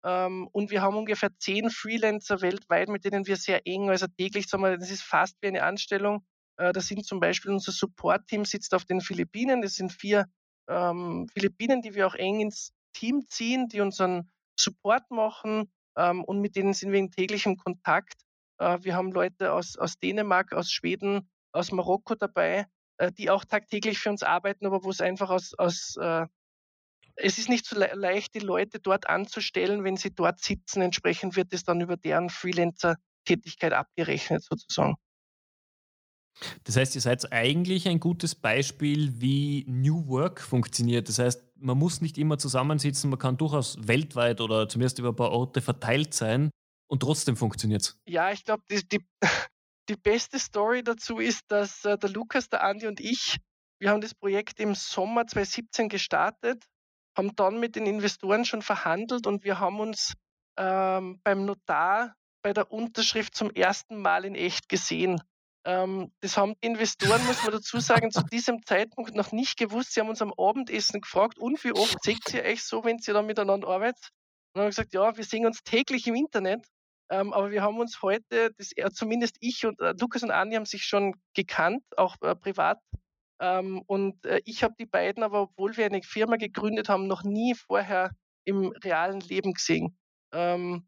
Ähm, 0.04 0.48
und 0.52 0.70
wir 0.70 0.82
haben 0.82 0.96
ungefähr 0.96 1.30
zehn 1.38 1.70
Freelancer 1.70 2.40
weltweit, 2.40 2.88
mit 2.88 3.04
denen 3.04 3.26
wir 3.26 3.36
sehr 3.36 3.66
eng, 3.66 3.90
also 3.90 4.06
täglich, 4.06 4.46
sagen 4.46 4.62
wir, 4.62 4.78
das 4.78 4.90
ist 4.90 5.02
fast 5.02 5.36
wie 5.40 5.48
eine 5.48 5.62
Anstellung. 5.62 6.24
Äh, 6.56 6.72
da 6.72 6.80
sind 6.80 7.04
zum 7.04 7.20
Beispiel 7.20 7.50
unser 7.50 7.72
Support-Team 7.72 8.44
sitzt 8.44 8.74
auf 8.74 8.84
den 8.84 9.00
Philippinen. 9.00 9.62
Das 9.62 9.74
sind 9.74 9.92
vier 9.92 10.26
ähm, 10.68 11.26
Philippinen, 11.32 11.82
die 11.82 11.94
wir 11.94 12.06
auch 12.06 12.14
eng 12.14 12.40
ins 12.40 12.72
Team 12.92 13.26
ziehen, 13.28 13.68
die 13.68 13.80
unseren 13.80 14.30
Support 14.58 15.10
machen 15.10 15.70
ähm, 15.96 16.24
und 16.24 16.40
mit 16.40 16.56
denen 16.56 16.74
sind 16.74 16.92
wir 16.92 16.98
in 16.98 17.10
täglichem 17.10 17.56
Kontakt. 17.56 18.14
Äh, 18.58 18.78
wir 18.82 18.94
haben 18.94 19.12
Leute 19.12 19.52
aus, 19.52 19.76
aus 19.76 19.98
Dänemark, 19.98 20.52
aus 20.52 20.70
Schweden, 20.70 21.28
aus 21.52 21.72
Marokko 21.72 22.14
dabei, 22.14 22.66
äh, 22.98 23.12
die 23.12 23.30
auch 23.30 23.44
tagtäglich 23.44 23.98
für 23.98 24.10
uns 24.10 24.22
arbeiten, 24.22 24.66
aber 24.66 24.84
wo 24.84 24.90
es 24.90 25.00
einfach 25.00 25.30
aus, 25.30 25.54
aus 25.54 25.96
äh, 26.00 26.26
es 27.20 27.38
ist 27.38 27.48
nicht 27.48 27.66
so 27.66 27.78
le 27.78 27.90
leicht, 27.94 28.34
die 28.34 28.40
Leute 28.40 28.78
dort 28.80 29.08
anzustellen, 29.08 29.84
wenn 29.84 29.96
sie 29.96 30.14
dort 30.14 30.40
sitzen. 30.40 30.82
Entsprechend 30.82 31.36
wird 31.36 31.52
es 31.52 31.64
dann 31.64 31.80
über 31.80 31.96
deren 31.96 32.30
Freelancer-Tätigkeit 32.30 33.72
abgerechnet 33.72 34.44
sozusagen. 34.44 34.94
Das 36.64 36.76
heißt, 36.76 36.94
ihr 36.94 37.00
seid 37.00 37.32
eigentlich 37.32 37.88
ein 37.88 37.98
gutes 37.98 38.36
Beispiel, 38.36 39.20
wie 39.20 39.64
New 39.66 40.06
Work 40.06 40.40
funktioniert. 40.40 41.08
Das 41.08 41.18
heißt, 41.18 41.42
man 41.56 41.76
muss 41.76 42.00
nicht 42.00 42.16
immer 42.16 42.38
zusammensitzen, 42.38 43.10
man 43.10 43.18
kann 43.18 43.36
durchaus 43.36 43.76
weltweit 43.80 44.40
oder 44.40 44.68
zumindest 44.68 45.00
über 45.00 45.08
ein 45.08 45.16
paar 45.16 45.32
Orte 45.32 45.60
verteilt 45.60 46.14
sein 46.14 46.50
und 46.86 47.00
trotzdem 47.00 47.36
funktioniert 47.36 47.82
es. 47.82 48.00
Ja, 48.06 48.30
ich 48.30 48.44
glaube, 48.44 48.62
die, 48.70 48.86
die, 48.86 49.04
die, 49.88 49.96
beste 49.96 50.38
Story 50.38 50.84
dazu 50.84 51.18
ist, 51.18 51.42
dass 51.48 51.84
äh, 51.84 51.98
der 51.98 52.10
Lukas, 52.10 52.48
der 52.48 52.62
Andi 52.62 52.86
und 52.86 53.00
ich, 53.00 53.38
wir 53.80 53.90
haben 53.90 54.00
das 54.00 54.14
Projekt 54.14 54.60
im 54.60 54.76
Sommer 54.76 55.26
2017 55.26 55.88
gestartet, 55.88 56.64
haben 57.18 57.36
dann 57.36 57.60
mit 57.60 57.76
den 57.76 57.86
Investoren 57.86 58.44
schon 58.44 58.62
verhandelt 58.62 59.26
und 59.26 59.44
wir 59.44 59.58
haben 59.58 59.80
uns 59.80 60.14
ähm, 60.56 61.20
beim 61.22 61.44
Notar 61.44 62.14
bei 62.42 62.52
der 62.52 62.70
Unterschrift 62.72 63.34
zum 63.34 63.50
ersten 63.50 64.00
Mal 64.00 64.24
in 64.24 64.34
echt 64.34 64.68
gesehen. 64.68 65.20
Ähm, 65.64 66.12
das 66.20 66.36
haben 66.36 66.54
die 66.54 66.68
Investoren, 66.68 67.24
muss 67.26 67.42
man 67.42 67.52
dazu 67.52 67.80
sagen, 67.80 68.10
zu 68.10 68.22
diesem 68.22 68.64
Zeitpunkt 68.64 69.14
noch 69.14 69.32
nicht 69.32 69.58
gewusst. 69.58 69.92
Sie 69.92 70.00
haben 70.00 70.08
uns 70.08 70.22
am 70.22 70.32
Abendessen 70.38 71.00
gefragt, 71.00 71.38
und 71.38 71.62
wie 71.64 71.72
oft 71.72 72.02
seht 72.02 72.32
ihr 72.32 72.44
euch 72.44 72.62
so, 72.62 72.84
wenn 72.84 72.98
ihr 73.06 73.14
da 73.14 73.22
miteinander 73.22 73.68
arbeitet? 73.68 74.08
Und 74.54 74.62
haben 74.62 74.68
gesagt, 74.68 74.94
ja, 74.94 75.16
wir 75.16 75.24
sehen 75.24 75.44
uns 75.44 75.62
täglich 75.62 76.06
im 76.06 76.14
Internet. 76.14 76.64
Ähm, 77.10 77.32
aber 77.32 77.50
wir 77.50 77.62
haben 77.62 77.78
uns 77.78 78.02
heute, 78.02 78.52
das, 78.56 78.70
äh, 78.76 78.90
zumindest 78.90 79.36
ich 79.40 79.66
und 79.66 79.80
äh, 79.80 79.94
Lukas 79.98 80.22
und 80.22 80.30
Andi 80.30 80.56
haben 80.56 80.66
sich 80.66 80.84
schon 80.84 81.14
gekannt, 81.34 81.82
auch 81.96 82.16
äh, 82.22 82.34
privat. 82.34 82.78
Ähm, 83.40 83.82
und 83.86 84.24
äh, 84.24 84.40
ich 84.44 84.62
habe 84.62 84.74
die 84.78 84.86
beiden 84.86 85.22
aber, 85.22 85.42
obwohl 85.42 85.76
wir 85.76 85.86
eine 85.86 86.02
Firma 86.02 86.36
gegründet 86.36 86.88
haben, 86.88 87.06
noch 87.06 87.22
nie 87.22 87.54
vorher 87.54 88.10
im 88.44 88.68
realen 88.82 89.20
Leben 89.20 89.52
gesehen. 89.52 89.96
Ähm, 90.32 90.86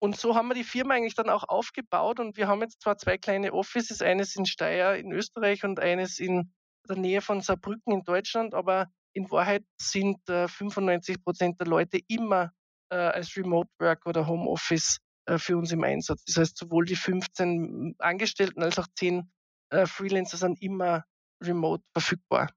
und 0.00 0.16
so 0.16 0.34
haben 0.34 0.48
wir 0.48 0.54
die 0.54 0.64
Firma 0.64 0.94
eigentlich 0.94 1.14
dann 1.14 1.30
auch 1.30 1.44
aufgebaut 1.48 2.20
und 2.20 2.36
wir 2.36 2.48
haben 2.48 2.60
jetzt 2.60 2.82
zwar 2.82 2.98
zwei 2.98 3.16
kleine 3.16 3.52
Offices, 3.52 4.02
eines 4.02 4.36
in 4.36 4.44
Steyr 4.44 4.96
in 4.96 5.12
Österreich 5.12 5.64
und 5.64 5.80
eines 5.80 6.18
in 6.18 6.52
der 6.88 6.96
Nähe 6.96 7.22
von 7.22 7.40
Saarbrücken 7.40 7.92
in 7.92 8.02
Deutschland, 8.02 8.54
aber 8.54 8.88
in 9.14 9.30
Wahrheit 9.30 9.64
sind 9.80 10.18
äh, 10.28 10.48
95 10.48 11.22
Prozent 11.24 11.60
der 11.60 11.68
Leute 11.68 12.00
immer 12.08 12.52
äh, 12.90 12.96
als 12.96 13.36
Remote 13.36 13.70
Work 13.78 14.06
oder 14.06 14.26
Homeoffice 14.26 14.98
äh, 15.26 15.38
für 15.38 15.56
uns 15.56 15.72
im 15.72 15.84
Einsatz. 15.84 16.24
Das 16.24 16.36
heißt, 16.36 16.58
sowohl 16.58 16.84
die 16.84 16.96
15 16.96 17.94
Angestellten 17.98 18.62
als 18.62 18.78
auch 18.78 18.86
10 18.98 19.30
äh, 19.70 19.86
Freelancer 19.86 20.36
sind 20.36 20.60
immer 20.60 21.04
remote 21.46 21.82
verfügbar. 21.92 22.50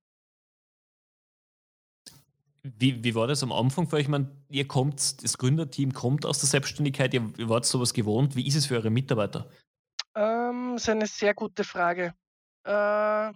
Wie, 2.63 3.03
wie 3.03 3.15
war 3.15 3.27
das 3.27 3.43
am 3.43 3.51
Anfang 3.51 3.87
für 3.87 3.95
euch? 3.95 4.03
Ich 4.03 4.07
meine, 4.09 4.29
ihr 4.49 4.67
kommt, 4.67 5.23
das 5.23 5.37
Gründerteam 5.37 5.93
kommt 5.93 6.25
aus 6.25 6.39
der 6.39 6.49
Selbstständigkeit, 6.49 7.13
ihr, 7.13 7.31
ihr 7.37 7.49
wart 7.49 7.65
sowas 7.65 7.93
gewohnt. 7.93 8.35
Wie 8.35 8.45
ist 8.45 8.55
es 8.55 8.65
für 8.65 8.75
eure 8.75 8.89
Mitarbeiter? 8.89 9.49
Ähm, 10.15 10.73
das 10.73 10.83
ist 10.83 10.89
eine 10.89 11.07
sehr 11.07 11.33
gute 11.33 11.63
Frage. 11.63 12.13
Äh, 12.65 13.29
mh, 13.31 13.35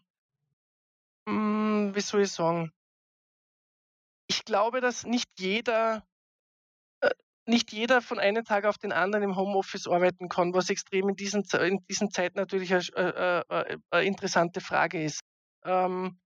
hm, 1.27 1.95
wie 1.95 2.01
soll 2.01 2.21
ich 2.21 2.31
sagen? 2.31 2.71
Ich 4.27 4.43
glaube, 4.45 4.81
dass 4.81 5.05
nicht 5.05 5.29
jeder, 5.39 6.03
äh, 7.01 7.11
nicht 7.45 7.71
jeder 7.71 8.01
von 8.01 8.19
einem 8.19 8.43
Tag 8.43 8.65
auf 8.65 8.77
den 8.77 8.91
anderen 8.91 9.23
im 9.23 9.35
Homeoffice 9.35 9.87
arbeiten 9.87 10.29
kann, 10.29 10.53
was 10.53 10.69
extrem 10.69 11.09
in 11.09 11.15
diesen, 11.15 11.43
in 11.61 11.85
diesen 11.89 12.11
Zeiten 12.11 12.37
natürlich 12.37 12.73
eine, 12.73 13.45
äh, 13.49 13.71
äh, 13.73 13.77
eine 13.91 14.05
interessante 14.05 14.61
Frage 14.61 15.03
ist. 15.03 15.21
Ähm, 15.63 16.19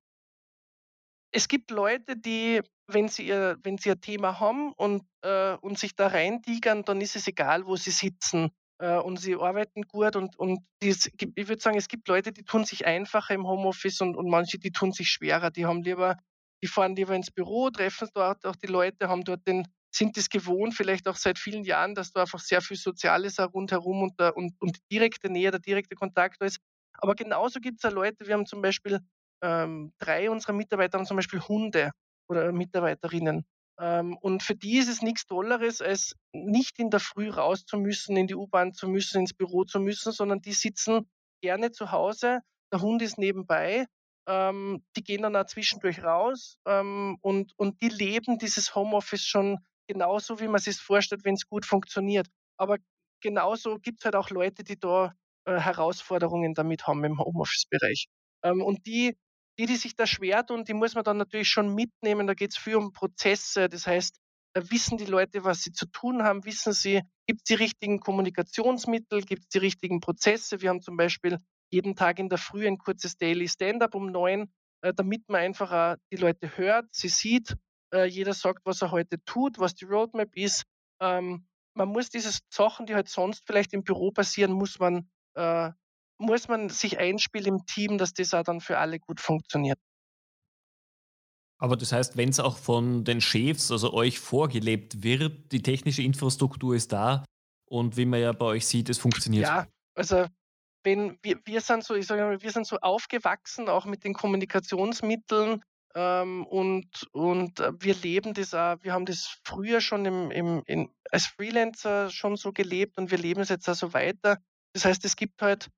es 1.31 1.47
gibt 1.47 1.71
Leute, 1.71 2.15
die 2.17 2.61
wenn 2.87 3.07
sie 3.07 3.27
ihr, 3.27 3.57
wenn 3.63 3.77
sie 3.77 3.89
ihr 3.89 3.99
Thema 3.99 4.39
haben 4.39 4.71
und, 4.73 5.03
äh, 5.21 5.55
und 5.55 5.79
sich 5.79 5.95
da 5.95 6.07
reintigern, 6.07 6.83
dann 6.83 7.01
ist 7.01 7.15
es 7.15 7.27
egal, 7.27 7.65
wo 7.65 7.75
sie 7.75 7.91
sitzen. 7.91 8.51
Äh, 8.79 8.97
und 8.97 9.17
sie 9.17 9.35
arbeiten 9.35 9.83
gut 9.83 10.15
und, 10.15 10.37
und 10.37 10.59
dies, 10.81 11.09
ich 11.17 11.47
würde 11.47 11.61
sagen, 11.61 11.77
es 11.77 11.87
gibt 11.87 12.07
Leute, 12.07 12.31
die 12.31 12.43
tun 12.43 12.65
sich 12.65 12.85
einfacher 12.85 13.33
im 13.33 13.47
Homeoffice 13.47 14.01
und, 14.01 14.15
und 14.15 14.29
manche, 14.29 14.59
die 14.59 14.71
tun 14.71 14.91
sich 14.91 15.09
schwerer. 15.09 15.49
Die 15.49 15.65
haben 15.65 15.81
lieber, 15.81 16.17
die 16.61 16.67
fahren 16.67 16.95
lieber 16.95 17.15
ins 17.15 17.31
Büro, 17.31 17.69
treffen 17.69 18.09
dort 18.13 18.45
auch 18.45 18.55
die 18.55 18.67
Leute, 18.67 19.07
haben 19.07 19.23
dort 19.23 19.47
den, 19.47 19.67
sind 19.91 20.17
es 20.17 20.29
gewohnt, 20.29 20.73
vielleicht 20.73 21.07
auch 21.07 21.15
seit 21.15 21.39
vielen 21.39 21.63
Jahren, 21.63 21.95
dass 21.95 22.11
da 22.11 22.21
einfach 22.21 22.39
sehr 22.39 22.61
viel 22.61 22.77
Soziales 22.77 23.39
rundherum 23.39 24.03
und, 24.03 24.21
und, 24.35 24.53
und 24.59 24.77
direkte 24.91 25.29
Nähe, 25.31 25.51
der 25.51 25.61
direkte 25.61 25.95
Kontakt 25.95 26.41
da 26.41 26.45
ist. 26.45 26.59
Aber 26.97 27.15
genauso 27.15 27.59
gibt 27.59 27.77
es 27.77 27.83
ja 27.83 27.89
Leute, 27.89 28.27
wir 28.27 28.33
haben 28.33 28.45
zum 28.45 28.61
Beispiel 28.61 28.99
ähm, 29.41 29.93
drei 29.99 30.29
unserer 30.29 30.53
Mitarbeiter 30.53 30.97
haben 30.97 31.05
zum 31.05 31.17
Beispiel 31.17 31.41
Hunde 31.41 31.91
oder 32.29 32.51
Mitarbeiterinnen. 32.51 33.45
Ähm, 33.79 34.17
und 34.17 34.43
für 34.43 34.55
die 34.55 34.77
ist 34.77 34.87
es 34.89 35.01
nichts 35.01 35.25
Tolleres, 35.25 35.81
als 35.81 36.15
nicht 36.33 36.79
in 36.79 36.89
der 36.89 36.99
Früh 36.99 37.29
raus 37.29 37.65
zu 37.65 37.77
müssen, 37.77 38.15
in 38.15 38.27
die 38.27 38.35
U-Bahn 38.35 38.73
zu 38.73 38.87
müssen, 38.87 39.19
ins 39.19 39.33
Büro 39.33 39.65
zu 39.65 39.79
müssen, 39.79 40.11
sondern 40.11 40.41
die 40.41 40.53
sitzen 40.53 41.09
gerne 41.41 41.71
zu 41.71 41.91
Hause. 41.91 42.39
Der 42.71 42.81
Hund 42.81 43.01
ist 43.01 43.17
nebenbei. 43.17 43.85
Ähm, 44.27 44.83
die 44.95 45.03
gehen 45.03 45.21
dann 45.21 45.35
auch 45.35 45.45
zwischendurch 45.45 46.03
raus 46.03 46.57
ähm, 46.65 47.17
und, 47.21 47.53
und 47.57 47.81
die 47.83 47.89
leben 47.89 48.39
dieses 48.39 48.73
Homeoffice 48.73 49.23
schon 49.23 49.59
genauso, 49.87 50.39
wie 50.39 50.47
man 50.47 50.59
sich 50.59 50.77
vorstellt, 50.77 51.23
wenn 51.25 51.35
es 51.35 51.47
gut 51.47 51.65
funktioniert. 51.65 52.27
Aber 52.57 52.77
genauso 53.21 53.77
gibt 53.77 53.99
es 53.99 54.05
halt 54.05 54.15
auch 54.15 54.31
Leute, 54.31 54.63
die 54.63 54.79
da 54.79 55.13
äh, 55.45 55.59
Herausforderungen 55.59 56.55
damit 56.55 56.87
haben 56.87 57.03
im 57.03 57.19
Homeoffice-Bereich. 57.19 58.07
Ähm, 58.43 58.63
und 58.63 58.85
die 58.87 59.15
die, 59.57 59.65
die 59.65 59.75
sich 59.75 59.95
da 59.95 60.05
schwer 60.05 60.45
tun, 60.45 60.65
die 60.65 60.73
muss 60.73 60.95
man 60.95 61.03
dann 61.03 61.17
natürlich 61.17 61.49
schon 61.49 61.73
mitnehmen. 61.73 62.27
Da 62.27 62.33
geht 62.33 62.51
es 62.51 62.57
viel 62.57 62.75
um 62.75 62.91
Prozesse. 62.91 63.69
Das 63.69 63.87
heißt, 63.87 64.17
da 64.53 64.71
wissen 64.71 64.97
die 64.97 65.05
Leute, 65.05 65.43
was 65.43 65.63
sie 65.63 65.71
zu 65.71 65.85
tun 65.87 66.23
haben, 66.23 66.45
wissen 66.45 66.73
sie, 66.73 67.01
gibt 67.27 67.41
es 67.41 67.43
die 67.43 67.55
richtigen 67.55 67.99
Kommunikationsmittel, 67.99 69.21
gibt 69.21 69.43
es 69.43 69.49
die 69.49 69.57
richtigen 69.57 69.99
Prozesse. 69.99 70.61
Wir 70.61 70.69
haben 70.69 70.81
zum 70.81 70.97
Beispiel 70.97 71.39
jeden 71.69 71.95
Tag 71.95 72.19
in 72.19 72.29
der 72.29 72.37
Früh 72.37 72.67
ein 72.67 72.77
kurzes 72.77 73.17
Daily 73.17 73.47
Stand-up 73.47 73.95
um 73.95 74.11
neun, 74.11 74.49
äh, 74.81 74.93
damit 74.93 75.27
man 75.27 75.41
einfach 75.41 75.97
die 76.11 76.17
Leute 76.17 76.57
hört, 76.57 76.87
sie 76.91 77.09
sieht, 77.09 77.55
äh, 77.93 78.05
jeder 78.05 78.33
sagt, 78.33 78.65
was 78.65 78.81
er 78.81 78.91
heute 78.91 79.23
tut, 79.25 79.59
was 79.59 79.75
die 79.75 79.85
Roadmap 79.85 80.35
ist. 80.35 80.63
Ähm, 81.01 81.47
man 81.73 81.89
muss 81.89 82.09
diese 82.09 82.31
Sachen, 82.49 82.85
die 82.85 82.95
halt 82.95 83.09
sonst 83.09 83.43
vielleicht 83.45 83.73
im 83.73 83.83
Büro 83.83 84.11
passieren, 84.11 84.51
muss 84.51 84.79
man 84.79 85.09
äh, 85.35 85.71
muss 86.17 86.47
man 86.47 86.69
sich 86.69 86.97
einspielen 86.99 87.47
im 87.47 87.65
Team, 87.65 87.97
dass 87.97 88.13
das 88.13 88.33
auch 88.33 88.43
dann 88.43 88.61
für 88.61 88.77
alle 88.77 88.99
gut 88.99 89.19
funktioniert. 89.19 89.79
Aber 91.57 91.77
das 91.77 91.91
heißt, 91.91 92.17
wenn 92.17 92.29
es 92.29 92.39
auch 92.39 92.57
von 92.57 93.03
den 93.05 93.21
Chefs, 93.21 93.71
also 93.71 93.93
euch 93.93 94.19
vorgelebt 94.19 95.03
wird, 95.03 95.51
die 95.51 95.61
technische 95.61 96.01
Infrastruktur 96.01 96.75
ist 96.75 96.91
da, 96.91 97.23
Und 97.67 97.97
wie 97.97 98.05
man 98.05 98.21
ja 98.21 98.31
bei 98.31 98.45
euch 98.45 98.67
sieht, 98.67 98.89
es 98.89 98.97
funktioniert. 98.97 99.43
Ja, 99.45 99.67
also 99.95 100.27
wenn 100.83 101.17
wir, 101.23 101.39
wir 101.45 101.61
sind 101.61 101.83
so, 101.83 101.95
ich 101.95 102.05
sage 102.05 102.21
mal, 102.21 102.41
wir 102.41 102.51
sind 102.51 102.67
so 102.67 102.77
aufgewachsen, 102.77 103.69
auch 103.69 103.85
mit 103.85 104.03
den 104.03 104.13
Kommunikationsmitteln 104.13 105.63
ähm, 105.95 106.45
und, 106.45 107.07
und 107.11 107.59
äh, 107.59 107.71
wir 107.79 107.95
leben 107.95 108.33
das 108.33 108.53
auch, 108.53 108.77
wir 108.81 108.93
haben 108.93 109.05
das 109.05 109.39
früher 109.43 109.81
schon 109.81 110.05
im, 110.05 110.29
im, 110.29 110.61
in, 110.67 110.89
als 111.09 111.25
Freelancer 111.25 112.11
schon 112.11 112.35
so 112.35 112.51
gelebt 112.51 112.97
und 112.97 113.09
wir 113.09 113.17
leben 113.17 113.41
es 113.41 113.49
jetzt 113.49 113.67
auch 113.67 113.75
so 113.75 113.93
weiter. 113.93 114.37
Das 114.73 114.85
heißt, 114.85 115.03
es 115.05 115.15
gibt 115.15 115.41
halt 115.41 115.69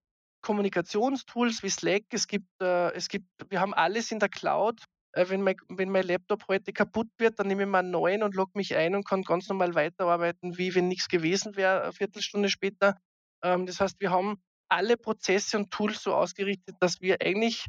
Kommunikationstools 0.48 1.62
wie 1.62 1.70
Slack, 1.70 2.06
es 2.12 2.26
gibt, 2.26 2.50
äh, 2.62 2.94
es 2.94 3.10
gibt, 3.10 3.28
wir 3.50 3.60
haben 3.60 3.74
alles 3.74 4.14
in 4.14 4.20
der 4.20 4.30
Cloud. 4.30 4.82
Äh, 5.12 5.28
wenn, 5.28 5.42
mein, 5.42 5.58
wenn 5.68 5.90
mein 5.90 6.08
Laptop 6.08 6.48
heute 6.48 6.72
kaputt 6.72 7.10
wird, 7.18 7.38
dann 7.38 7.48
nehme 7.48 7.64
ich 7.64 7.70
mal 7.70 7.80
einen 7.80 7.92
neuen 7.92 8.24
und 8.24 8.34
logge 8.34 8.54
mich 8.56 8.74
ein 8.74 8.96
und 8.96 9.06
kann 9.06 9.24
ganz 9.24 9.50
normal 9.50 9.76
weiterarbeiten, 9.76 10.58
wie 10.58 10.74
wenn 10.74 10.88
nichts 10.88 11.10
gewesen 11.10 11.58
wäre, 11.58 11.84
eine 11.84 11.92
Viertelstunde 11.92 12.48
später. 12.48 12.96
Ähm, 13.44 13.66
das 13.66 13.82
heißt, 13.82 14.00
wir 14.00 14.10
haben 14.10 14.42
alle 14.70 14.96
Prozesse 14.96 15.58
und 15.58 15.70
Tools 15.70 16.02
so 16.02 16.14
ausgerichtet, 16.14 16.78
dass 16.80 17.02
wir 17.02 17.18
eigentlich 17.20 17.66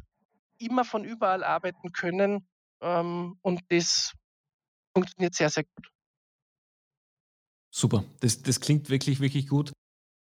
immer 0.57 0.85
von 0.85 1.03
überall 1.03 1.43
arbeiten 1.43 1.91
können. 1.91 2.47
Ähm, 2.81 3.37
und 3.41 3.59
das 3.67 4.13
funktioniert 4.95 5.35
sehr, 5.35 5.49
sehr 5.49 5.65
gut. 5.65 5.91
Super, 7.71 8.05
das, 8.21 8.41
das 8.41 8.61
klingt 8.61 8.89
wirklich, 8.89 9.19
wirklich 9.19 9.47
gut. 9.49 9.73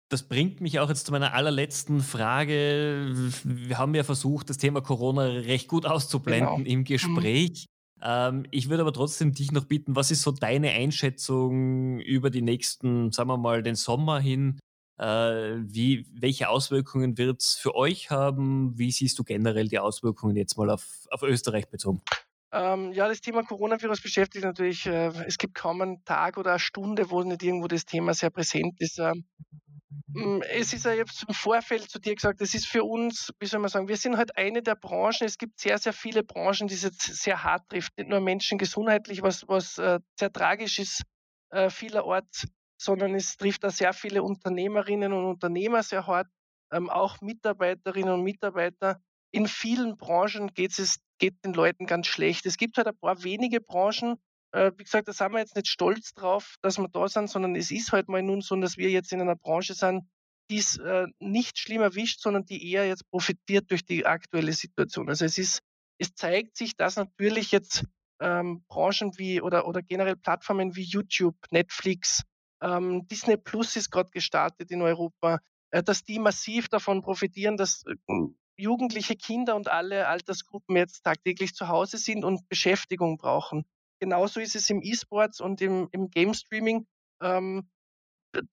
Das 0.10 0.24
bringt 0.24 0.62
mich 0.62 0.80
auch 0.80 0.88
jetzt 0.88 1.06
zu 1.06 1.12
meiner 1.12 1.34
allerletzten 1.34 2.00
Frage. 2.00 3.14
Wir 3.44 3.78
haben 3.78 3.94
ja 3.94 4.04
versucht, 4.04 4.50
das 4.50 4.58
Thema 4.58 4.82
Corona 4.82 5.24
recht 5.24 5.68
gut 5.68 5.86
auszublenden 5.86 6.58
genau. 6.58 6.70
im 6.70 6.80
mhm. 6.80 6.84
Gespräch. 6.86 7.66
Mhm. 7.66 7.78
Ähm, 8.02 8.46
ich 8.52 8.70
würde 8.70 8.82
aber 8.82 8.94
trotzdem 8.94 9.34
dich 9.34 9.52
noch 9.52 9.66
bitten, 9.66 9.96
was 9.96 10.12
ist 10.12 10.22
so 10.22 10.32
deine 10.32 10.72
Einschätzung 10.72 12.00
über 12.00 12.30
die 12.30 12.42
nächsten, 12.42 13.12
sagen 13.12 13.30
wir 13.30 13.38
mal, 13.38 13.64
den 13.64 13.76
Sommer 13.76 14.20
hin? 14.20 14.60
Äh, 14.98 15.58
wie, 15.62 16.08
welche 16.14 16.50
Auswirkungen 16.50 17.18
wird 17.18 17.42
es 17.42 17.56
für 17.56 17.76
euch 17.76 18.10
haben? 18.10 18.78
Wie 18.78 18.92
siehst 18.92 19.20
du 19.20 19.24
generell 19.24 19.68
die 19.68 19.80
Auswirkungen 19.80 20.36
jetzt 20.36 20.58
mal 20.58 20.70
auf, 20.70 21.08
auf 21.12 21.22
Österreich 21.24 21.70
bezogen? 21.70 22.02
Ähm, 22.52 22.94
ja, 22.94 23.08
das 23.08 23.22
Thema 23.22 23.44
Coronavirus 23.44 24.02
beschäftigt 24.02 24.46
natürlich, 24.46 24.86
äh, 24.86 25.12
es 25.28 25.38
gibt 25.38 25.54
kaum 25.54 25.82
einen 25.82 26.04
Tag 26.06 26.38
oder 26.38 26.52
eine 26.52 26.60
Stunde, 26.60 27.10
wo 27.10 27.22
nicht 27.22 27.44
irgendwo 27.44 27.68
das 27.68 27.86
Thema 27.86 28.14
sehr 28.14 28.30
präsent 28.30 28.80
ist. 28.80 29.00
Mm, 29.00 29.20
es 30.50 30.74
ist 30.74 30.86
ja 30.86 30.94
jetzt 30.94 31.24
im 31.28 31.34
Vorfeld 31.34 31.90
zu 31.90 32.00
dir 32.00 32.16
gesagt, 32.16 32.42
es 32.42 32.54
ist 32.54 32.68
für 32.68 32.84
uns, 32.84 33.32
wie 33.40 33.46
soll 33.46 33.60
man 33.62 33.70
sagen, 33.70 33.88
wir 33.88 33.98
sind 33.98 34.18
halt 34.18 34.38
eine 34.38 34.62
der 34.62 34.76
Branchen. 34.76 35.26
Es 35.26 35.38
gibt 35.38 35.60
sehr, 35.60 35.78
sehr 35.78 35.94
viele 35.94 36.24
Branchen, 36.24 36.68
die 36.68 36.74
es 36.74 36.84
jetzt 36.84 37.02
sehr 37.02 37.44
hart 37.44 37.70
trifft. 37.70 37.98
Nicht 37.98 38.10
nur 38.10 38.20
Menschen 38.20 38.58
gesundheitlich, 38.58 39.22
was, 39.22 39.48
was 39.48 39.78
äh, 39.78 40.00
sehr 40.20 40.32
tragisch 40.32 40.80
ist, 40.80 41.04
äh, 41.52 41.70
vielerorts 41.70 42.48
sondern 42.78 43.16
es 43.16 43.38
trifft 43.38 43.64
da 43.64 43.70
sehr 43.70 43.94
viele 43.94 44.24
Unternehmerinnen 44.24 45.12
und 45.12 45.26
Unternehmer 45.26 45.84
sehr 45.84 46.06
hart, 46.08 46.28
ähm, 46.72 46.90
auch 46.90 47.22
Mitarbeiterinnen 47.22 48.14
und 48.14 48.24
Mitarbeiter. 48.24 49.02
In 49.32 49.48
vielen 49.48 49.98
Branchen 49.98 50.54
geht 50.54 50.78
es 50.80 51.00
geht 51.20 51.44
den 51.44 51.54
Leuten 51.54 51.88
ganz 51.88 52.06
schlecht. 52.08 52.46
Es 52.46 52.58
gibt 52.58 52.78
halt 52.78 52.88
ein 52.88 52.98
paar 53.00 53.24
wenige 53.24 53.60
Branchen, 53.60 54.18
äh, 54.52 54.72
wie 54.78 54.84
gesagt, 54.84 55.08
da 55.08 55.14
sind 55.14 55.32
wir 55.32 55.40
jetzt 55.40 55.56
nicht 55.56 55.68
stolz 55.68 56.14
drauf, 56.14 56.56
dass 56.62 56.78
wir 56.78 56.88
da 56.88 57.08
sind, 57.08 57.30
sondern 57.30 57.56
es 57.56 57.72
ist 57.72 57.92
halt 57.92 58.08
mal 58.10 58.22
nun 58.22 58.42
so, 58.42 58.56
dass 58.56 58.78
wir 58.78 58.90
jetzt 58.90 59.12
in 59.12 59.22
einer 59.22 59.36
Branche 59.36 59.74
sind, 59.74 60.10
die 60.50 60.58
es 60.58 60.78
äh, 60.78 61.08
nicht 61.20 61.60
schlimm 61.60 61.82
erwischt, 61.82 62.22
sondern 62.22 62.46
die 62.46 62.72
eher 62.72 62.88
jetzt 62.88 63.10
profitiert 63.10 63.70
durch 63.70 63.86
die 63.86 64.06
aktuelle 64.06 64.54
Situation. 64.54 65.10
Also 65.10 65.26
es 65.26 65.38
ist, 65.38 65.62
es 66.00 66.14
zeigt 66.16 66.56
sich, 66.56 66.76
dass 66.76 66.96
natürlich 66.96 67.52
jetzt 67.52 67.84
ähm, 68.22 68.64
Branchen 68.68 69.12
wie 69.18 69.42
oder, 69.42 69.68
oder 69.68 69.82
generell 69.82 70.16
Plattformen 70.16 70.76
wie 70.76 70.84
YouTube, 70.84 71.36
Netflix, 71.52 72.24
ähm, 72.62 73.08
Disney 73.08 73.38
Plus 73.38 73.76
ist 73.76 73.92
gerade 73.92 74.10
gestartet 74.10 74.72
in 74.72 74.82
Europa, 74.82 75.40
äh, 75.72 75.84
dass 75.84 76.04
die 76.04 76.20
massiv 76.20 76.70
davon 76.70 77.02
profitieren, 77.02 77.58
dass 77.58 77.84
äh, 77.86 77.96
jugendliche 78.58 79.16
Kinder 79.16 79.56
und 79.56 79.68
alle 79.68 80.08
Altersgruppen 80.08 80.76
jetzt 80.76 81.04
tagtäglich 81.04 81.54
zu 81.54 81.68
Hause 81.68 81.98
sind 81.98 82.24
und 82.24 82.48
Beschäftigung 82.50 83.18
brauchen. 83.18 83.66
Genauso 84.00 84.40
ist 84.40 84.56
es 84.56 84.70
im 84.70 84.82
E-Sports 84.82 85.42
und 85.42 85.62
im, 85.62 85.88
im 85.92 86.10
Game 86.10 86.34
Streaming. 86.34 86.86
Ähm, 87.22 87.70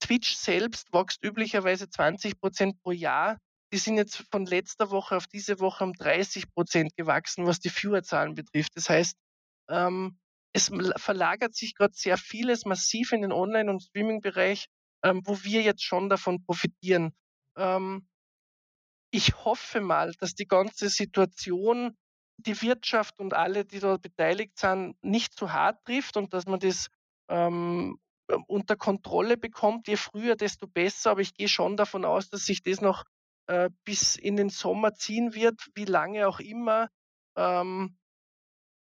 Twitch 0.01 0.36
selbst 0.36 0.92
wächst 0.92 1.22
üblicherweise 1.22 1.88
20 1.88 2.40
Prozent 2.40 2.80
pro 2.82 2.92
Jahr. 2.92 3.38
Die 3.72 3.78
sind 3.78 3.97
jetzt 3.97 4.24
von 4.30 4.47
letzter 4.47 4.90
Woche 4.90 5.16
auf 5.16 5.26
diese 5.26 5.61
Woche 5.61 5.84
um 5.84 5.92
30 5.92 6.53
Prozent 6.53 6.97
gewachsen, 6.97 7.47
was 7.47 7.61
die 7.61 7.70
Viewerzahlen 7.70 8.34
betrifft. 8.34 8.72
Das 8.76 8.88
heißt, 8.88 9.16
ähm, 9.68 10.18
es 10.55 10.70
verlagert 10.97 11.55
sich 11.55 11.74
gerade 11.74 11.95
sehr 11.95 12.16
vieles 12.16 12.64
massiv 12.64 13.12
in 13.12 13.22
den 13.22 13.32
Online- 13.32 13.70
und 13.70 13.82
Streaming-Bereich, 13.82 14.66
ähm, 15.03 15.22
wo 15.24 15.42
wir 15.42 15.62
jetzt 15.62 15.82
schon 15.82 16.09
davon 16.09 16.45
profitieren. 16.45 17.12
Ähm, 17.57 18.07
ich 19.11 19.45
hoffe 19.45 19.80
mal, 19.80 20.12
dass 20.20 20.34
die 20.34 20.47
ganze 20.47 20.88
Situation 20.88 21.97
die 22.37 22.61
Wirtschaft 22.62 23.20
und 23.20 23.35
alle, 23.35 23.64
die 23.64 23.80
dort 23.80 24.03
beteiligt 24.03 24.59
sind, 24.59 24.97
nicht 25.03 25.35
zu 25.35 25.53
hart 25.53 25.85
trifft 25.85 26.16
und 26.16 26.32
dass 26.32 26.47
man 26.47 26.61
das 26.61 26.89
ähm, 27.28 27.99
unter 28.47 28.76
Kontrolle 28.76 29.37
bekommt. 29.37 29.89
Je 29.89 29.97
früher, 29.97 30.37
desto 30.37 30.66
besser. 30.66 31.12
Aber 31.12 31.20
ich 31.20 31.35
gehe 31.35 31.49
schon 31.49 31.76
davon 31.76 32.05
aus, 32.05 32.28
dass 32.30 32.47
sich 32.47 32.62
das 32.62 32.80
noch 32.80 33.05
äh, 33.47 33.70
bis 33.85 34.16
in 34.16 34.37
den 34.37 34.51
Sommer 34.51 34.95
ziehen 34.95 35.35
wird, 35.35 35.61
wie 35.74 35.85
lange 35.85 36.26
auch 36.26 36.41
immer. 36.41 36.89
Ähm, 37.37 37.97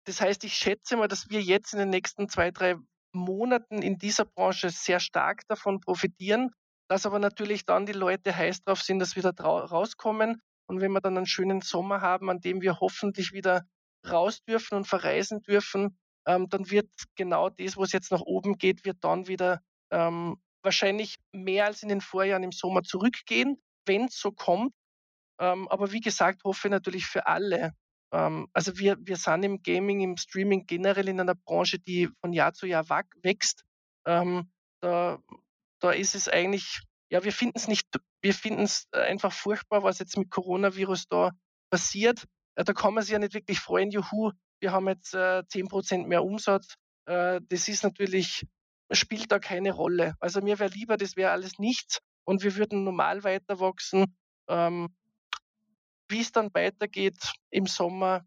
das 0.05 0.21
heißt, 0.21 0.43
ich 0.43 0.53
schätze 0.53 0.97
mal, 0.97 1.07
dass 1.07 1.29
wir 1.29 1.41
jetzt 1.41 1.73
in 1.73 1.79
den 1.79 1.89
nächsten 1.89 2.29
zwei, 2.29 2.51
drei 2.51 2.75
Monaten 3.13 3.81
in 3.81 3.97
dieser 3.97 4.25
Branche 4.25 4.69
sehr 4.69 4.99
stark 4.99 5.47
davon 5.47 5.79
profitieren, 5.79 6.51
dass 6.89 7.05
aber 7.05 7.19
natürlich 7.19 7.65
dann 7.65 7.85
die 7.85 7.93
Leute 7.93 8.35
heiß 8.35 8.63
drauf 8.63 8.81
sind, 8.81 8.99
dass 8.99 9.15
wir 9.15 9.23
da 9.23 9.31
rauskommen. 9.31 10.41
Und 10.67 10.81
wenn 10.81 10.91
wir 10.91 11.01
dann 11.01 11.17
einen 11.17 11.25
schönen 11.25 11.61
Sommer 11.61 12.01
haben, 12.01 12.29
an 12.29 12.39
dem 12.39 12.61
wir 12.61 12.79
hoffentlich 12.79 13.33
wieder 13.33 13.65
raus 14.09 14.43
dürfen 14.43 14.75
und 14.75 14.87
verreisen 14.87 15.41
dürfen, 15.41 15.97
ähm, 16.25 16.49
dann 16.49 16.69
wird 16.69 16.89
genau 17.15 17.49
das, 17.49 17.77
wo 17.77 17.83
es 17.83 17.91
jetzt 17.91 18.11
nach 18.11 18.21
oben 18.21 18.57
geht, 18.57 18.85
wird 18.85 18.97
dann 19.01 19.27
wieder 19.27 19.61
ähm, 19.91 20.37
wahrscheinlich 20.61 21.17
mehr 21.31 21.65
als 21.65 21.83
in 21.83 21.89
den 21.89 22.01
Vorjahren 22.01 22.43
im 22.43 22.51
Sommer 22.51 22.83
zurückgehen, 22.83 23.61
wenn 23.85 24.05
es 24.05 24.17
so 24.19 24.31
kommt. 24.31 24.73
Ähm, 25.39 25.67
aber 25.67 25.91
wie 25.91 25.99
gesagt, 25.99 26.43
hoffe 26.43 26.67
ich 26.67 26.71
natürlich 26.71 27.05
für 27.05 27.27
alle, 27.27 27.73
ähm, 28.13 28.47
also 28.53 28.77
wir, 28.77 28.97
wir 29.01 29.17
sind 29.17 29.43
im 29.43 29.61
Gaming, 29.61 30.01
im 30.01 30.17
Streaming 30.17 30.65
generell 30.65 31.09
in 31.09 31.19
einer 31.19 31.35
Branche, 31.35 31.79
die 31.79 32.09
von 32.21 32.31
Jahr 32.31 32.53
zu 32.53 32.67
Jahr 32.67 32.87
wächst. 33.23 33.65
Ähm, 34.05 34.51
da, 34.81 35.19
da 35.79 35.91
ist 35.91 36.15
es 36.15 36.29
eigentlich, 36.29 36.81
ja, 37.09 37.23
wir 37.23 37.33
finden 37.33 37.57
es 37.57 37.67
nicht, 37.67 37.87
wir 38.23 38.33
finden 38.33 38.63
es 38.63 38.87
einfach 38.91 39.33
furchtbar, 39.33 39.83
was 39.83 39.99
jetzt 39.99 40.17
mit 40.17 40.31
Coronavirus 40.31 41.07
da 41.09 41.31
passiert. 41.69 42.23
Äh, 42.55 42.63
da 42.63 42.73
kann 42.73 42.93
man 42.93 43.03
sich 43.03 43.11
ja 43.11 43.19
nicht 43.19 43.33
wirklich 43.33 43.59
freuen, 43.59 43.91
juhu, 43.91 44.31
wir 44.59 44.71
haben 44.71 44.87
jetzt 44.87 45.13
äh, 45.13 45.43
10% 45.47 46.07
mehr 46.07 46.23
Umsatz. 46.23 46.75
Äh, 47.05 47.41
das 47.49 47.67
ist 47.67 47.83
natürlich, 47.83 48.45
spielt 48.91 49.31
da 49.31 49.39
keine 49.39 49.73
Rolle. 49.73 50.15
Also 50.19 50.41
mir 50.41 50.57
wäre 50.59 50.73
lieber, 50.73 50.95
das 50.95 51.17
wäre 51.17 51.31
alles 51.31 51.59
nichts 51.59 51.99
und 52.23 52.43
wir 52.43 52.55
würden 52.55 52.85
normal 52.85 53.23
weiter 53.25 53.59
wachsen. 53.59 54.15
Ähm, 54.47 54.95
wie 56.07 56.21
es 56.21 56.31
dann 56.31 56.53
weitergeht 56.53 57.33
im 57.49 57.65
Sommer 57.65 58.25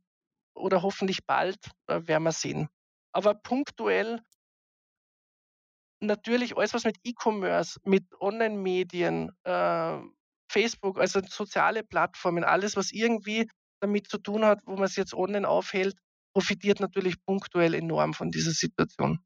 oder 0.55 0.83
hoffentlich 0.83 1.25
bald, 1.25 1.59
äh, 1.87 2.01
werden 2.07 2.25
wir 2.25 2.33
sehen. 2.33 2.69
Aber 3.13 3.35
punktuell 3.35 4.21
natürlich 6.01 6.57
alles, 6.57 6.75
was 6.75 6.85
mit 6.85 6.97
E-Commerce, 7.05 7.81
mit 7.85 8.05
Online-Medien, 8.21 9.31
äh, 9.45 9.99
Facebook, 10.51 10.99
also 10.99 11.21
soziale 11.29 11.83
Plattformen, 11.83 12.45
alles, 12.45 12.77
was 12.77 12.93
irgendwie 12.93 13.49
damit 13.81 14.09
zu 14.09 14.19
tun 14.19 14.45
hat, 14.45 14.61
wo 14.65 14.75
man 14.75 14.85
es 14.85 14.97
jetzt 14.97 15.15
online 15.15 15.49
aufhält, 15.49 15.97
profitiert 16.35 16.81
natürlich 16.81 17.23
punktuell 17.25 17.75
enorm 17.75 18.15
von 18.15 18.31
dieser 18.31 18.53
Situation. 18.53 19.21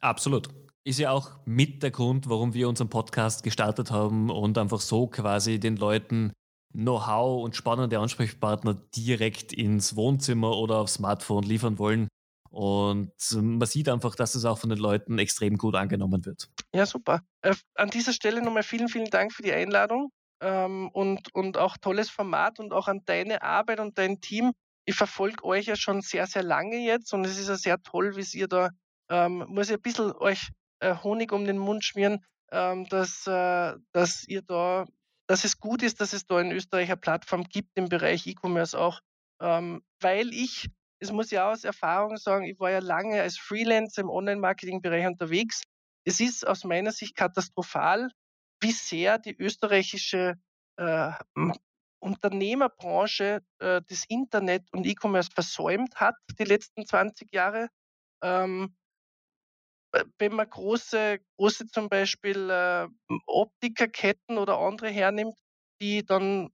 Absolut. 0.00 0.48
Ist 0.84 0.98
ja 0.98 1.10
auch 1.10 1.40
mit 1.44 1.82
der 1.82 1.90
Grund, 1.90 2.28
warum 2.28 2.54
wir 2.54 2.68
unseren 2.68 2.88
Podcast 2.88 3.42
gestartet 3.42 3.90
haben 3.90 4.30
und 4.30 4.56
einfach 4.56 4.80
so 4.80 5.06
quasi 5.08 5.58
den 5.58 5.76
Leuten 5.76 6.32
Know-how 6.72 7.42
und 7.42 7.56
spannende 7.56 7.98
Ansprechpartner 7.98 8.74
direkt 8.94 9.52
ins 9.52 9.96
Wohnzimmer 9.96 10.56
oder 10.56 10.78
aufs 10.78 10.94
Smartphone 10.94 11.42
liefern 11.42 11.78
wollen. 11.78 12.08
Und 12.50 13.12
man 13.34 13.66
sieht 13.66 13.88
einfach, 13.88 14.14
dass 14.14 14.34
es 14.34 14.44
auch 14.44 14.58
von 14.58 14.70
den 14.70 14.78
Leuten 14.78 15.18
extrem 15.18 15.56
gut 15.56 15.74
angenommen 15.74 16.24
wird. 16.24 16.48
Ja, 16.74 16.86
super. 16.86 17.22
Äh, 17.42 17.54
an 17.74 17.90
dieser 17.90 18.12
Stelle 18.12 18.42
nochmal 18.42 18.62
vielen, 18.62 18.88
vielen 18.88 19.10
Dank 19.10 19.32
für 19.32 19.42
die 19.42 19.52
Einladung 19.52 20.10
ähm, 20.40 20.88
und, 20.92 21.34
und 21.34 21.58
auch 21.58 21.76
tolles 21.76 22.10
Format 22.10 22.58
und 22.58 22.72
auch 22.72 22.88
an 22.88 23.02
deine 23.04 23.42
Arbeit 23.42 23.80
und 23.80 23.98
dein 23.98 24.20
Team. 24.20 24.52
Ich 24.86 24.94
verfolge 24.94 25.44
euch 25.44 25.66
ja 25.66 25.76
schon 25.76 26.00
sehr, 26.00 26.26
sehr 26.26 26.42
lange 26.42 26.78
jetzt 26.78 27.12
und 27.12 27.24
es 27.24 27.38
ist 27.38 27.48
ja 27.48 27.56
sehr 27.56 27.82
toll, 27.82 28.16
wie 28.16 28.38
ihr 28.38 28.48
da, 28.48 28.70
ähm, 29.10 29.44
muss 29.48 29.68
ich 29.68 29.76
ein 29.76 29.82
bisschen 29.82 30.12
euch 30.12 30.48
äh, 30.80 30.94
Honig 31.02 31.32
um 31.32 31.44
den 31.44 31.58
Mund 31.58 31.84
schmieren, 31.84 32.24
ähm, 32.50 32.86
dass, 32.88 33.26
äh, 33.26 33.74
dass 33.92 34.26
ihr 34.26 34.42
da 34.42 34.86
dass 35.28 35.44
es 35.44 35.60
gut 35.60 35.82
ist, 35.82 36.00
dass 36.00 36.14
es 36.14 36.26
da 36.26 36.40
in 36.40 36.50
Österreich 36.50 36.88
eine 36.88 36.96
Plattform 36.96 37.44
gibt 37.44 37.76
im 37.76 37.88
Bereich 37.88 38.26
E-Commerce 38.26 38.78
auch, 38.78 39.00
ähm, 39.40 39.82
weil 40.00 40.32
ich, 40.32 40.68
das 41.00 41.12
muss 41.12 41.30
ich 41.32 41.38
auch 41.38 41.52
aus 41.52 41.64
Erfahrung 41.64 42.16
sagen, 42.16 42.44
ich 42.44 42.58
war 42.58 42.70
ja 42.70 42.80
lange 42.80 43.20
als 43.20 43.38
Freelancer 43.38 44.02
im 44.02 44.10
Online-Marketing-Bereich 44.10 45.06
unterwegs. 45.06 45.62
es 46.04 46.20
ist 46.20 46.46
aus 46.46 46.64
meiner 46.64 46.92
Sicht 46.92 47.16
katastrophal, 47.16 48.10
wie 48.60 48.72
sehr 48.72 49.18
die 49.18 49.36
österreichische 49.36 50.34
äh, 50.76 51.12
Unternehmerbranche 52.00 53.42
äh, 53.58 53.82
das 53.88 54.04
Internet 54.08 54.64
und 54.72 54.86
E-Commerce 54.86 55.30
versäumt 55.32 55.96
hat 55.96 56.14
die 56.38 56.44
letzten 56.44 56.86
20 56.86 57.32
Jahre. 57.32 57.68
Ähm, 58.22 58.76
wenn 60.18 60.34
man 60.34 60.48
große, 60.48 61.18
große 61.36 61.66
zum 61.68 61.88
Beispiel 61.88 62.50
äh, 62.50 62.88
Optikerketten 63.26 64.38
oder 64.38 64.58
andere 64.58 64.88
hernimmt, 64.88 65.38
die 65.80 66.04
dann 66.04 66.50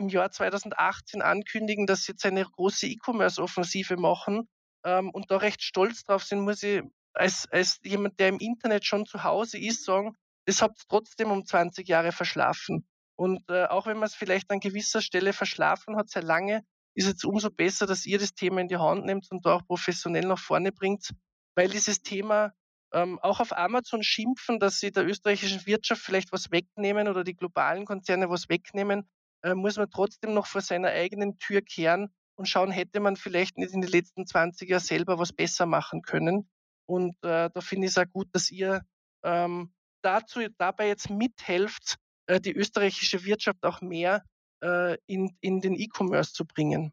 im 0.00 0.08
Jahr 0.08 0.30
2018 0.30 1.22
ankündigen, 1.22 1.86
dass 1.86 2.04
sie 2.04 2.12
jetzt 2.12 2.26
eine 2.26 2.44
große 2.44 2.86
E-Commerce-Offensive 2.86 3.96
machen 3.96 4.48
ähm, 4.84 5.10
und 5.10 5.30
da 5.30 5.36
recht 5.36 5.62
stolz 5.62 6.04
drauf 6.04 6.24
sind, 6.24 6.40
muss 6.40 6.62
ich 6.62 6.82
als, 7.12 7.46
als 7.50 7.78
jemand, 7.82 8.18
der 8.18 8.28
im 8.28 8.38
Internet 8.38 8.84
schon 8.84 9.06
zu 9.06 9.22
Hause 9.24 9.58
ist, 9.58 9.84
sagen, 9.84 10.14
das 10.46 10.62
habt 10.62 10.80
ihr 10.80 10.88
trotzdem 10.88 11.30
um 11.30 11.44
20 11.44 11.86
Jahre 11.88 12.12
verschlafen. 12.12 12.86
Und 13.16 13.42
äh, 13.50 13.66
auch 13.66 13.86
wenn 13.86 13.98
man 13.98 14.06
es 14.06 14.14
vielleicht 14.14 14.50
an 14.50 14.60
gewisser 14.60 15.02
Stelle 15.02 15.32
verschlafen 15.32 15.96
hat, 15.96 16.08
sehr 16.08 16.22
lange, 16.22 16.64
ist 16.94 17.06
es 17.06 17.24
umso 17.24 17.50
besser, 17.50 17.86
dass 17.86 18.06
ihr 18.06 18.18
das 18.18 18.34
Thema 18.34 18.60
in 18.60 18.68
die 18.68 18.76
Hand 18.76 19.04
nehmt 19.04 19.30
und 19.30 19.44
da 19.44 19.56
auch 19.56 19.66
professionell 19.66 20.26
nach 20.26 20.38
vorne 20.38 20.72
bringt, 20.72 21.10
weil 21.54 21.68
dieses 21.68 22.02
Thema 22.02 22.52
ähm, 22.92 23.18
auch 23.20 23.40
auf 23.40 23.56
Amazon 23.56 24.02
schimpfen, 24.02 24.58
dass 24.58 24.80
sie 24.80 24.90
der 24.90 25.06
österreichischen 25.06 25.64
Wirtschaft 25.66 26.02
vielleicht 26.02 26.32
was 26.32 26.50
wegnehmen 26.50 27.08
oder 27.08 27.22
die 27.22 27.36
globalen 27.36 27.84
Konzerne 27.84 28.30
was 28.30 28.48
wegnehmen, 28.48 29.08
äh, 29.42 29.54
muss 29.54 29.76
man 29.76 29.90
trotzdem 29.90 30.34
noch 30.34 30.46
vor 30.46 30.60
seiner 30.60 30.88
eigenen 30.88 31.38
Tür 31.38 31.62
kehren 31.62 32.12
und 32.36 32.46
schauen, 32.46 32.70
hätte 32.70 33.00
man 33.00 33.16
vielleicht 33.16 33.58
nicht 33.58 33.74
in 33.74 33.80
den 33.80 33.90
letzten 33.90 34.26
20 34.26 34.68
Jahren 34.68 34.80
selber 34.80 35.18
was 35.18 35.32
besser 35.32 35.66
machen 35.66 36.02
können. 36.02 36.48
Und 36.86 37.14
äh, 37.22 37.50
da 37.52 37.60
finde 37.60 37.86
ich 37.86 37.92
es 37.92 37.98
auch 37.98 38.10
gut, 38.10 38.28
dass 38.32 38.50
ihr 38.50 38.82
ähm, 39.24 39.72
dazu 40.02 40.40
dabei 40.58 40.88
jetzt 40.88 41.10
mithelft, 41.10 41.96
äh, 42.26 42.40
die 42.40 42.52
österreichische 42.52 43.24
Wirtschaft 43.24 43.64
auch 43.64 43.80
mehr 43.80 44.24
äh, 44.62 44.96
in, 45.06 45.36
in 45.40 45.60
den 45.60 45.74
E-Commerce 45.74 46.32
zu 46.32 46.46
bringen. 46.46 46.92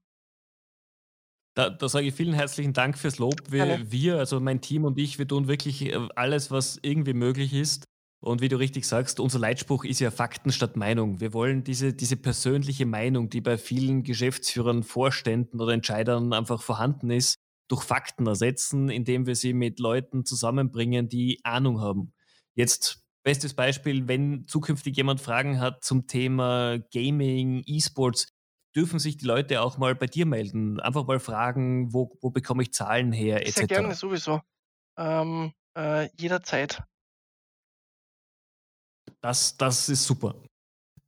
Da, 1.56 1.72
da, 1.72 1.90
sage 1.90 2.08
ich 2.08 2.14
vielen 2.14 2.34
herzlichen 2.34 2.74
Dank 2.74 3.00
fürs 3.00 3.18
Lob. 3.18 3.52
Wir, 3.52 3.92
wir, 3.92 4.18
also 4.20 4.40
mein 4.40 4.62
Team 4.62 4.86
und 4.86 5.00
ich, 5.00 5.18
wir 5.18 5.28
tun 5.28 5.48
wirklich 5.48 5.82
äh, 5.82 6.08
alles, 6.16 6.52
was 6.52 6.78
irgendwie 6.84 7.14
möglich 7.14 7.54
ist. 7.54 7.86
Und 8.28 8.42
wie 8.42 8.50
du 8.50 8.58
richtig 8.58 8.86
sagst, 8.86 9.22
unser 9.22 9.40
Leitspruch 9.40 9.86
ist 9.86 10.02
ja 10.02 10.12
Fakten 10.12 10.52
statt 10.52 10.76
Meinung. 10.76 11.22
Wir 11.22 11.34
wollen 11.34 11.64
diese, 11.64 11.94
diese 11.94 12.18
persönliche 12.18 12.86
Meinung, 12.86 13.30
die 13.30 13.40
bei 13.40 13.58
vielen 13.58 14.04
Geschäftsführern, 14.04 14.84
Vorständen 14.84 15.62
oder 15.62 15.72
Entscheidern 15.72 16.34
einfach 16.34 16.62
vorhanden 16.62 17.10
ist, 17.10 17.38
durch 17.70 17.84
Fakten 17.84 18.28
ersetzen, 18.28 18.90
indem 18.90 19.28
wir 19.28 19.36
sie 19.36 19.54
mit 19.54 19.80
Leuten 19.80 20.26
zusammenbringen, 20.26 21.08
die 21.08 21.40
Ahnung 21.44 21.80
haben. 21.80 22.14
Jetzt 22.54 23.02
bestes 23.24 23.54
Beispiel, 23.54 24.10
wenn 24.10 24.46
zukünftig 24.48 24.98
jemand 24.98 25.22
Fragen 25.22 25.62
hat 25.62 25.86
zum 25.86 26.08
Thema 26.08 26.80
Gaming, 26.94 27.64
E-Sports, 27.66 28.28
dürfen 28.76 29.00
sich 29.00 29.18
die 29.18 29.26
Leute 29.26 29.62
auch 29.62 29.78
mal 29.78 29.96
bei 29.96 30.08
dir 30.08 30.26
melden. 30.26 30.82
Einfach 30.82 31.08
mal 31.08 31.20
fragen, 31.20 31.94
wo, 31.94 32.18
wo 32.22 32.30
bekomme 32.30 32.64
ich 32.64 32.74
Zahlen 32.74 33.14
her, 33.14 33.42
etc. 33.48 33.56
Sehr 33.56 33.68
gerne, 33.68 33.96
sowieso. 33.96 34.42
Ähm, 34.98 35.54
äh, 35.78 36.10
jederzeit. 36.20 36.84
Das, 39.28 39.58
das 39.58 39.90
ist 39.90 40.06
super. 40.06 40.36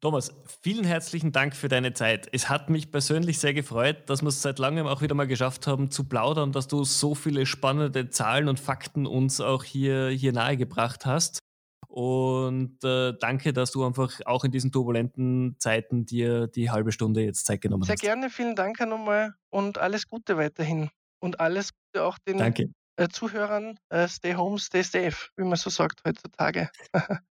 Thomas, 0.02 0.34
vielen 0.62 0.84
herzlichen 0.84 1.32
Dank 1.32 1.56
für 1.56 1.70
deine 1.70 1.94
Zeit. 1.94 2.28
Es 2.34 2.50
hat 2.50 2.70
mich 2.70 2.92
persönlich 2.92 3.40
sehr 3.40 3.54
gefreut, 3.54 4.10
dass 4.10 4.22
wir 4.22 4.28
es 4.28 4.42
seit 4.42 4.60
langem 4.60 4.88
auch 4.88 5.02
wieder 5.02 5.16
mal 5.16 5.26
geschafft 5.26 5.68
haben 5.68 5.90
zu 5.90 6.04
plaudern, 6.04 6.52
dass 6.52 6.68
du 6.68 6.84
so 6.84 7.16
viele 7.16 7.46
spannende 7.46 8.10
Zahlen 8.10 8.50
und 8.50 8.60
Fakten 8.60 9.06
uns 9.06 9.40
auch 9.40 9.64
hier, 9.64 10.10
hier 10.10 10.34
nahegebracht 10.34 11.06
hast. 11.06 11.40
Und 11.88 12.84
äh, 12.84 13.14
danke, 13.18 13.54
dass 13.54 13.72
du 13.72 13.86
einfach 13.86 14.20
auch 14.26 14.44
in 14.44 14.52
diesen 14.52 14.74
turbulenten 14.74 15.56
Zeiten 15.58 16.06
dir 16.06 16.48
die 16.48 16.72
halbe 16.72 16.92
Stunde 16.92 17.22
jetzt 17.22 17.46
Zeit 17.46 17.62
genommen 17.62 17.84
sehr 17.84 17.94
hast. 17.94 18.02
Sehr 18.02 18.16
gerne, 18.16 18.30
vielen 18.30 18.58
Dank 18.58 18.82
nochmal 18.82 19.34
und 19.50 19.78
alles 19.78 20.10
Gute 20.10 20.36
weiterhin. 20.36 20.90
Und 21.22 21.40
alles 21.40 21.72
Gute 21.72 22.04
auch 22.04 22.18
den 22.18 22.42
äh, 22.42 23.08
Zuhörern. 23.08 23.80
Äh, 23.88 24.10
stay 24.10 24.36
home, 24.36 24.60
stay 24.60 24.82
safe, 24.82 25.30
wie 25.38 25.46
man 25.46 25.56
so 25.56 25.70
sagt 25.70 26.02
heutzutage. 26.06 26.70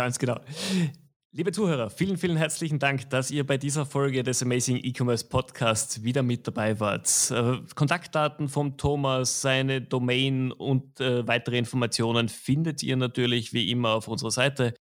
Ganz 0.00 0.18
genau. 0.18 0.40
Liebe 1.30 1.52
Zuhörer, 1.52 1.90
vielen, 1.90 2.16
vielen 2.16 2.38
herzlichen 2.38 2.78
Dank, 2.78 3.10
dass 3.10 3.30
ihr 3.30 3.46
bei 3.46 3.58
dieser 3.58 3.84
Folge 3.84 4.22
des 4.22 4.42
Amazing 4.42 4.78
E-Commerce 4.82 5.26
Podcasts 5.28 6.02
wieder 6.02 6.22
mit 6.22 6.46
dabei 6.46 6.80
wart. 6.80 7.06
Äh, 7.30 7.58
Kontaktdaten 7.74 8.48
vom 8.48 8.78
Thomas, 8.78 9.42
seine 9.42 9.82
Domain 9.82 10.52
und 10.52 11.00
äh, 11.00 11.28
weitere 11.28 11.58
Informationen 11.58 12.30
findet 12.30 12.82
ihr 12.82 12.96
natürlich 12.96 13.52
wie 13.52 13.70
immer 13.70 13.90
auf 13.90 14.08
unserer 14.08 14.30
Seite. 14.30 14.72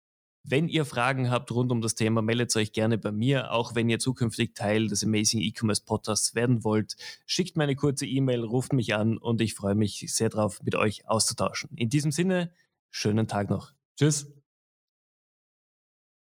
Wenn 0.45 0.69
ihr 0.69 0.85
Fragen 0.85 1.33
habt 1.33 1.51
rund 1.51 1.73
um 1.73 1.81
das 1.81 1.97
Thema, 1.97 2.23
meldet 2.23 2.55
euch 2.55 2.73
gerne 2.73 2.97
bei 2.97 3.11
mir. 3.11 3.51
Auch 3.51 3.75
wenn 3.75 3.89
ihr 3.89 3.99
zukünftig 3.99 4.55
Teil 4.55 4.87
des 4.87 5.03
Amazing 5.03 5.41
E-Commerce 5.41 5.83
Podcasts 5.85 6.37
werden 6.37 6.63
wollt, 6.63 6.95
schickt 7.27 7.57
mir 7.57 7.65
eine 7.65 7.75
kurze 7.75 8.07
E-Mail, 8.07 8.45
ruft 8.45 8.73
mich 8.73 8.95
an 8.95 9.19
und 9.19 9.41
ich 9.41 9.55
freue 9.55 9.75
mich 9.75 10.05
sehr 10.15 10.29
darauf, 10.29 10.63
mit 10.63 10.77
euch 10.77 11.09
auszutauschen. 11.09 11.71
In 11.75 11.89
diesem 11.89 12.13
Sinne, 12.13 12.53
schönen 12.93 13.27
Tag 13.27 13.51
noch. 13.51 13.73
Tschüss. 13.97 14.38